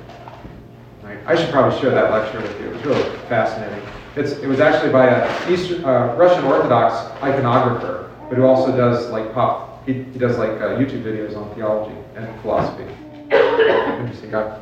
Right? 1.03 1.19
I 1.27 1.35
should 1.35 1.51
probably 1.51 1.79
share 1.81 1.91
that 1.91 2.13
lecture 2.13 2.41
with 2.41 2.61
you. 2.61 2.69
It 2.69 2.75
was 2.75 2.85
really 2.85 3.19
fascinating. 3.29 3.83
It's, 4.15 4.33
it 4.33 4.47
was 4.47 4.61
actually 4.61 4.93
by 4.93 5.07
a 5.07 5.51
Eastern, 5.51 5.85
uh, 5.85 6.15
Russian 6.17 6.45
Orthodox 6.45 6.95
iconographer, 7.21 8.09
but 8.29 8.37
who 8.37 8.45
also 8.45 8.77
does 8.77 9.11
like 9.11 9.33
pop. 9.35 9.78
He, 9.89 9.95
he 9.95 10.19
does 10.19 10.37
like 10.37 10.51
uh, 10.61 10.77
YouTube 10.77 11.03
videos 11.03 11.35
on 11.35 11.55
theology 11.55 11.97
and 12.15 12.41
philosophy. 12.43 12.85
Interesting 13.31 14.31
guy. 14.31 14.61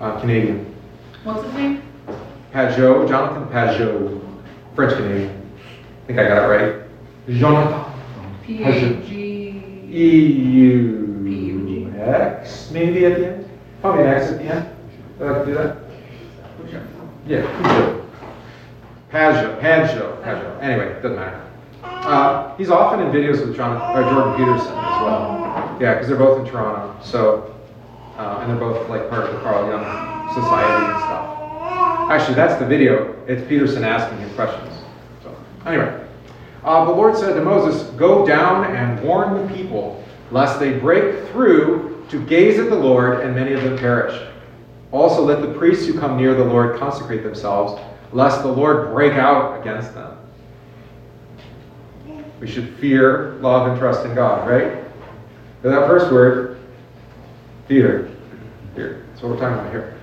Uh, 0.00 0.18
Canadian. 0.20 0.74
What's 1.22 1.44
his 1.44 1.52
name? 1.52 1.82
Pageau, 2.50 3.06
Jonathan 3.06 3.46
Pageau, 3.48 4.22
French 4.74 4.94
Canadian. 4.94 5.52
I 6.02 6.06
think 6.06 6.18
I 6.18 6.28
got 6.28 6.44
it 6.44 6.46
right. 6.48 7.38
Jonathan. 7.38 7.92
P 8.42 8.62
A 8.62 9.02
G. 9.02 9.90
E 9.90 10.30
U 10.30 11.94
X 11.98 12.70
maybe 12.70 13.04
at 13.04 13.18
the 13.18 13.26
end. 13.34 13.50
Probably 13.82 14.04
an 14.04 14.14
X 14.14 14.30
at 14.30 14.38
the 14.38 14.44
end. 14.44 14.76
Did 15.18 15.28
I 15.28 15.44
do 15.44 15.54
that? 15.54 15.76
Yeah, 17.26 17.42
Pageau. 17.60 18.06
Pageau, 19.10 19.60
Pageau, 19.60 20.22
Pageau. 20.22 20.62
Anyway, 20.62 20.94
doesn't 21.02 21.16
matter. 21.16 21.50
Uh, 22.04 22.54
he's 22.56 22.70
often 22.70 23.00
in 23.00 23.10
videos 23.10 23.40
with 23.40 23.56
John, 23.56 23.80
or 23.96 24.02
Jordan 24.02 24.36
Peterson 24.36 24.72
as 24.72 25.02
well. 25.02 25.76
Yeah, 25.80 25.94
because 25.94 26.06
they're 26.06 26.18
both 26.18 26.44
in 26.44 26.46
Toronto. 26.50 26.94
So, 27.02 27.54
uh, 28.18 28.40
and 28.42 28.50
they're 28.50 28.58
both 28.58 28.88
like 28.90 29.08
part 29.08 29.24
of 29.24 29.34
the 29.34 29.40
Carl 29.40 29.66
Jung 29.68 29.82
Society 30.34 30.84
and 30.92 31.00
stuff. 31.02 32.10
Actually, 32.10 32.34
that's 32.34 32.60
the 32.60 32.66
video. 32.66 33.16
It's 33.26 33.46
Peterson 33.48 33.84
asking 33.84 34.18
him 34.18 34.34
questions. 34.34 34.70
So, 35.22 35.34
anyway, 35.64 36.04
uh, 36.62 36.84
the 36.84 36.90
Lord 36.92 37.16
said 37.16 37.34
to 37.34 37.40
Moses, 37.40 37.88
Go 37.92 38.26
down 38.26 38.76
and 38.76 39.02
warn 39.02 39.46
the 39.46 39.54
people, 39.54 40.04
lest 40.30 40.60
they 40.60 40.78
break 40.78 41.26
through 41.28 42.04
to 42.10 42.24
gaze 42.26 42.58
at 42.58 42.68
the 42.68 42.76
Lord, 42.76 43.20
and 43.20 43.34
many 43.34 43.54
of 43.54 43.62
them 43.62 43.78
perish. 43.78 44.14
Also, 44.92 45.24
let 45.24 45.40
the 45.40 45.52
priests 45.54 45.86
who 45.86 45.98
come 45.98 46.18
near 46.18 46.34
the 46.34 46.44
Lord 46.44 46.78
consecrate 46.78 47.22
themselves, 47.22 47.80
lest 48.12 48.42
the 48.42 48.52
Lord 48.52 48.92
break 48.92 49.14
out 49.14 49.58
against 49.60 49.94
them. 49.94 50.13
We 52.40 52.46
should 52.46 52.74
fear, 52.76 53.32
love, 53.40 53.68
and 53.68 53.78
trust 53.78 54.04
in 54.04 54.14
God, 54.14 54.48
right? 54.48 54.84
But 55.62 55.70
that 55.70 55.86
first 55.86 56.12
word, 56.12 56.58
fear. 57.68 58.10
Fear. 58.74 59.06
That's 59.08 59.22
what 59.22 59.32
we're 59.32 59.38
talking 59.38 59.58
about 59.58 59.70
here. 59.70 59.98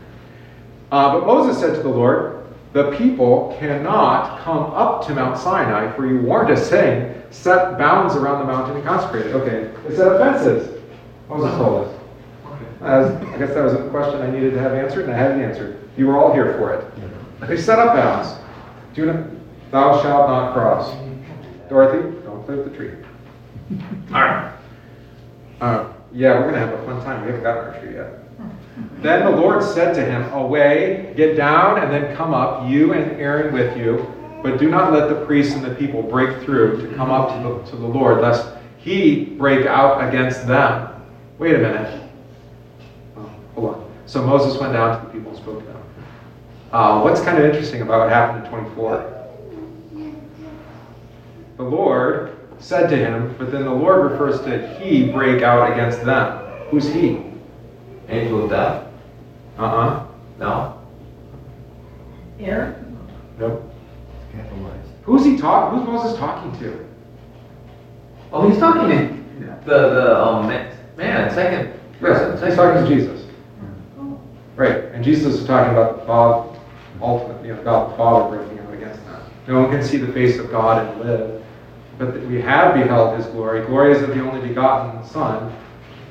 Uh, 0.91 1.19
but 1.19 1.27
Moses 1.27 1.61
said 1.61 1.75
to 1.75 1.83
the 1.83 1.89
Lord, 1.89 2.45
The 2.73 2.91
people 2.97 3.55
cannot 3.59 4.39
come 4.41 4.63
up 4.71 5.05
to 5.07 5.15
Mount 5.15 5.37
Sinai, 5.37 5.91
for 5.95 6.07
you 6.07 6.21
warned 6.21 6.51
us, 6.51 6.67
saying, 6.69 7.21
Set 7.31 7.77
bounds 7.77 8.15
around 8.15 8.39
the 8.39 8.45
mountain 8.45 8.75
and 8.75 8.85
consecrate 8.85 9.27
it. 9.27 9.33
Okay, 9.33 9.71
they 9.87 9.95
set 9.95 10.07
up 10.07 10.19
fences. 10.19 10.81
Moses 11.29 11.51
told 11.57 11.87
us. 11.87 11.97
As, 12.81 13.11
I 13.11 13.37
guess 13.37 13.53
that 13.53 13.63
was 13.63 13.73
a 13.73 13.87
question 13.89 14.21
I 14.21 14.31
needed 14.31 14.53
to 14.53 14.59
have 14.59 14.73
answered, 14.73 15.05
and 15.05 15.13
I 15.13 15.17
had 15.17 15.31
it 15.31 15.43
answered. 15.43 15.87
You 15.95 16.07
were 16.07 16.17
all 16.17 16.33
here 16.33 16.53
for 16.57 16.73
it. 16.73 17.47
They 17.47 17.57
set 17.57 17.79
up 17.79 17.95
bounds. 17.95 18.37
Do 18.93 19.05
not, 19.05 19.25
thou 19.71 20.01
shalt 20.01 20.27
not 20.27 20.53
cross. 20.53 20.93
Dorothy, 21.69 22.20
with 22.57 22.71
the 22.71 22.77
tree. 22.77 22.93
All 24.13 24.21
right. 24.21 24.53
Uh, 25.59 25.93
yeah, 26.13 26.39
we're 26.39 26.51
going 26.51 26.53
to 26.55 26.59
have 26.59 26.73
a 26.73 26.85
fun 26.85 27.03
time. 27.03 27.21
We 27.21 27.27
haven't 27.27 27.43
gotten 27.43 27.73
our 27.73 27.79
tree 27.79 27.95
yet. 27.95 28.21
Then 29.01 29.25
the 29.25 29.37
Lord 29.37 29.63
said 29.63 29.93
to 29.93 30.05
him, 30.05 30.31
Away, 30.33 31.13
get 31.15 31.35
down, 31.35 31.79
and 31.79 31.91
then 31.91 32.15
come 32.15 32.33
up, 32.33 32.69
you 32.69 32.93
and 32.93 33.19
Aaron 33.19 33.53
with 33.53 33.77
you. 33.77 34.11
But 34.43 34.59
do 34.59 34.69
not 34.69 34.91
let 34.91 35.09
the 35.09 35.25
priests 35.25 35.53
and 35.53 35.63
the 35.63 35.75
people 35.75 36.01
break 36.01 36.41
through 36.43 36.81
to 36.81 36.95
come 36.95 37.11
up 37.11 37.29
to 37.29 37.47
the, 37.47 37.71
to 37.71 37.75
the 37.75 37.87
Lord, 37.87 38.21
lest 38.21 38.47
he 38.77 39.25
break 39.25 39.67
out 39.67 40.07
against 40.07 40.47
them. 40.47 40.89
Wait 41.37 41.55
a 41.55 41.59
minute. 41.59 42.09
Oh, 43.15 43.31
hold 43.53 43.75
on. 43.75 43.91
So 44.07 44.25
Moses 44.25 44.59
went 44.59 44.73
down 44.73 44.99
to 44.99 45.05
the 45.05 45.13
people 45.13 45.31
and 45.31 45.39
spoke 45.39 45.59
to 45.59 45.65
them. 45.65 45.83
Uh, 46.71 47.01
what's 47.01 47.21
kind 47.21 47.37
of 47.37 47.45
interesting 47.45 47.81
about 47.81 47.99
what 47.99 48.09
happened 48.09 48.45
in 48.45 48.51
24? 48.51 49.17
The 51.57 51.63
Lord 51.63 52.40
said 52.61 52.87
to 52.89 52.95
him, 52.95 53.35
but 53.37 53.51
then 53.51 53.65
the 53.65 53.73
Lord 53.73 54.11
refers 54.11 54.41
to 54.41 54.79
he 54.79 55.11
break 55.11 55.41
out 55.41 55.71
against 55.71 56.05
them. 56.05 56.45
Who's 56.69 56.91
he? 56.91 57.23
Angel 58.07 58.43
of 58.43 58.49
death? 58.49 58.87
Uh 59.57 59.63
uh 59.63 60.07
No. 60.39 60.81
Aaron? 62.39 62.97
Nope. 63.39 63.67
Who's 65.03 65.25
he 65.25 65.37
talking? 65.37 65.79
Who's 65.79 65.87
Moses 65.87 66.17
talking 66.17 66.57
to? 66.59 66.87
Oh, 68.31 68.47
he's 68.49 68.59
talking 68.59 68.89
to 68.89 69.21
the 69.65 69.89
the 69.89 70.23
um 70.23 70.47
man, 70.47 70.75
man 70.95 71.29
second 71.31 71.73
person. 71.99 72.31
He's 72.45 72.55
talking 72.55 72.83
to 72.83 72.95
Jesus. 72.95 73.25
Right, 74.55 74.85
and 74.93 75.03
Jesus 75.03 75.35
is 75.35 75.47
talking 75.47 75.71
about 75.71 75.99
the 75.99 76.05
Father, 76.05 76.59
ultimately, 77.01 77.47
you 77.47 77.55
know, 77.55 77.63
God 77.63 77.91
the 77.91 77.97
Father 77.97 78.37
breaking 78.37 78.59
out 78.59 78.73
against 78.73 79.03
them. 79.05 79.21
No 79.47 79.61
one 79.61 79.71
can 79.71 79.81
see 79.81 79.97
the 79.97 80.11
face 80.13 80.37
of 80.37 80.51
God 80.51 80.85
and 80.85 81.01
live, 81.01 81.40
but 81.97 82.13
that 82.13 82.25
we 82.27 82.41
have 82.41 82.73
beheld 82.73 83.17
His 83.17 83.25
glory. 83.27 83.65
Glory 83.65 83.93
is 83.93 84.01
of 84.01 84.09
the 84.09 84.21
only 84.21 84.47
begotten 84.47 85.03
Son, 85.03 85.55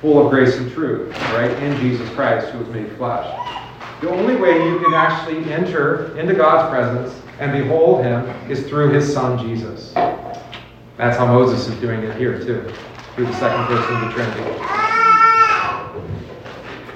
full 0.00 0.24
of 0.24 0.30
grace 0.30 0.56
and 0.56 0.70
truth, 0.72 1.10
right? 1.32 1.50
In 1.62 1.76
Jesus 1.80 2.08
Christ, 2.10 2.48
who 2.48 2.58
was 2.58 2.68
made 2.68 2.90
flesh. 2.96 3.26
The 4.00 4.10
only 4.10 4.36
way 4.36 4.66
you 4.66 4.78
can 4.80 4.94
actually 4.94 5.52
enter 5.52 6.16
into 6.18 6.34
God's 6.34 6.70
presence 6.70 7.20
and 7.38 7.52
behold 7.52 8.02
Him 8.04 8.24
is 8.50 8.66
through 8.68 8.92
His 8.92 9.12
Son 9.12 9.38
Jesus. 9.38 9.92
That's 10.96 11.16
how 11.16 11.26
Moses 11.26 11.68
is 11.68 11.80
doing 11.80 12.02
it 12.02 12.16
here 12.16 12.38
too, 12.38 12.72
through 13.14 13.26
the 13.26 13.34
second 13.34 13.66
person 13.66 13.96
of 13.96 14.08
the 14.08 14.14
Trinity. 14.14 14.40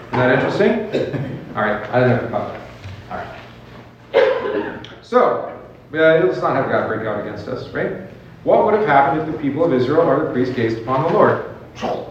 Isn't 0.09 0.29
that 0.29 0.33
interesting? 0.35 1.57
All 1.57 1.63
right, 1.63 1.89
I 1.91 2.01
didn't 2.01 2.23
know 2.23 2.29
about 2.29 2.53
that. 2.53 2.61
All 3.11 3.17
right. 3.19 4.87
So, 5.03 5.51
uh, 5.93 6.27
let's 6.27 6.41
not 6.41 6.57
have 6.57 6.69
God 6.69 6.89
break 6.89 7.07
out 7.07 7.21
against 7.21 7.49
us, 7.49 7.69
right? 7.71 8.09
What 8.45 8.67
would 8.67 8.75
have 8.75 8.87
happened 8.87 9.23
if 9.23 9.35
the 9.35 9.43
people 9.43 9.65
of 9.65 9.73
Israel 9.73 10.03
or 10.03 10.27
the 10.27 10.31
priests 10.33 10.55
gazed 10.55 10.79
upon 10.83 11.05
the 11.05 11.19
Lord? 11.19 11.51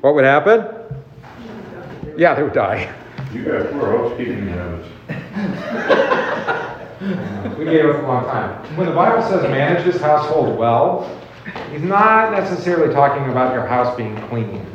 What 0.00 0.14
would 0.14 0.24
happen? 0.24 0.66
Yeah, 2.16 2.34
they 2.34 2.42
would 2.42 2.54
die. 2.54 2.90
You 3.34 3.44
got 3.44 3.70
poor 3.70 3.98
housekeeping 3.98 4.48
habits. 4.48 4.88
We 7.58 7.64
gave 7.66 7.84
up 7.84 8.02
a 8.02 8.06
long 8.06 8.24
time. 8.24 8.76
When 8.76 8.86
the 8.86 8.94
Bible 8.94 9.22
says 9.22 9.42
manage 9.42 9.84
this 9.84 10.00
household 10.00 10.56
well, 10.58 11.20
he's 11.70 11.82
not 11.82 12.32
necessarily 12.32 12.92
talking 12.94 13.30
about 13.30 13.52
your 13.52 13.66
house 13.66 13.94
being 13.96 14.16
clean. 14.28 14.66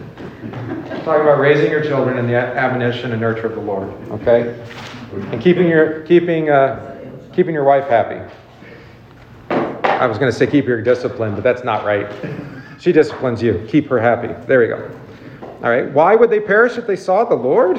He's 0.83 1.03
talking 1.03 1.23
about 1.23 1.39
raising 1.39 1.71
your 1.71 1.81
children 1.83 2.19
in 2.19 2.27
the 2.27 2.35
admonition 2.35 3.11
and 3.11 3.19
nurture 3.19 3.47
of 3.47 3.55
the 3.55 3.61
Lord, 3.61 3.89
okay? 4.11 4.55
And 5.31 5.41
keeping 5.41 5.67
your 5.67 6.01
keeping 6.01 6.49
uh, 6.49 7.13
keeping 7.33 7.53
your 7.53 7.63
wife 7.63 7.87
happy. 7.87 8.21
I 9.49 10.07
was 10.07 10.17
going 10.17 10.31
to 10.31 10.37
say 10.37 10.45
keep 10.45 10.65
your 10.65 10.81
discipline, 10.81 11.35
but 11.35 11.43
that's 11.43 11.63
not 11.63 11.85
right. 11.85 12.11
She 12.79 12.91
disciplines 12.91 13.41
you. 13.41 13.65
Keep 13.69 13.87
her 13.87 13.99
happy. 13.99 14.33
There 14.45 14.59
we 14.59 14.67
go. 14.67 14.91
All 15.63 15.69
right. 15.69 15.89
Why 15.91 16.15
would 16.15 16.29
they 16.29 16.41
perish 16.41 16.77
if 16.77 16.85
they 16.85 16.97
saw 16.97 17.23
the 17.23 17.35
Lord? 17.35 17.77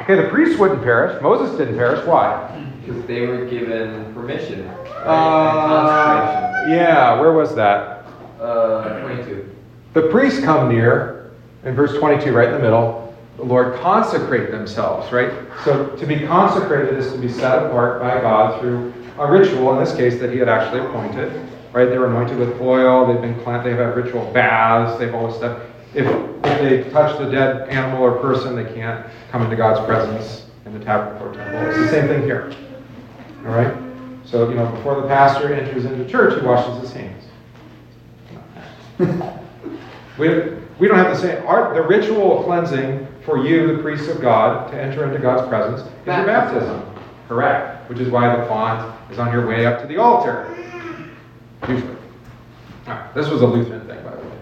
Okay, 0.00 0.16
the 0.16 0.28
priests 0.28 0.58
wouldn't 0.58 0.82
perish. 0.82 1.20
Moses 1.22 1.56
didn't 1.56 1.76
perish. 1.76 2.04
Why? 2.06 2.50
Because 2.84 3.04
they 3.06 3.22
were 3.22 3.46
given 3.46 4.12
permission. 4.12 4.68
Right? 4.68 5.06
Uh, 5.06 6.66
yeah, 6.68 7.18
where 7.18 7.32
was 7.32 7.54
that? 7.54 8.04
Uh, 8.38 9.00
22. 9.00 9.50
The 9.94 10.02
priests 10.08 10.40
come 10.40 10.68
near, 10.68 11.32
in 11.64 11.74
verse 11.74 11.96
22, 11.96 12.32
right 12.32 12.48
in 12.48 12.54
the 12.54 12.60
middle. 12.60 13.03
The 13.36 13.44
Lord 13.44 13.80
consecrate 13.80 14.50
themselves, 14.50 15.10
right? 15.12 15.32
So 15.64 15.88
to 15.96 16.06
be 16.06 16.26
consecrated 16.26 16.96
is 16.96 17.12
to 17.12 17.18
be 17.18 17.28
set 17.28 17.66
apart 17.66 18.00
by 18.00 18.20
God 18.20 18.60
through 18.60 18.94
a 19.18 19.30
ritual, 19.30 19.72
in 19.72 19.84
this 19.84 19.94
case, 19.94 20.20
that 20.20 20.32
He 20.32 20.38
had 20.38 20.48
actually 20.48 20.80
appointed, 20.86 21.32
right? 21.72 21.86
They 21.86 21.98
were 21.98 22.06
anointed 22.06 22.38
with 22.38 22.60
oil, 22.60 23.06
they've 23.06 23.20
been 23.20 23.38
cleansed, 23.42 23.66
they've 23.66 23.76
had 23.76 23.96
ritual 23.96 24.30
baths, 24.32 24.98
they've 24.98 25.12
all 25.14 25.28
this 25.28 25.36
stuff. 25.36 25.60
If, 25.94 26.06
if 26.06 26.84
they 26.84 26.90
touch 26.90 27.18
the 27.18 27.30
dead 27.30 27.68
animal 27.68 28.02
or 28.02 28.18
person, 28.18 28.54
they 28.54 28.72
can't 28.72 29.06
come 29.30 29.42
into 29.42 29.56
God's 29.56 29.84
presence 29.84 30.46
in 30.64 30.72
the 30.78 30.84
tabernacle 30.84 31.28
or 31.28 31.34
temple. 31.34 31.70
It's 31.70 31.78
the 31.78 31.88
same 31.88 32.08
thing 32.08 32.22
here, 32.22 32.54
all 33.46 33.52
right? 33.52 33.76
So, 34.24 34.48
you 34.48 34.54
know, 34.54 34.66
before 34.70 35.00
the 35.00 35.08
pastor 35.08 35.52
enters 35.52 35.84
into 35.84 36.08
church, 36.08 36.40
he 36.40 36.46
washes 36.46 36.80
his 36.80 36.92
hands. 36.92 37.24
We, 40.18 40.28
we 40.78 40.86
don't 40.86 40.96
have 40.96 41.10
the 41.10 41.16
same. 41.16 41.44
Our, 41.46 41.74
the 41.74 41.82
ritual 41.82 42.44
cleansing 42.44 43.06
for 43.24 43.38
you, 43.44 43.76
the 43.76 43.82
priests 43.82 44.08
of 44.08 44.20
God, 44.20 44.70
to 44.70 44.80
enter 44.80 45.04
into 45.04 45.18
God's 45.18 45.48
presence 45.48 45.80
is 45.80 46.06
your 46.06 46.26
baptism. 46.26 46.82
Correct. 47.28 47.88
Which 47.88 47.98
is 47.98 48.08
why 48.08 48.36
the 48.36 48.46
font 48.46 48.94
is 49.10 49.18
on 49.18 49.32
your 49.32 49.46
way 49.46 49.66
up 49.66 49.80
to 49.80 49.86
the 49.86 49.96
altar. 49.96 50.54
Usually. 51.68 51.96
All 52.86 52.94
right, 52.94 53.14
this 53.14 53.28
was 53.28 53.40
a 53.40 53.46
Lutheran 53.46 53.86
thing, 53.86 54.02
by 54.04 54.10
the 54.10 54.22
way. 54.22 54.38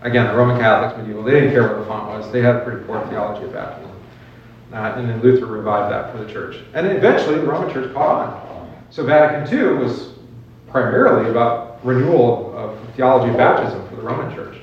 Again, 0.00 0.26
the 0.26 0.34
Roman 0.34 0.58
Catholics, 0.58 0.96
medieval, 0.96 1.22
they 1.22 1.32
didn't 1.32 1.50
care 1.50 1.68
what 1.68 1.78
the 1.78 1.84
font 1.84 2.08
was. 2.08 2.32
They 2.32 2.40
had 2.40 2.56
a 2.56 2.64
pretty 2.64 2.84
poor 2.84 3.06
theology 3.08 3.44
of 3.44 3.52
baptism. 3.52 3.90
Uh, 4.72 4.94
and 4.96 5.08
then 5.10 5.20
Luther 5.20 5.46
revived 5.46 5.92
that 5.92 6.10
for 6.10 6.24
the 6.24 6.32
church. 6.32 6.56
And 6.72 6.86
eventually, 6.86 7.36
the 7.36 7.46
Roman 7.46 7.72
church 7.72 7.92
caught 7.92 8.26
on. 8.26 8.52
So 8.88 9.04
Vatican 9.04 9.58
II 9.58 9.74
was 9.74 10.12
primarily 10.68 11.30
about 11.30 11.84
renewal 11.84 12.56
of 12.56 12.78
theology 12.94 13.30
of 13.30 13.36
baptism 13.36 13.86
for 13.88 13.96
the 13.96 14.02
Roman 14.02 14.34
church. 14.34 14.61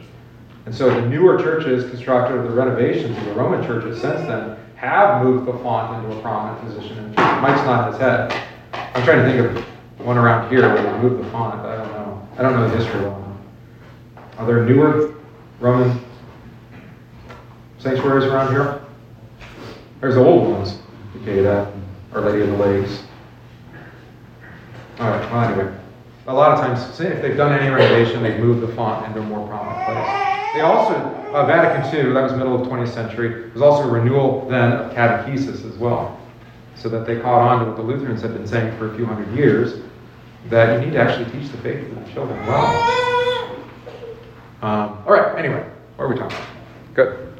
And 0.69 0.77
so 0.77 0.87
the 0.87 1.01
newer 1.09 1.35
churches 1.39 1.89
constructed 1.89 2.37
of 2.37 2.43
the 2.43 2.51
renovations 2.51 3.17
of 3.17 3.25
the 3.25 3.33
Roman 3.33 3.65
churches 3.65 3.99
since 3.99 4.21
then 4.27 4.55
have 4.75 5.23
moved 5.23 5.47
the 5.47 5.53
font 5.63 6.05
into 6.05 6.15
a 6.15 6.21
prominent 6.21 6.63
position. 6.63 7.11
Mike's 7.15 7.65
nodding 7.65 7.93
his 7.93 7.99
head. 7.99 8.31
I'm 8.73 9.03
trying 9.03 9.25
to 9.25 9.31
think 9.31 9.57
of 9.57 10.05
one 10.05 10.19
around 10.19 10.47
here 10.51 10.61
where 10.61 10.83
they 10.83 11.01
moved 11.01 11.25
the 11.25 11.29
font, 11.31 11.63
but 11.63 11.71
I 11.71 11.75
don't 11.77 11.91
know. 11.93 12.27
I 12.37 12.43
don't 12.43 12.53
know 12.53 12.69
the 12.69 12.77
history 12.77 13.01
well 13.01 13.17
enough. 13.17 14.37
Are 14.37 14.45
there 14.45 14.63
newer 14.63 15.15
Roman 15.59 15.99
sanctuaries 17.79 18.25
around 18.25 18.51
here? 18.51 18.79
There's 20.01 20.13
the 20.13 20.23
old 20.23 20.51
ones, 20.51 20.77
Decatur, 21.13 21.73
Our 22.13 22.21
Lady 22.21 22.41
of 22.41 22.49
the 22.49 22.57
Lakes. 22.57 23.05
All 24.99 25.09
right, 25.09 25.31
well, 25.31 25.49
anyway. 25.49 25.75
A 26.27 26.31
lot 26.31 26.51
of 26.51 26.59
times, 26.59 26.99
if 26.99 27.23
they've 27.23 27.35
done 27.35 27.59
any 27.59 27.73
renovation, 27.73 28.21
they've 28.21 28.39
moved 28.39 28.61
the 28.61 28.71
font 28.75 29.07
into 29.07 29.19
a 29.19 29.23
more 29.23 29.47
prominent 29.47 29.83
place. 29.83 30.28
They 30.53 30.61
also, 30.61 30.95
uh, 31.31 31.45
Vatican 31.45 31.93
II, 31.93 32.13
that 32.13 32.23
was 32.23 32.33
middle 32.33 32.59
of 32.59 32.67
20th 32.67 32.93
century, 32.93 33.51
was 33.51 33.61
also 33.61 33.87
a 33.87 33.91
renewal 33.91 34.47
then 34.49 34.71
of 34.71 34.93
catechesis 34.93 35.69
as 35.69 35.77
well. 35.77 36.19
So 36.75 36.89
that 36.89 37.05
they 37.05 37.19
caught 37.19 37.41
on 37.41 37.59
to 37.59 37.65
what 37.65 37.75
the 37.75 37.83
Lutherans 37.83 38.21
had 38.21 38.33
been 38.33 38.47
saying 38.47 38.75
for 38.77 38.91
a 38.91 38.95
few 38.95 39.05
hundred 39.05 39.35
years, 39.35 39.81
that 40.47 40.79
you 40.79 40.85
need 40.85 40.93
to 40.93 40.99
actually 40.99 41.29
teach 41.31 41.51
the 41.51 41.57
faith 41.57 41.87
to 41.87 41.95
the 41.95 42.11
children 42.11 42.45
well. 42.47 42.65
Um, 44.61 45.03
all 45.05 45.13
right, 45.13 45.37
anyway, 45.37 45.69
what 45.95 46.05
are 46.05 46.07
we 46.07 46.15
talking 46.15 46.37
about? 46.37 46.47
Good. 46.95 47.33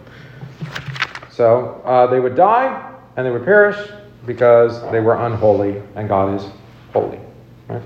So 1.32 1.82
uh, 1.86 2.08
they 2.08 2.20
would 2.20 2.36
die 2.36 2.94
and 3.16 3.26
they 3.26 3.32
would 3.32 3.46
perish 3.46 3.78
because 4.26 4.82
they 4.92 5.00
were 5.00 5.16
unholy 5.26 5.82
and 5.96 6.08
God 6.08 6.40
is 6.40 6.48
holy. 6.94 7.20
Right? 7.68 7.82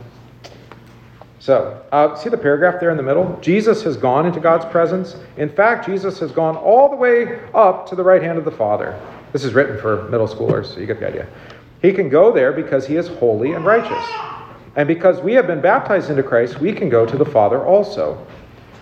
So, 1.44 1.78
uh, 1.92 2.16
see 2.16 2.30
the 2.30 2.38
paragraph 2.38 2.80
there 2.80 2.90
in 2.90 2.96
the 2.96 3.04
middle? 3.04 3.38
Jesus 3.42 3.84
has 3.84 3.98
gone 3.98 4.26
into 4.26 4.40
God's 4.40 4.64
presence. 4.64 5.18
In 5.36 5.50
fact, 5.50 5.86
Jesus 5.86 6.18
has 6.20 6.32
gone 6.32 6.56
all 6.56 6.88
the 6.88 6.96
way 6.96 7.42
up 7.54 7.86
to 7.90 7.96
the 7.96 8.04
right 8.04 8.24
hand 8.24 8.38
of 8.38 8.46
the 8.46 8.52
Father. 8.52 8.98
This 9.34 9.44
is 9.44 9.54
written 9.54 9.78
for 9.78 10.04
middle 10.04 10.30
schoolers, 10.30 10.68
so 10.68 10.80
you 10.80 10.86
get 10.86 11.02
the 11.02 11.08
idea. 11.10 11.28
He 11.82 11.92
can 11.92 12.08
go 12.08 12.32
there 12.32 12.54
because 12.54 12.88
he 12.88 12.96
is 12.96 13.10
holy 13.10 13.52
and 13.52 13.66
righteous. 13.66 14.06
And 14.78 14.88
because 14.88 15.20
we 15.20 15.34
have 15.34 15.46
been 15.46 15.60
baptized 15.60 16.10
into 16.10 16.24
Christ, 16.24 16.62
we 16.62 16.72
can 16.72 16.88
go 16.88 17.06
to 17.06 17.18
the 17.18 17.26
Father 17.26 17.62
also. 17.66 18.26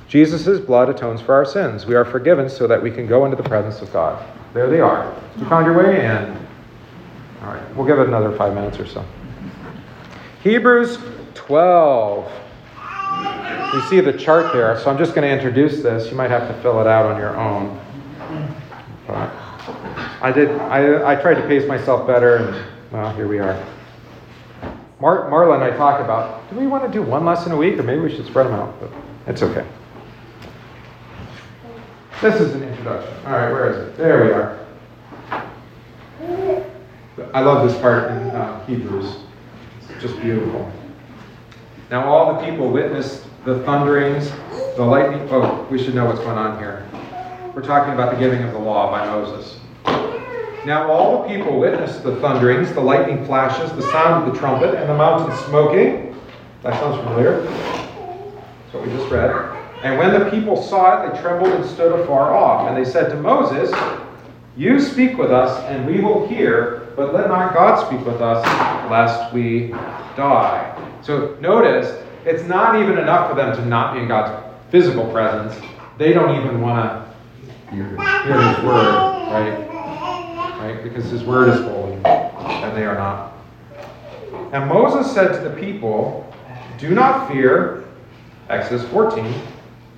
Jesus' 0.07 0.59
blood 0.59 0.87
atones 0.87 1.19
for 1.19 1.33
our 1.33 1.45
sins. 1.45 1.87
We 1.87 1.95
are 1.95 2.05
forgiven 2.05 2.47
so 2.47 2.67
that 2.67 2.83
we 2.83 2.91
can 2.91 3.07
go 3.07 3.25
into 3.25 3.37
the 3.37 3.49
presence 3.49 3.81
of 3.81 3.91
God. 3.91 4.23
There 4.53 4.69
they 4.69 4.81
are. 4.81 5.11
You 5.35 5.45
found 5.45 5.65
your 5.65 5.75
way 5.75 6.05
in. 6.05 6.47
All 7.41 7.55
right, 7.55 7.75
we'll 7.75 7.87
give 7.87 7.97
it 7.97 8.07
another 8.07 8.37
five 8.37 8.53
minutes 8.53 8.77
or 8.77 8.85
so. 8.85 9.03
Hebrews 10.43 10.99
12. 11.33 12.31
You 13.73 13.81
see 13.83 14.01
the 14.01 14.13
chart 14.13 14.51
there, 14.51 14.77
so 14.79 14.91
I'm 14.91 14.97
just 14.97 15.15
going 15.15 15.27
to 15.27 15.33
introduce 15.33 15.81
this. 15.81 16.09
You 16.09 16.17
might 16.17 16.29
have 16.29 16.47
to 16.47 16.61
fill 16.61 16.81
it 16.81 16.87
out 16.87 17.05
on 17.05 17.17
your 17.17 17.37
own. 17.37 17.79
But 19.07 19.31
I 20.21 20.31
did. 20.33 20.49
I, 20.49 21.13
I 21.13 21.15
tried 21.15 21.35
to 21.35 21.47
pace 21.47 21.67
myself 21.67 22.05
better, 22.05 22.37
and 22.37 22.65
well, 22.91 23.13
here 23.15 23.27
we 23.27 23.39
are. 23.39 23.65
Mar- 24.99 25.29
Marla 25.31 25.55
and 25.55 25.63
I 25.63 25.75
talk 25.77 25.99
about 25.99 26.47
do 26.49 26.59
we 26.59 26.67
want 26.67 26.83
to 26.83 26.91
do 26.91 27.01
one 27.01 27.25
lesson 27.25 27.51
a 27.53 27.57
week, 27.57 27.79
or 27.79 27.83
maybe 27.83 28.01
we 28.01 28.13
should 28.13 28.25
spread 28.25 28.47
them 28.47 28.53
out. 28.53 28.79
But 28.79 28.91
it's 29.25 29.41
okay. 29.41 29.65
This 32.21 32.39
is 32.39 32.53
an 32.53 32.63
introduction. 32.63 33.13
All 33.25 33.31
right, 33.31 33.51
where 33.51 33.69
is 33.71 33.77
it? 33.87 33.97
There 33.97 34.25
we 34.25 34.31
are. 34.31 34.59
I 37.33 37.39
love 37.39 37.67
this 37.67 37.79
part 37.81 38.11
in 38.11 38.17
uh, 38.29 38.65
Hebrews. 38.65 39.15
It's 39.89 40.01
just 40.01 40.19
beautiful. 40.21 40.71
Now 41.91 42.05
all 42.05 42.33
the 42.33 42.45
people 42.45 42.69
witnessed 42.69 43.25
the 43.43 43.59
thunderings, 43.63 44.31
the 44.77 44.83
lightning. 44.83 45.27
Oh, 45.29 45.67
we 45.69 45.77
should 45.77 45.93
know 45.93 46.05
what's 46.05 46.21
going 46.21 46.37
on 46.37 46.57
here. 46.57 46.87
We're 47.53 47.65
talking 47.65 47.93
about 47.93 48.13
the 48.13 48.17
giving 48.17 48.41
of 48.43 48.53
the 48.53 48.59
law 48.59 48.89
by 48.89 49.05
Moses. 49.07 49.59
Now 50.65 50.89
all 50.89 51.21
the 51.21 51.27
people 51.27 51.59
witnessed 51.59 52.03
the 52.03 52.15
thunderings, 52.21 52.71
the 52.71 52.79
lightning 52.79 53.25
flashes, 53.25 53.73
the 53.73 53.81
sound 53.91 54.25
of 54.25 54.33
the 54.33 54.39
trumpet, 54.39 54.73
and 54.73 54.87
the 54.87 54.95
mountain 54.95 55.35
smoking. 55.49 56.15
That 56.63 56.79
sounds 56.79 57.03
familiar. 57.03 57.41
That's 57.41 58.73
what 58.73 58.87
we 58.87 58.93
just 58.93 59.11
read. 59.11 59.29
And 59.83 59.99
when 59.99 60.17
the 60.17 60.29
people 60.29 60.55
saw 60.55 61.03
it, 61.03 61.13
they 61.13 61.21
trembled 61.21 61.51
and 61.51 61.65
stood 61.65 61.99
afar 61.99 62.33
off. 62.33 62.69
And 62.69 62.77
they 62.77 62.89
said 62.89 63.09
to 63.09 63.17
Moses, 63.17 63.69
You 64.55 64.79
speak 64.79 65.17
with 65.17 65.31
us, 65.31 65.61
and 65.65 65.85
we 65.85 65.99
will 65.99 66.25
hear, 66.29 66.93
but 66.95 67.13
let 67.13 67.27
not 67.27 67.53
God 67.53 67.85
speak 67.85 68.05
with 68.05 68.21
us, 68.21 68.45
lest 68.89 69.33
we 69.33 69.71
die. 70.15 70.80
So 71.03 71.35
notice, 71.41 72.03
it's 72.25 72.43
not 72.43 72.75
even 72.75 72.97
enough 72.97 73.29
for 73.29 73.35
them 73.35 73.55
to 73.55 73.65
not 73.65 73.95
be 73.95 74.01
in 74.01 74.07
God's 74.07 74.31
physical 74.69 75.09
presence. 75.11 75.59
They 75.97 76.13
don't 76.13 76.39
even 76.39 76.61
want 76.61 76.85
to 76.85 77.75
hear 77.75 77.85
His 77.85 78.63
word, 78.63 79.29
right? 79.31 79.67
Right? 80.59 80.83
Because 80.83 81.05
His 81.09 81.23
word 81.23 81.49
is 81.49 81.59
holy, 81.61 81.93
and 81.93 82.77
they 82.77 82.85
are 82.85 82.95
not. 82.95 83.33
And 84.53 84.67
Moses 84.67 85.11
said 85.11 85.33
to 85.33 85.49
the 85.49 85.55
people, 85.55 86.31
Do 86.77 86.93
not 86.93 87.31
fear, 87.31 87.85
Exodus 88.49 88.87
14, 88.89 89.33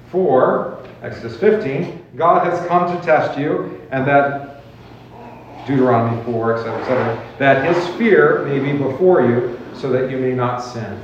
for, 0.09 0.85
Exodus 1.01 1.37
15, 1.37 2.05
God 2.15 2.45
has 2.45 2.65
come 2.67 2.95
to 2.95 3.03
test 3.03 3.37
you, 3.37 3.81
and 3.91 4.07
that, 4.07 4.63
Deuteronomy 5.65 6.23
4, 6.23 6.57
etc., 6.57 6.81
etc., 6.81 7.35
that 7.39 7.65
his 7.65 7.87
fear 7.95 8.45
may 8.45 8.59
be 8.59 8.77
before 8.77 9.25
you, 9.25 9.59
so 9.75 9.89
that 9.91 10.09
you 10.09 10.17
may 10.17 10.33
not 10.33 10.59
sin. 10.59 10.99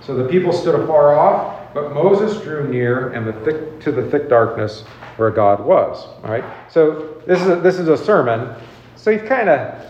So 0.00 0.16
the 0.16 0.28
people 0.28 0.52
stood 0.52 0.74
afar 0.74 1.16
off, 1.16 1.72
but 1.74 1.94
Moses 1.94 2.42
drew 2.42 2.68
near 2.68 3.10
and 3.12 3.26
the 3.26 3.32
thick, 3.44 3.80
to 3.80 3.92
the 3.92 4.08
thick 4.10 4.28
darkness 4.28 4.82
where 5.16 5.30
God 5.30 5.64
was. 5.64 6.04
All 6.24 6.30
right. 6.30 6.44
So 6.70 7.20
this 7.26 7.40
is 7.40 7.48
a, 7.48 7.56
this 7.56 7.78
is 7.78 7.88
a 7.88 7.96
sermon. 7.96 8.54
So 8.96 9.12
he's 9.12 9.26
kind 9.28 9.48
of 9.48 9.84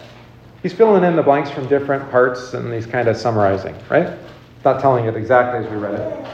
he's 0.63 0.73
filling 0.73 1.05
in 1.05 1.17
the 1.17 1.23
blanks 1.23 1.51
from 1.51 1.67
different 1.69 2.11
parts, 2.11 2.55
and 2.55 2.73
he's 2.73 2.87
kind 2.87 3.09
of 3.09 3.17
summarizing. 3.17 3.75
Right. 3.91 4.19
Not 4.65 4.81
telling 4.81 5.07
it 5.07 5.17
exactly 5.17 5.65
as 5.65 5.71
we 5.71 5.79
read 5.79 5.95
it. 5.95 6.27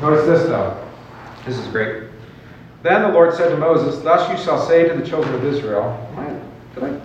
Notice 0.00 0.26
this 0.26 0.42
though. 0.48 0.82
This 1.44 1.58
is 1.58 1.66
great. 1.68 2.04
Then 2.82 3.02
the 3.02 3.08
Lord 3.08 3.34
said 3.34 3.48
to 3.50 3.56
Moses, 3.56 4.02
Thus 4.02 4.30
you 4.30 4.44
shall 4.44 4.64
say 4.64 4.88
to 4.88 4.94
the 4.94 5.06
children 5.06 5.34
of 5.34 5.44
Israel, 5.44 5.92
Did 6.74 6.84
I? 6.84 7.00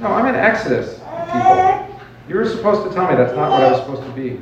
No, 0.00 0.08
I'm 0.08 0.26
in 0.26 0.34
Exodus, 0.34 0.94
people. 1.32 1.85
You 2.28 2.36
were 2.36 2.48
supposed 2.48 2.88
to 2.88 2.94
tell 2.94 3.08
me 3.08 3.16
that's 3.16 3.34
not 3.34 3.50
what 3.50 3.62
I 3.62 3.70
was 3.70 3.80
supposed 3.80 4.02
to 4.02 4.10
be. 4.12 4.40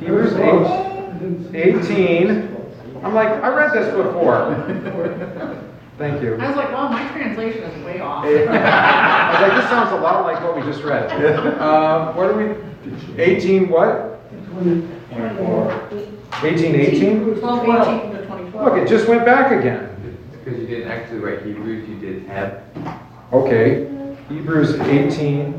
Hebrews 0.00 0.34
8, 0.34 1.54
18. 1.54 2.56
I'm 3.02 3.14
like, 3.14 3.28
I 3.28 3.48
read 3.54 3.72
this 3.72 3.94
before. 3.94 4.54
Thank 5.96 6.22
you. 6.22 6.36
I 6.36 6.48
was 6.48 6.56
like, 6.56 6.72
well, 6.72 6.88
my 6.88 7.06
translation 7.08 7.62
is 7.62 7.84
way 7.84 8.00
off. 8.00 8.24
I 8.26 8.30
was 9.32 9.40
like, 9.42 9.60
this 9.60 9.70
sounds 9.70 9.92
a 9.92 9.96
lot 9.96 10.24
like 10.24 10.42
what 10.42 10.56
we 10.56 10.62
just 10.62 10.82
read. 10.82 11.10
Um, 11.60 12.16
what 12.16 12.30
are 12.30 12.36
we? 12.36 12.56
18 13.22 13.68
what? 13.68 14.18
18, 16.42 16.74
18? 16.74 17.34
Twelve 17.38 17.68
eighteen 17.68 18.12
to 18.12 18.26
twenty-four. 18.26 18.64
Look, 18.64 18.74
it 18.78 18.88
just 18.88 19.06
went 19.08 19.24
back 19.24 19.52
again. 19.52 19.88
Because 20.32 20.58
you 20.58 20.66
didn't 20.66 20.90
actually 20.90 21.18
write 21.18 21.44
Hebrews, 21.44 21.88
you 21.88 21.98
did 21.98 22.22
have. 22.28 22.62
Okay, 23.32 24.16
Hebrews 24.28 24.80
18, 24.80 25.52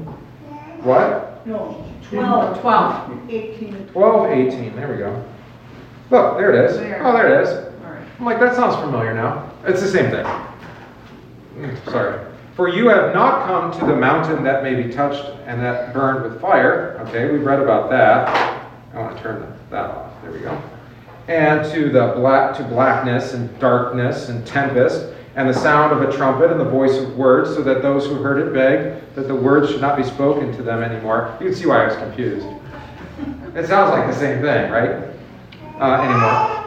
what? 0.83 1.30
No, 1.45 1.85
twelve, 2.09 2.59
Twelve. 2.61 3.29
eighteen 3.29 3.87
12, 3.93 4.29
18, 4.31 4.75
there 4.75 4.91
we 4.91 4.97
go. 4.97 5.25
Look, 6.09 6.37
there 6.37 6.53
it 6.53 6.69
is. 6.69 6.77
There. 6.77 7.05
Oh, 7.05 7.13
there 7.13 7.39
it 7.41 7.43
is. 7.47 7.49
All 7.83 7.91
right. 7.91 8.05
I'm 8.19 8.25
like, 8.25 8.39
that 8.39 8.55
sounds 8.55 8.75
familiar 8.75 9.13
now. 9.13 9.49
It's 9.65 9.81
the 9.81 9.87
same 9.87 10.11
thing. 10.11 10.25
Mm, 11.57 11.85
Sorry. 11.91 12.19
For 12.55 12.67
you 12.67 12.89
have 12.89 13.13
not 13.13 13.45
come 13.47 13.71
to 13.79 13.85
the 13.85 13.95
mountain 13.95 14.43
that 14.43 14.61
may 14.61 14.75
be 14.75 14.91
touched 14.91 15.23
and 15.45 15.59
that 15.61 15.93
burned 15.93 16.23
with 16.23 16.41
fire. 16.41 16.99
Okay, 17.07 17.31
we've 17.31 17.43
read 17.45 17.59
about 17.59 17.89
that. 17.89 18.27
I 18.93 18.99
want 18.99 19.15
to 19.15 19.23
turn 19.23 19.53
that 19.69 19.85
off. 19.89 20.11
There 20.21 20.31
we 20.31 20.39
go. 20.39 20.61
And 21.29 21.63
to 21.71 21.89
the 21.89 22.13
black 22.17 22.55
to 22.57 22.63
blackness 22.63 23.33
and 23.33 23.57
darkness 23.59 24.27
and 24.29 24.45
tempest 24.45 25.13
and 25.35 25.47
the 25.47 25.53
sound 25.53 25.93
of 25.93 26.07
a 26.07 26.15
trumpet 26.15 26.51
and 26.51 26.59
the 26.59 26.65
voice 26.65 26.97
of 26.97 27.15
words, 27.17 27.49
so 27.55 27.61
that 27.61 27.81
those 27.81 28.05
who 28.05 28.15
heard 28.15 28.45
it 28.45 28.53
begged 28.53 29.15
that 29.15 29.27
the 29.27 29.35
words 29.35 29.71
should 29.71 29.81
not 29.81 29.97
be 29.97 30.03
spoken 30.03 30.55
to 30.55 30.63
them 30.63 30.83
anymore. 30.83 31.35
You 31.39 31.47
can 31.47 31.55
see 31.55 31.65
why 31.65 31.83
I 31.83 31.87
was 31.87 31.95
confused. 31.95 32.47
It 33.55 33.67
sounds 33.67 33.91
like 33.91 34.07
the 34.07 34.15
same 34.15 34.41
thing, 34.41 34.71
right? 34.71 35.07
Uh, 35.79 36.01
anymore. 36.01 36.61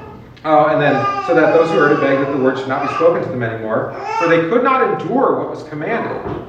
Oh, 0.46 0.66
and 0.66 0.80
then, 0.80 0.94
so 1.26 1.34
that 1.34 1.54
those 1.54 1.70
who 1.70 1.78
heard 1.78 1.92
it 1.92 2.00
begged 2.00 2.20
that 2.20 2.32
the 2.36 2.42
word 2.42 2.58
should 2.58 2.68
not 2.68 2.86
be 2.86 2.94
spoken 2.94 3.22
to 3.22 3.28
them 3.28 3.42
anymore, 3.42 3.94
for 4.18 4.28
they 4.28 4.48
could 4.50 4.62
not 4.62 5.00
endure 5.00 5.38
what 5.38 5.50
was 5.50 5.62
commanded. 5.64 6.46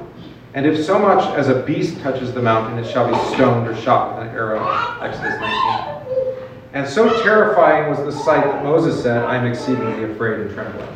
And 0.52 0.66
if 0.66 0.84
so 0.84 0.98
much 0.98 1.24
as 1.36 1.48
a 1.48 1.62
beast 1.62 2.00
touches 2.00 2.32
the 2.32 2.42
mountain, 2.42 2.78
it 2.78 2.90
shall 2.90 3.08
be 3.08 3.34
stoned 3.34 3.68
or 3.68 3.76
shot 3.76 4.18
with 4.18 4.28
an 4.28 4.34
arrow. 4.34 4.66
Exodus 5.02 5.38
19. 5.38 5.96
And 6.72 6.86
so 6.86 7.22
terrifying 7.22 7.88
was 7.90 7.98
the 7.98 8.12
sight 8.22 8.44
that 8.44 8.62
Moses 8.62 9.02
said, 9.02 9.22
I'm 9.22 9.46
exceedingly 9.46 10.10
afraid 10.10 10.40
and 10.40 10.50
trembling. 10.50 10.88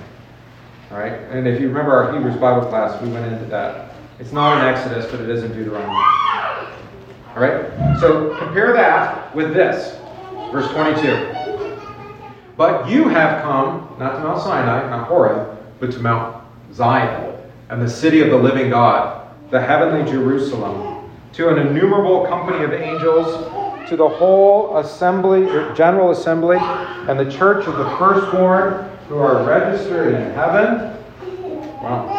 All 0.90 0.98
right? 0.98 1.12
And 1.30 1.46
if 1.46 1.60
you 1.60 1.68
remember 1.68 1.92
our 1.92 2.12
Hebrews 2.12 2.36
Bible 2.36 2.66
class, 2.68 3.00
we 3.00 3.08
went 3.10 3.32
into 3.32 3.44
that. 3.46 3.94
It's 4.18 4.32
not 4.32 4.58
in 4.58 4.74
Exodus, 4.74 5.10
but 5.10 5.20
it 5.20 5.30
is 5.30 5.44
in 5.44 5.52
Deuteronomy. 5.52 5.94
All 5.94 7.36
right? 7.36 7.98
So 8.00 8.36
compare 8.36 8.72
that 8.72 9.34
with 9.34 9.54
this. 9.54 9.98
Verse 10.50 10.68
22. 10.72 11.40
But 12.56 12.90
you 12.90 13.08
have 13.08 13.42
come, 13.42 13.94
not 13.98 14.16
to 14.16 14.18
Mount 14.18 14.42
Sinai, 14.42 14.90
not 14.90 15.06
Horeb, 15.06 15.56
but 15.78 15.92
to 15.92 16.00
Mount 16.00 16.44
Zion, 16.74 17.36
and 17.68 17.80
the 17.80 17.88
city 17.88 18.20
of 18.20 18.30
the 18.30 18.36
living 18.36 18.70
God, 18.70 19.28
the 19.50 19.60
heavenly 19.60 20.10
Jerusalem, 20.10 21.08
to 21.34 21.48
an 21.48 21.58
innumerable 21.58 22.26
company 22.26 22.64
of 22.64 22.72
angels, 22.72 23.88
to 23.88 23.96
the 23.96 24.08
whole 24.08 24.76
assembly, 24.78 25.46
general 25.74 26.10
assembly, 26.10 26.58
and 26.58 27.18
the 27.18 27.30
church 27.30 27.66
of 27.66 27.78
the 27.78 27.88
firstborn 27.96 28.90
who 29.10 29.18
are 29.18 29.42
registered 29.42 30.14
in 30.14 30.30
heaven. 30.34 30.96
Wow. 31.82 32.16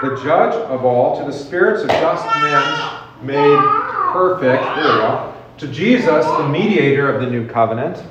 The 0.00 0.14
judge 0.22 0.54
of 0.54 0.84
all, 0.84 1.18
to 1.18 1.26
the 1.26 1.36
spirits 1.36 1.82
of 1.82 1.88
just 1.88 2.24
men 2.40 3.26
made 3.26 3.58
perfect. 4.12 4.62
Go. 4.62 5.34
To 5.58 5.66
Jesus, 5.66 6.24
the 6.24 6.48
mediator 6.48 7.12
of 7.12 7.20
the 7.20 7.28
new 7.28 7.48
covenant 7.48 8.06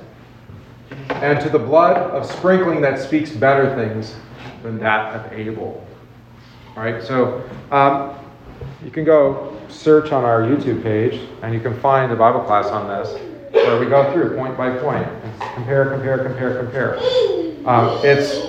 and 1.10 1.40
to 1.40 1.50
the 1.50 1.58
blood 1.58 1.96
of 1.96 2.30
sprinkling 2.30 2.82
that 2.82 3.00
speaks 3.00 3.30
better 3.30 3.74
things 3.76 4.14
than 4.62 4.78
that 4.80 5.16
of 5.16 5.32
Abel. 5.32 5.88
All 6.76 6.84
right, 6.84 7.02
so 7.02 7.50
um, 7.72 8.14
you 8.84 8.92
can 8.92 9.06
go 9.06 9.58
search 9.70 10.12
on 10.12 10.26
our 10.26 10.42
YouTube 10.42 10.84
page 10.84 11.30
and 11.44 11.54
you 11.54 11.62
can 11.62 11.80
find 11.80 12.12
a 12.12 12.16
Bible 12.18 12.42
class 12.42 12.66
on 12.66 12.90
this 12.90 13.18
where 13.54 13.80
we 13.80 13.86
go 13.86 14.12
through 14.12 14.36
point 14.36 14.58
by 14.58 14.78
point 14.80 15.08
and 15.08 15.42
compare, 15.54 15.90
compare, 15.92 16.26
compare, 16.26 16.62
compare. 16.62 17.45
Um, 17.66 18.00
it's 18.04 18.48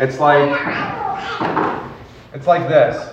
it's 0.00 0.18
like 0.20 0.50
it's 2.32 2.46
like 2.46 2.68
this. 2.68 3.12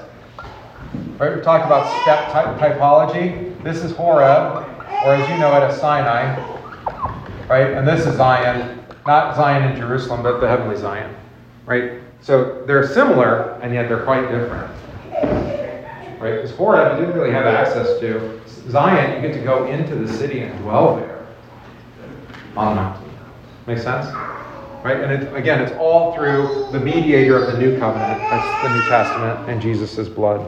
Right? 1.17 1.35
We 1.35 1.41
talked 1.41 1.65
about 1.65 2.01
step 2.01 2.31
type 2.31 2.57
typology. 2.57 3.61
This 3.63 3.83
is 3.83 3.91
Horeb, 3.95 4.65
or 5.05 5.15
as 5.15 5.29
you 5.29 5.37
know 5.37 5.55
it 5.55 5.63
as 5.63 5.79
Sinai 5.79 6.51
right? 7.51 7.73
And 7.73 7.85
this 7.85 8.05
is 8.05 8.15
Zion, 8.15 8.79
not 9.05 9.35
Zion 9.35 9.69
in 9.69 9.77
Jerusalem, 9.77 10.23
but 10.23 10.39
the 10.39 10.47
heavenly 10.47 10.77
Zion, 10.77 11.13
right? 11.65 12.01
So 12.21 12.63
they're 12.65 12.87
similar, 12.87 13.59
and 13.61 13.73
yet 13.73 13.89
they're 13.89 14.05
quite 14.05 14.21
different. 14.31 14.71
right? 16.21 16.35
Because 16.35 16.51
Horeb, 16.51 16.97
you 16.97 17.05
didn't 17.05 17.19
really 17.19 17.33
have 17.33 17.45
access 17.45 17.99
to. 17.99 18.39
Zion, 18.69 19.15
you 19.21 19.27
get 19.27 19.37
to 19.37 19.43
go 19.43 19.65
into 19.65 19.95
the 19.95 20.07
city 20.07 20.43
and 20.43 20.57
dwell 20.59 20.95
there 20.95 21.27
on 22.55 22.75
the 22.75 22.81
mountain. 22.81 23.11
Make 23.67 23.79
sense? 23.79 24.05
Right? 24.83 24.99
And 24.99 25.11
it, 25.11 25.35
again, 25.35 25.61
it's 25.61 25.71
all 25.73 26.15
through 26.15 26.67
the 26.71 26.79
mediator 26.79 27.43
of 27.43 27.53
the 27.53 27.59
new 27.59 27.77
covenant. 27.77 28.19
That's 28.29 28.63
the 28.63 28.69
New 28.69 28.87
Testament 28.89 29.47
and 29.49 29.61
Jesus' 29.61 30.09
blood. 30.09 30.39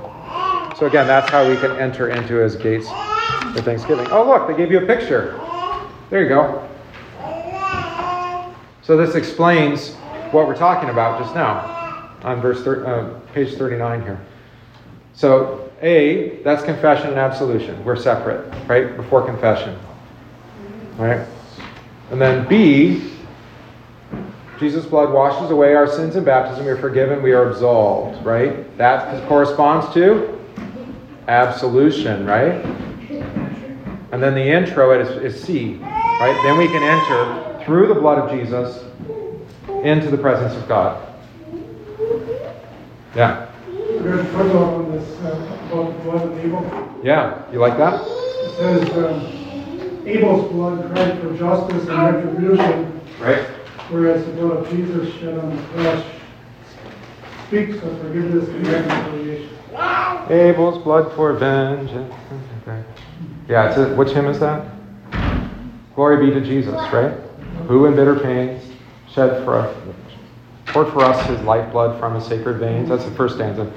So 0.78 0.88
again, 0.88 1.06
that's 1.06 1.30
how 1.30 1.48
we 1.48 1.56
can 1.56 1.72
enter 1.74 2.10
into 2.10 2.36
his 2.36 2.56
gates 2.56 2.90
for 2.90 3.62
Thanksgiving. 3.62 4.08
Oh, 4.10 4.28
look, 4.28 4.48
they 4.48 4.58
gave 4.58 4.72
you 4.72 4.80
a 4.80 4.86
picture. 4.86 5.40
There 6.10 6.24
you 6.24 6.30
go. 6.30 6.68
So 8.82 8.98
this 8.98 9.16
explains 9.16 9.94
what 10.32 10.48
we're 10.48 10.58
talking 10.58 10.90
about 10.90 11.22
just 11.22 11.36
now 11.36 11.70
on 12.24 12.42
verse 12.42 12.64
thir- 12.64 12.86
uh, 12.86 13.20
page 13.34 13.54
39 13.54 14.02
here. 14.02 14.20
So 15.14 15.72
A, 15.82 16.42
that's 16.44 16.64
confession 16.64 17.10
and 17.10 17.20
absolution. 17.20 17.84
We're 17.86 17.96
separate, 17.96 18.52
right? 18.68 18.98
Before 18.98 19.24
confession. 19.24 19.78
Right? 20.98 21.26
And 22.12 22.20
then 22.20 22.48
B, 22.48 23.13
Jesus' 24.60 24.86
blood 24.86 25.12
washes 25.12 25.52
away 25.52 25.74
our 25.76 25.88
sins 25.88 26.16
in 26.16 26.24
baptism. 26.24 26.66
We 26.66 26.72
are 26.72 26.78
forgiven. 26.78 27.22
We 27.24 27.34
are 27.34 27.50
absolved, 27.50 28.26
right? 28.26 28.78
That 28.78 29.28
corresponds 29.28 29.94
to 29.96 30.40
absolution, 31.28 32.26
right? 32.26 32.64
And 34.12 34.22
then 34.22 34.36
the 34.36 34.44
intro 34.44 35.00
is, 35.00 35.10
is 35.24 35.42
C, 35.42 35.76
right? 35.76 36.40
Then 36.44 36.58
we 36.58 36.68
can 36.68 36.84
enter 36.84 37.66
through 37.66 37.88
the 37.88 37.96
blood 37.96 38.20
of 38.20 38.30
Jesus 38.30 38.84
into 39.84 40.12
the 40.12 40.18
presence 40.18 40.56
of 40.56 40.68
God. 40.68 41.02
Yeah. 43.16 43.50
There's 43.72 44.26
a 44.26 44.58
on 44.60 44.92
this, 44.92 45.20
uh, 45.20 45.58
about 45.72 46.04
blood 46.04 46.28
of 46.28 46.40
Abel. 46.40 47.00
Yeah. 47.04 47.52
You 47.52 47.60
like 47.60 47.78
that? 47.78 48.02
It 48.06 48.58
says, 48.58 48.90
um, 48.98 50.08
Abel's 50.08 50.52
blood 50.52 50.92
cried 50.92 51.20
for 51.22 51.38
justice 51.38 51.88
and 51.90 52.16
retribution, 52.16 53.02
Right? 53.20 53.48
Whereas 53.94 54.26
the 54.26 54.32
blood 54.32 54.58
of 54.58 54.70
Jesus 54.72 55.14
shed 55.16 55.38
on 55.38 55.56
the 55.56 55.62
cross 55.64 56.04
speaks 57.48 57.76
of 57.84 58.02
forgiveness 58.02 58.50
and 58.50 58.68
reconciliation. 58.68 59.50
Abel's 60.30 60.84
blood 60.84 61.14
for 61.16 61.34
vengeance. 61.34 62.12
Okay. 62.62 62.84
Yeah, 63.48 63.70
it's 63.70 63.78
a, 63.78 63.96
which 63.96 64.10
hymn 64.10 64.26
is 64.26 64.40
that? 64.40 64.68
Glory 65.94 66.26
be 66.26 66.34
to 66.34 66.42
Jesus, 66.42 66.74
right? 66.74 67.12
Who 67.68 67.86
in 67.86 67.96
bitter 67.96 68.20
pains 68.20 68.64
shed 69.12 69.44
for 69.46 69.56
us, 69.56 69.78
poured 70.66 70.92
for 70.92 71.04
us 71.04 71.24
his 71.28 71.40
lifeblood 71.42 72.00
from 72.00 72.16
his 72.16 72.26
sacred 72.26 72.58
veins. 72.58 72.90
That's 72.90 73.06
the 73.06 73.12
first 73.12 73.36
stanza. 73.36 73.72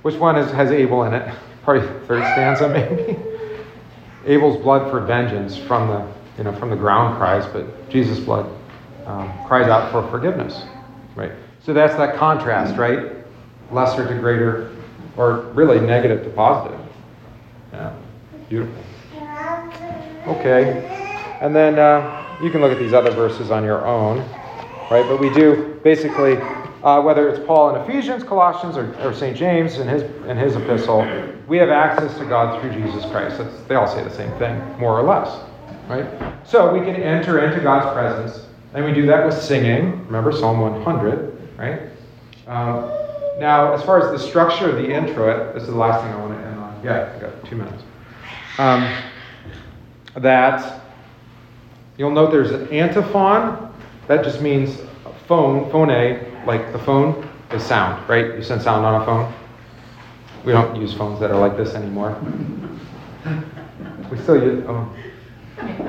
Which 0.00 0.14
one 0.14 0.38
is, 0.38 0.50
has 0.52 0.70
Abel 0.70 1.04
in 1.04 1.12
it? 1.12 1.34
Probably 1.64 1.86
third 2.06 2.22
stanza, 2.32 2.68
maybe. 2.68 3.18
Abel's 4.24 4.56
blood 4.62 4.90
for 4.90 5.00
vengeance 5.00 5.56
from 5.56 5.88
the, 5.88 6.06
you 6.38 6.44
know, 6.44 6.58
from 6.58 6.70
the 6.70 6.76
ground 6.76 7.18
cries, 7.18 7.44
but 7.52 7.90
Jesus' 7.90 8.18
blood 8.20 8.50
um, 9.10 9.32
cries 9.44 9.68
out 9.68 9.90
for 9.90 10.08
forgiveness, 10.08 10.62
right? 11.16 11.32
So 11.60 11.72
that's 11.72 11.94
that 11.96 12.16
contrast, 12.16 12.76
right? 12.76 13.12
Lesser 13.72 14.06
to 14.06 14.14
greater, 14.20 14.76
or 15.16 15.40
really 15.52 15.80
negative 15.80 16.22
to 16.24 16.30
positive. 16.30 16.80
Yeah, 17.72 17.94
beautiful. 18.48 18.82
Okay, 20.26 20.86
and 21.40 21.54
then 21.54 21.78
uh, 21.78 22.38
you 22.42 22.50
can 22.50 22.60
look 22.60 22.72
at 22.72 22.78
these 22.78 22.92
other 22.92 23.10
verses 23.10 23.50
on 23.50 23.64
your 23.64 23.84
own, 23.86 24.18
right? 24.90 25.04
But 25.06 25.18
we 25.20 25.32
do 25.34 25.80
basically, 25.82 26.36
uh, 26.84 27.00
whether 27.02 27.28
it's 27.28 27.44
Paul 27.46 27.74
in 27.74 27.82
Ephesians, 27.82 28.22
Colossians, 28.22 28.76
or, 28.76 28.94
or 29.00 29.12
St. 29.12 29.36
James 29.36 29.78
in 29.78 29.88
his 29.88 30.02
in 30.26 30.36
his 30.36 30.54
epistle, 30.54 31.02
we 31.48 31.56
have 31.56 31.70
access 31.70 32.16
to 32.18 32.24
God 32.26 32.60
through 32.60 32.72
Jesus 32.72 33.04
Christ. 33.10 33.38
That's, 33.38 33.62
they 33.62 33.74
all 33.74 33.88
say 33.88 34.04
the 34.04 34.14
same 34.14 34.30
thing, 34.38 34.56
more 34.78 34.98
or 34.98 35.02
less, 35.02 35.40
right? 35.88 36.06
So 36.46 36.72
we 36.72 36.80
can 36.80 36.94
enter 36.94 37.44
into 37.44 37.60
God's 37.60 37.92
presence, 37.92 38.46
and 38.74 38.84
we 38.84 38.92
do 38.92 39.06
that 39.06 39.24
with 39.24 39.40
singing. 39.40 40.04
Remember 40.06 40.32
Psalm 40.32 40.60
100, 40.60 41.56
right? 41.58 41.80
Um, 42.46 42.90
now, 43.38 43.72
as 43.72 43.82
far 43.82 44.00
as 44.00 44.20
the 44.20 44.28
structure 44.28 44.68
of 44.68 44.76
the 44.76 44.90
intro, 44.90 45.52
this 45.54 45.62
is 45.62 45.70
the 45.70 45.76
last 45.76 46.02
thing 46.04 46.12
I 46.12 46.20
want 46.20 46.38
to 46.38 46.46
end 46.46 46.58
on. 46.58 46.80
Yeah, 46.84 47.12
I 47.16 47.20
got 47.20 47.44
two 47.46 47.56
minutes. 47.56 47.82
Um, 48.58 49.02
that 50.16 50.82
you'll 51.96 52.10
note 52.10 52.30
there's 52.30 52.50
an 52.50 52.68
antiphon. 52.68 53.72
That 54.08 54.24
just 54.24 54.42
means 54.42 54.78
phone, 55.26 55.70
phone 55.70 55.90
A, 55.90 56.44
like 56.46 56.72
the 56.72 56.78
phone 56.78 57.28
is 57.52 57.62
sound, 57.62 58.08
right? 58.08 58.34
You 58.34 58.42
send 58.42 58.60
sound 58.62 58.84
on 58.84 59.02
a 59.02 59.04
phone. 59.04 59.32
We 60.44 60.52
don't 60.52 60.74
use 60.76 60.94
phones 60.94 61.20
that 61.20 61.30
are 61.30 61.38
like 61.38 61.56
this 61.56 61.74
anymore. 61.74 62.18
We 64.10 64.18
still 64.18 64.42
use. 64.42 64.64
Oh. 64.66 64.92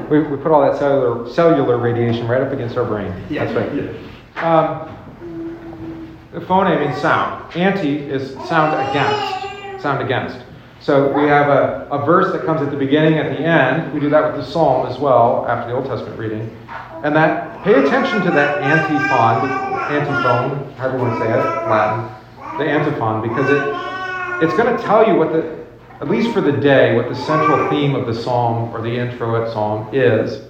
We, 0.09 0.19
we 0.23 0.37
put 0.37 0.51
all 0.51 0.61
that 0.61 0.77
cellular 0.77 1.29
cellular 1.29 1.77
radiation 1.77 2.27
right 2.27 2.41
up 2.41 2.51
against 2.51 2.77
our 2.77 2.85
brain. 2.85 3.13
Yeah. 3.29 3.45
That's 3.45 3.55
right. 3.55 4.43
Um, 4.43 6.17
the 6.33 6.41
phone 6.41 6.67
A 6.67 6.79
means 6.79 7.01
sound. 7.01 7.55
Anti 7.55 7.97
is 7.97 8.33
sound 8.47 8.89
against. 8.89 9.81
Sound 9.81 10.01
against. 10.01 10.37
So 10.79 11.13
we 11.13 11.27
have 11.27 11.47
a, 11.49 11.87
a 11.91 12.05
verse 12.05 12.31
that 12.33 12.43
comes 12.43 12.61
at 12.61 12.71
the 12.71 12.77
beginning, 12.77 13.19
at 13.19 13.37
the 13.37 13.43
end. 13.43 13.93
We 13.93 13.99
do 13.99 14.09
that 14.09 14.33
with 14.33 14.43
the 14.43 14.51
psalm 14.51 14.87
as 14.87 14.97
well, 14.97 15.45
after 15.47 15.69
the 15.69 15.77
Old 15.77 15.85
Testament 15.85 16.17
reading. 16.17 16.57
And 17.03 17.15
that, 17.15 17.63
pay 17.63 17.73
attention 17.85 18.21
to 18.23 18.31
that 18.31 18.63
antiphon, 18.63 19.47
antiphone, 19.91 20.73
however 20.73 20.97
you 20.97 21.03
want 21.03 21.19
to 21.19 21.25
say 21.25 21.31
it, 21.31 21.45
Latin, 21.69 22.57
the 22.57 22.65
antiphon, 22.65 23.21
because 23.21 23.49
it, 23.49 24.43
it's 24.43 24.57
going 24.57 24.75
to 24.75 24.83
tell 24.83 25.07
you 25.07 25.15
what 25.15 25.31
the, 25.31 25.60
at 26.01 26.09
least 26.09 26.33
for 26.33 26.41
the 26.41 26.51
day, 26.51 26.95
what 26.95 27.09
the 27.09 27.15
central 27.15 27.69
theme 27.69 27.93
of 27.93 28.07
the 28.07 28.13
psalm 28.13 28.73
or 28.73 28.81
the 28.81 28.89
intro 28.89 29.43
at 29.43 29.53
psalm 29.53 29.87
is. 29.93 30.41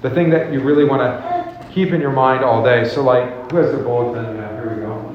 The 0.00 0.08
thing 0.10 0.30
that 0.30 0.50
you 0.50 0.60
really 0.60 0.84
want 0.84 1.02
to 1.02 1.68
keep 1.72 1.92
in 1.92 2.00
your 2.00 2.12
mind 2.12 2.42
all 2.42 2.64
day. 2.64 2.88
So, 2.88 3.02
like, 3.02 3.50
who 3.50 3.58
has 3.58 3.70
the 3.70 3.82
bulletin? 3.82 4.36
Yeah, 4.36 4.54
here 4.54 4.74
we 4.74 4.80
go. 4.80 5.14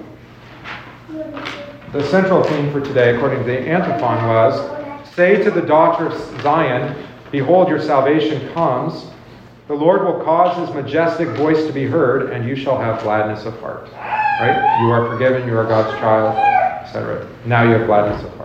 The 1.92 2.04
central 2.10 2.44
theme 2.44 2.72
for 2.72 2.82
today, 2.82 3.16
according 3.16 3.40
to 3.40 3.46
the 3.46 3.60
antiphon, 3.60 4.28
was 4.28 5.10
Say 5.16 5.44
to 5.44 5.52
the 5.52 5.62
daughter 5.62 6.08
of 6.08 6.42
Zion, 6.42 6.96
Behold, 7.32 7.68
your 7.68 7.80
salvation 7.80 8.52
comes. 8.54 9.06
The 9.68 9.76
Lord 9.76 10.04
will 10.04 10.24
cause 10.24 10.58
his 10.58 10.76
majestic 10.76 11.30
voice 11.30 11.66
to 11.66 11.72
be 11.72 11.86
heard, 11.86 12.32
and 12.32 12.48
you 12.48 12.56
shall 12.56 12.80
have 12.80 13.02
gladness 13.02 13.46
of 13.46 13.60
heart. 13.60 13.90
Right? 13.94 14.82
You 14.82 14.92
are 14.92 15.08
forgiven, 15.10 15.48
you 15.48 15.58
are 15.58 15.66
God's 15.66 15.98
child, 16.00 16.36
etc. 16.84 17.28
Now 17.46 17.64
you 17.64 17.72
have 17.72 17.86
gladness 17.86 18.24
of 18.24 18.36
heart. 18.38 18.43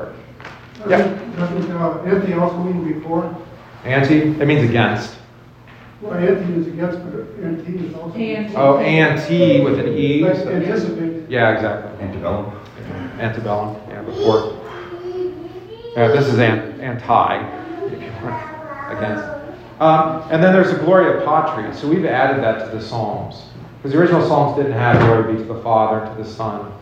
Yeah. 0.87 0.99
Doesn't, 1.37 1.71
uh, 1.73 2.03
anti 2.05 2.33
also 2.35 2.59
mean 2.59 2.93
before? 2.93 3.37
Anti, 3.85 4.19
it 4.41 4.47
means 4.47 4.69
against. 4.69 5.17
Well, 6.01 6.15
anti 6.15 6.53
is 6.55 6.67
against, 6.69 6.99
but 7.05 7.27
anti 7.43 7.87
is 7.87 7.95
also. 7.95 8.17
Anti. 8.17 8.55
Oh, 8.55 8.79
anti 8.79 9.61
with 9.61 9.81
an 9.81 9.89
E. 9.95 10.23
Like 10.23 10.37
so- 10.37 10.49
anticipate. 10.49 11.29
Yeah, 11.29 11.51
exactly. 11.53 12.07
Antebellum. 12.07 12.53
Antebellum, 13.19 13.77
yeah, 13.89 14.03
before. 14.03 14.55
Yeah, 15.97 16.09
this 16.09 16.29
is 16.29 16.39
an, 16.39 16.81
anti, 16.81 17.39
if 17.87 18.01
you 18.01 18.09
want, 18.23 18.97
against. 18.97 19.25
Um, 19.81 20.23
and 20.31 20.43
then 20.43 20.53
there's 20.53 20.71
a 20.71 20.79
Gloria 20.79 21.25
Patri, 21.25 21.75
so 21.75 21.89
we've 21.89 22.05
added 22.05 22.43
that 22.43 22.71
to 22.71 22.77
the 22.77 22.83
Psalms. 22.83 23.45
Because 23.77 23.93
the 23.93 23.99
original 23.99 24.27
Psalms 24.27 24.57
didn't 24.57 24.73
have 24.73 25.01
glory 25.01 25.33
be 25.33 25.39
to 25.39 25.45
the 25.53 25.61
Father, 25.63 26.07
to 26.15 26.23
the 26.23 26.29
Son. 26.29 26.73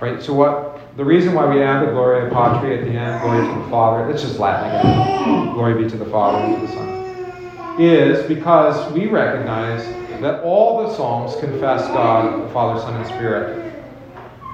Right? 0.00 0.22
So 0.22 0.34
what 0.34 0.77
the 0.98 1.04
reason 1.04 1.32
why 1.32 1.46
we 1.46 1.62
added 1.62 1.90
Gloria 1.90 2.28
Patri 2.28 2.76
at 2.76 2.84
the 2.84 2.90
end, 2.90 3.22
glory 3.22 3.46
to 3.46 3.62
the 3.62 3.70
Father, 3.70 4.10
it's 4.10 4.20
just 4.20 4.40
Latin 4.40 4.68
again. 4.68 5.54
Glory 5.54 5.80
be 5.84 5.88
to 5.88 5.96
the 5.96 6.04
Father 6.06 6.44
and 6.44 6.60
to 6.60 6.66
the 6.66 6.72
Son. 6.72 7.80
Is 7.80 8.26
because 8.26 8.92
we 8.92 9.06
recognize 9.06 9.86
that 10.20 10.42
all 10.42 10.82
the 10.82 10.92
Psalms 10.96 11.36
confess 11.36 11.86
God, 11.86 12.44
the 12.44 12.52
Father, 12.52 12.80
Son, 12.80 12.96
and 12.96 13.06
Spirit. 13.06 13.72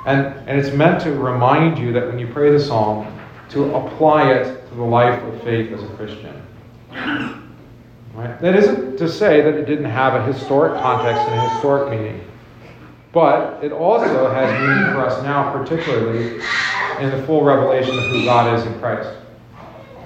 And, 0.04 0.26
and 0.46 0.60
it's 0.60 0.76
meant 0.76 1.00
to 1.04 1.12
remind 1.12 1.78
you 1.78 1.94
that 1.94 2.06
when 2.06 2.18
you 2.18 2.26
pray 2.26 2.50
the 2.52 2.60
psalm, 2.60 3.10
to 3.48 3.74
apply 3.74 4.32
it 4.32 4.68
to 4.68 4.74
the 4.74 4.84
life 4.84 5.22
of 5.22 5.42
faith 5.42 5.72
as 5.72 5.82
a 5.82 5.88
Christian. 5.96 6.42
Right? 8.12 8.38
That 8.42 8.54
isn't 8.54 8.98
to 8.98 9.08
say 9.08 9.40
that 9.40 9.54
it 9.54 9.64
didn't 9.64 9.86
have 9.86 10.14
a 10.14 10.30
historic 10.30 10.74
context 10.74 11.26
and 11.26 11.40
a 11.40 11.48
historic 11.48 11.90
meaning, 11.90 12.20
but 13.14 13.62
it 13.62 13.72
also 13.72 14.28
has 14.30 14.50
meaning 14.60 14.92
for 14.92 15.06
us 15.06 15.22
now, 15.22 15.52
particularly 15.52 16.42
in 17.00 17.10
the 17.10 17.22
full 17.26 17.44
revelation 17.44 17.96
of 17.96 18.04
who 18.06 18.24
God 18.24 18.58
is 18.58 18.66
in 18.66 18.78
Christ. 18.80 19.08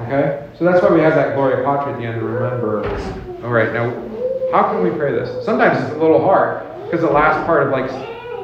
Okay? 0.02 0.46
So 0.58 0.64
that's 0.64 0.82
why 0.82 0.90
we 0.90 1.00
have 1.00 1.14
that 1.14 1.34
Gloria 1.34 1.64
Patri 1.64 1.94
at 1.94 1.98
the 1.98 2.04
end 2.04 2.20
to 2.20 2.26
remember. 2.26 2.86
All 3.42 3.50
right, 3.50 3.72
now, 3.72 3.90
how 4.52 4.70
can 4.70 4.84
we 4.84 4.90
pray 4.90 5.12
this? 5.12 5.44
Sometimes 5.44 5.82
it's 5.82 5.94
a 5.94 5.98
little 5.98 6.20
hard 6.20 6.62
because 6.84 7.00
the 7.00 7.10
last 7.10 7.44
part 7.46 7.66
of 7.66 7.72
like 7.72 7.90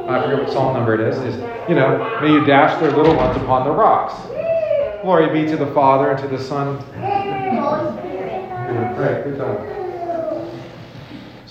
I 0.06 0.22
forget 0.22 0.44
what 0.44 0.52
psalm 0.52 0.74
number 0.74 0.94
it 0.94 1.00
is, 1.00 1.16
is, 1.18 1.34
you 1.68 1.74
know, 1.74 2.18
may 2.20 2.30
you 2.30 2.44
dash 2.44 2.78
their 2.78 2.90
little 2.90 3.16
ones 3.16 3.34
upon 3.42 3.66
the 3.66 3.70
rocks. 3.70 4.14
Glory 5.00 5.32
be 5.32 5.50
to 5.50 5.56
the 5.56 5.68
Father 5.68 6.10
and 6.10 6.20
to 6.20 6.28
the 6.28 6.38
Son. 6.38 6.78
Yeah, 6.92 9.00
right, 9.00 9.24
good 9.24 9.38
time. 9.38 9.83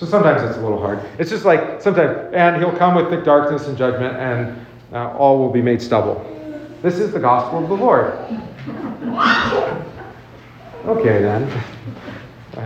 So 0.03 0.09
sometimes 0.09 0.43
it's 0.43 0.57
a 0.57 0.61
little 0.61 0.81
hard. 0.81 0.99
It's 1.17 1.29
just 1.29 1.45
like 1.45 1.81
sometimes, 1.81 2.33
and 2.33 2.57
he'll 2.57 2.75
come 2.75 2.93
with 2.93 3.09
thick 3.09 3.23
darkness 3.23 3.67
and 3.67 3.77
judgment, 3.77 4.17
and 4.17 4.65
uh, 4.91 5.15
all 5.15 5.39
will 5.39 5.49
be 5.49 5.61
made 5.61 5.81
stubble. 5.81 6.19
This 6.81 6.99
is 6.99 7.13
the 7.13 7.21
gospel 7.21 7.63
of 7.63 7.69
the 7.69 7.77
Lord. 7.77 8.11
Okay, 10.85 11.21
then. 11.21 11.49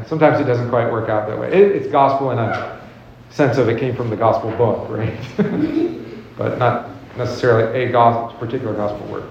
Sometimes 0.08 0.40
it 0.40 0.46
doesn't 0.46 0.70
quite 0.70 0.92
work 0.92 1.10
out 1.10 1.28
that 1.28 1.40
way. 1.40 1.54
It, 1.54 1.76
it's 1.76 1.88
gospel 1.92 2.32
in 2.32 2.40
a 2.40 2.82
sense 3.30 3.60
of 3.60 3.70
it 3.70 3.80
came 3.80 3.96
from 3.96 4.10
the 4.10 4.18
gospel 4.18 4.50
book, 4.58 4.90
right? 4.90 5.16
but 6.40 6.58
not 6.58 6.90
necessarily 7.18 7.84
a 7.84 7.92
gospel, 7.92 8.36
particular 8.40 8.74
gospel 8.74 9.06
word. 9.12 9.30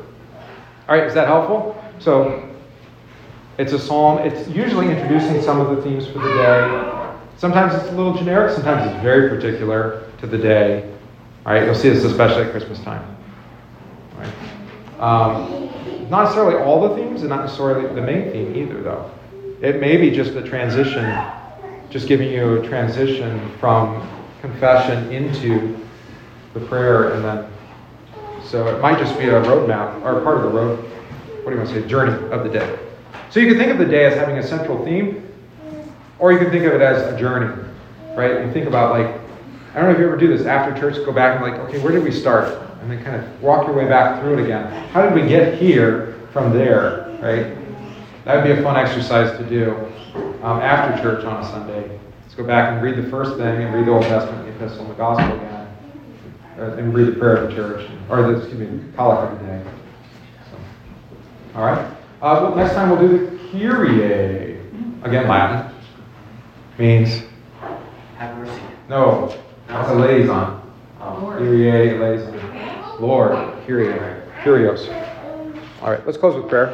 All 0.88 0.96
right, 0.96 1.09
is 1.09 1.14
that 1.14 1.26
helpful? 1.26 1.76
So 1.98 2.48
it's 3.59 3.72
a 3.72 3.80
psalm. 3.80 4.18
It's 4.18 4.48
usually 4.48 4.92
introducing 4.92 5.42
some 5.42 5.61
of 5.61 5.74
the 5.74 5.82
themes 5.82 6.07
for 6.07 6.20
the 6.20 6.28
day. 6.28 6.95
Sometimes 7.37 7.74
it's 7.74 7.89
a 7.89 7.93
little 7.93 8.14
generic. 8.14 8.53
Sometimes 8.55 8.91
it's 8.91 9.03
very 9.03 9.28
particular 9.28 10.11
to 10.18 10.26
the 10.26 10.39
day. 10.39 10.91
All 11.45 11.53
right, 11.53 11.64
you'll 11.64 11.74
see 11.74 11.91
this 11.91 12.05
especially 12.05 12.45
at 12.45 12.51
Christmas 12.51 12.80
time. 12.80 13.16
Um, 14.99 15.70
not 16.09 16.22
necessarily 16.24 16.57
all 16.57 16.89
the 16.89 16.97
themes, 16.97 17.20
and 17.20 17.28
not 17.28 17.45
necessarily 17.45 17.95
the 17.95 18.01
main 18.01 18.30
theme 18.32 18.57
either, 18.57 18.82
though. 18.82 19.11
It 19.61 19.80
may 19.80 19.97
be 19.97 20.11
just 20.11 20.32
a 20.32 20.43
transition, 20.43 21.05
just 21.91 22.09
giving 22.09 22.30
you 22.30 22.62
a 22.62 22.66
transition 22.66 23.51
from 23.61 24.09
confession 24.41 25.12
into 25.12 25.78
the 26.55 26.61
prayer, 26.61 27.12
and 27.12 27.24
then 27.24 27.47
so 28.43 28.68
it 28.68 28.80
might 28.80 28.99
just 28.99 29.18
be 29.18 29.24
a 29.24 29.43
roadmap 29.43 30.03
or 30.03 30.20
part 30.22 30.39
of 30.39 30.45
the 30.45 30.49
road. 30.51 30.78
What 30.78 31.47
do 31.47 31.51
you 31.51 31.57
want 31.57 31.68
to 31.68 31.82
say? 31.82 31.89
Journey 31.89 32.30
of 32.30 32.45
the 32.45 32.49
day. 32.49 32.78
So 33.30 33.41
you 33.41 33.49
can 33.49 33.59
think 33.59 33.72
of 33.72 33.78
the 33.78 33.84
day 33.84 34.07
as 34.07 34.14
having 34.14 34.39
a 34.39 34.43
central 34.43 34.84
theme, 34.84 35.26
or 36.18 36.32
you 36.32 36.38
can 36.38 36.50
think 36.50 36.64
of 36.64 36.72
it 36.72 36.80
as 36.80 37.12
a 37.12 37.18
journey, 37.18 37.54
right? 38.16 38.44
You 38.44 38.52
think 38.52 38.66
about 38.66 38.92
like, 38.98 39.06
I 39.74 39.80
don't 39.80 39.84
know 39.84 39.90
if 39.90 39.98
you 39.98 40.06
ever 40.06 40.16
do 40.16 40.28
this 40.28 40.46
after 40.46 40.78
church, 40.78 40.96
go 41.04 41.12
back 41.12 41.40
and 41.40 41.50
like, 41.50 41.60
okay, 41.68 41.78
where 41.80 41.92
did 41.92 42.02
we 42.02 42.10
start? 42.10 42.62
And 42.80 42.90
then 42.90 43.02
kind 43.02 43.16
of 43.16 43.42
walk 43.42 43.66
your 43.66 43.76
way 43.76 43.86
back 43.86 44.20
through 44.20 44.38
it 44.38 44.44
again. 44.44 44.66
How 44.88 45.02
did 45.02 45.14
we 45.14 45.28
get 45.28 45.58
here 45.58 46.14
from 46.32 46.52
there, 46.52 47.08
right? 47.20 47.56
That 48.24 48.36
would 48.36 48.44
be 48.44 48.58
a 48.58 48.62
fun 48.62 48.76
exercise 48.76 49.36
to 49.38 49.44
do 49.44 49.74
um, 50.42 50.60
after 50.60 51.00
church 51.02 51.24
on 51.24 51.44
a 51.44 51.46
Sunday. 51.46 51.98
Let's 52.22 52.34
go 52.34 52.44
back 52.44 52.72
and 52.72 52.82
read 52.82 52.96
the 52.96 53.08
first 53.10 53.36
thing 53.36 53.62
and 53.62 53.74
read 53.74 53.86
the 53.86 53.92
Old 53.92 54.04
Testament, 54.04 54.46
the 54.46 54.52
Epistle, 54.64 54.82
and 54.82 54.90
the 54.90 54.94
Gospel 54.94 55.36
again, 55.36 55.68
uh, 56.58 56.76
and 56.76 56.94
read 56.94 57.08
the 57.08 57.18
prayer 57.18 57.36
of 57.36 57.50
the 57.50 57.54
church, 57.54 57.88
or 58.08 58.22
the, 58.22 58.38
excuse 58.38 58.58
me, 58.58 58.66
the 58.66 58.92
collect 58.96 59.32
of 59.32 59.40
the 59.40 59.46
day. 59.46 59.64
So, 60.50 61.58
all 61.58 61.66
right. 61.66 61.78
Uh, 62.22 62.40
well, 62.42 62.56
next 62.56 62.72
time 62.74 62.90
we'll 62.90 63.00
do 63.00 63.18
the 63.18 63.36
Kyrie. 63.52 64.56
Again, 65.02 65.28
Latin 65.28 65.76
means 66.79 67.22
Have 68.18 68.37
mercy. 68.39 68.61
no. 68.89 69.35
That's 69.68 69.89
eleison. 69.89 70.61
Kyrie 70.99 71.70
eleison. 71.97 73.01
Lord, 73.01 73.33
Kyrie, 73.66 73.93
Kyrios. 74.43 74.89
All 75.83 75.91
right, 75.91 76.05
let's 76.07 76.16
close 76.18 76.35
with 76.35 76.49
prayer. 76.49 76.68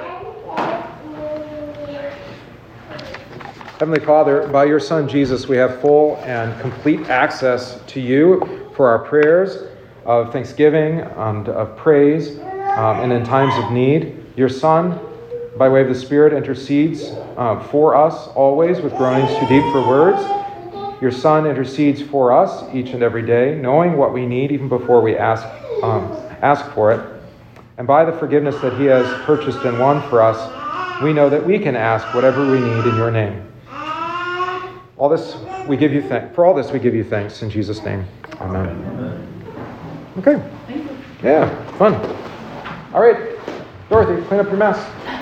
Heavenly 3.79 4.05
Father, 4.05 4.47
by 4.49 4.65
your 4.65 4.79
Son 4.79 5.09
Jesus, 5.09 5.49
we 5.49 5.57
have 5.57 5.81
full 5.81 6.17
and 6.19 6.59
complete 6.61 7.01
access 7.11 7.81
to 7.89 8.01
you 8.01 8.71
for 8.77 8.87
our 8.89 9.01
prayers 9.01 9.65
of 10.05 10.33
thanksgiving 10.33 11.01
and 11.01 11.49
of 11.49 11.77
praise, 11.77 12.39
um, 12.39 13.01
and 13.01 13.13
in 13.13 13.25
times 13.25 13.53
of 13.65 13.73
need. 13.73 14.25
Your 14.37 14.49
Son, 14.49 15.01
by 15.57 15.69
way 15.69 15.83
of 15.83 15.89
the 15.89 15.95
Spirit, 15.95 16.33
intercedes 16.33 17.11
uh, 17.37 17.63
for 17.71 17.95
us 17.95 18.29
always 18.29 18.81
with 18.81 18.97
groanings 18.97 19.31
too 19.39 19.47
deep 19.47 19.71
for 19.73 19.87
words. 19.87 20.21
Your 21.03 21.11
Son 21.11 21.47
intercedes 21.47 22.01
for 22.01 22.33
us 22.33 22.63
each 22.75 22.91
and 22.91 23.03
every 23.03 23.23
day, 23.27 23.57
knowing 23.57 23.97
what 23.97 24.13
we 24.13 24.25
need 24.25 24.53
even 24.53 24.69
before 24.69 25.01
we 25.01 25.17
ask, 25.17 25.45
um, 25.83 26.03
ask 26.43 26.71
for 26.73 26.93
it. 26.93 27.23
And 27.77 27.87
by 27.87 28.05
the 28.05 28.13
forgiveness 28.13 28.57
that 28.61 28.79
He 28.79 28.85
has 28.87 29.07
purchased 29.25 29.59
and 29.65 29.79
won 29.79 30.01
for 30.09 30.23
us, 30.23 31.03
we 31.03 31.13
know 31.13 31.29
that 31.29 31.45
we 31.45 31.59
can 31.59 31.75
ask 31.75 32.15
whatever 32.15 32.49
we 32.49 32.61
need 32.61 32.87
in 32.87 32.95
Your 32.97 33.11
name. 33.11 33.47
All 34.97 35.09
this 35.09 35.37
we 35.67 35.77
give 35.77 35.93
you 35.93 36.03
thanks. 36.03 36.35
For 36.35 36.47
all 36.47 36.55
this 36.55 36.71
we 36.71 36.79
give 36.79 36.95
you 36.95 37.03
thanks 37.03 37.43
in 37.43 37.51
Jesus' 37.51 37.83
name. 37.83 38.05
Amen. 38.41 39.27
Okay. 40.19 40.41
Yeah, 41.25 41.49
fun. 41.79 41.95
All 42.95 43.01
right, 43.01 43.37
Dorothy, 43.89 44.25
clean 44.29 44.41
up 44.41 44.47
your 44.47 44.57
mess. 44.57 45.22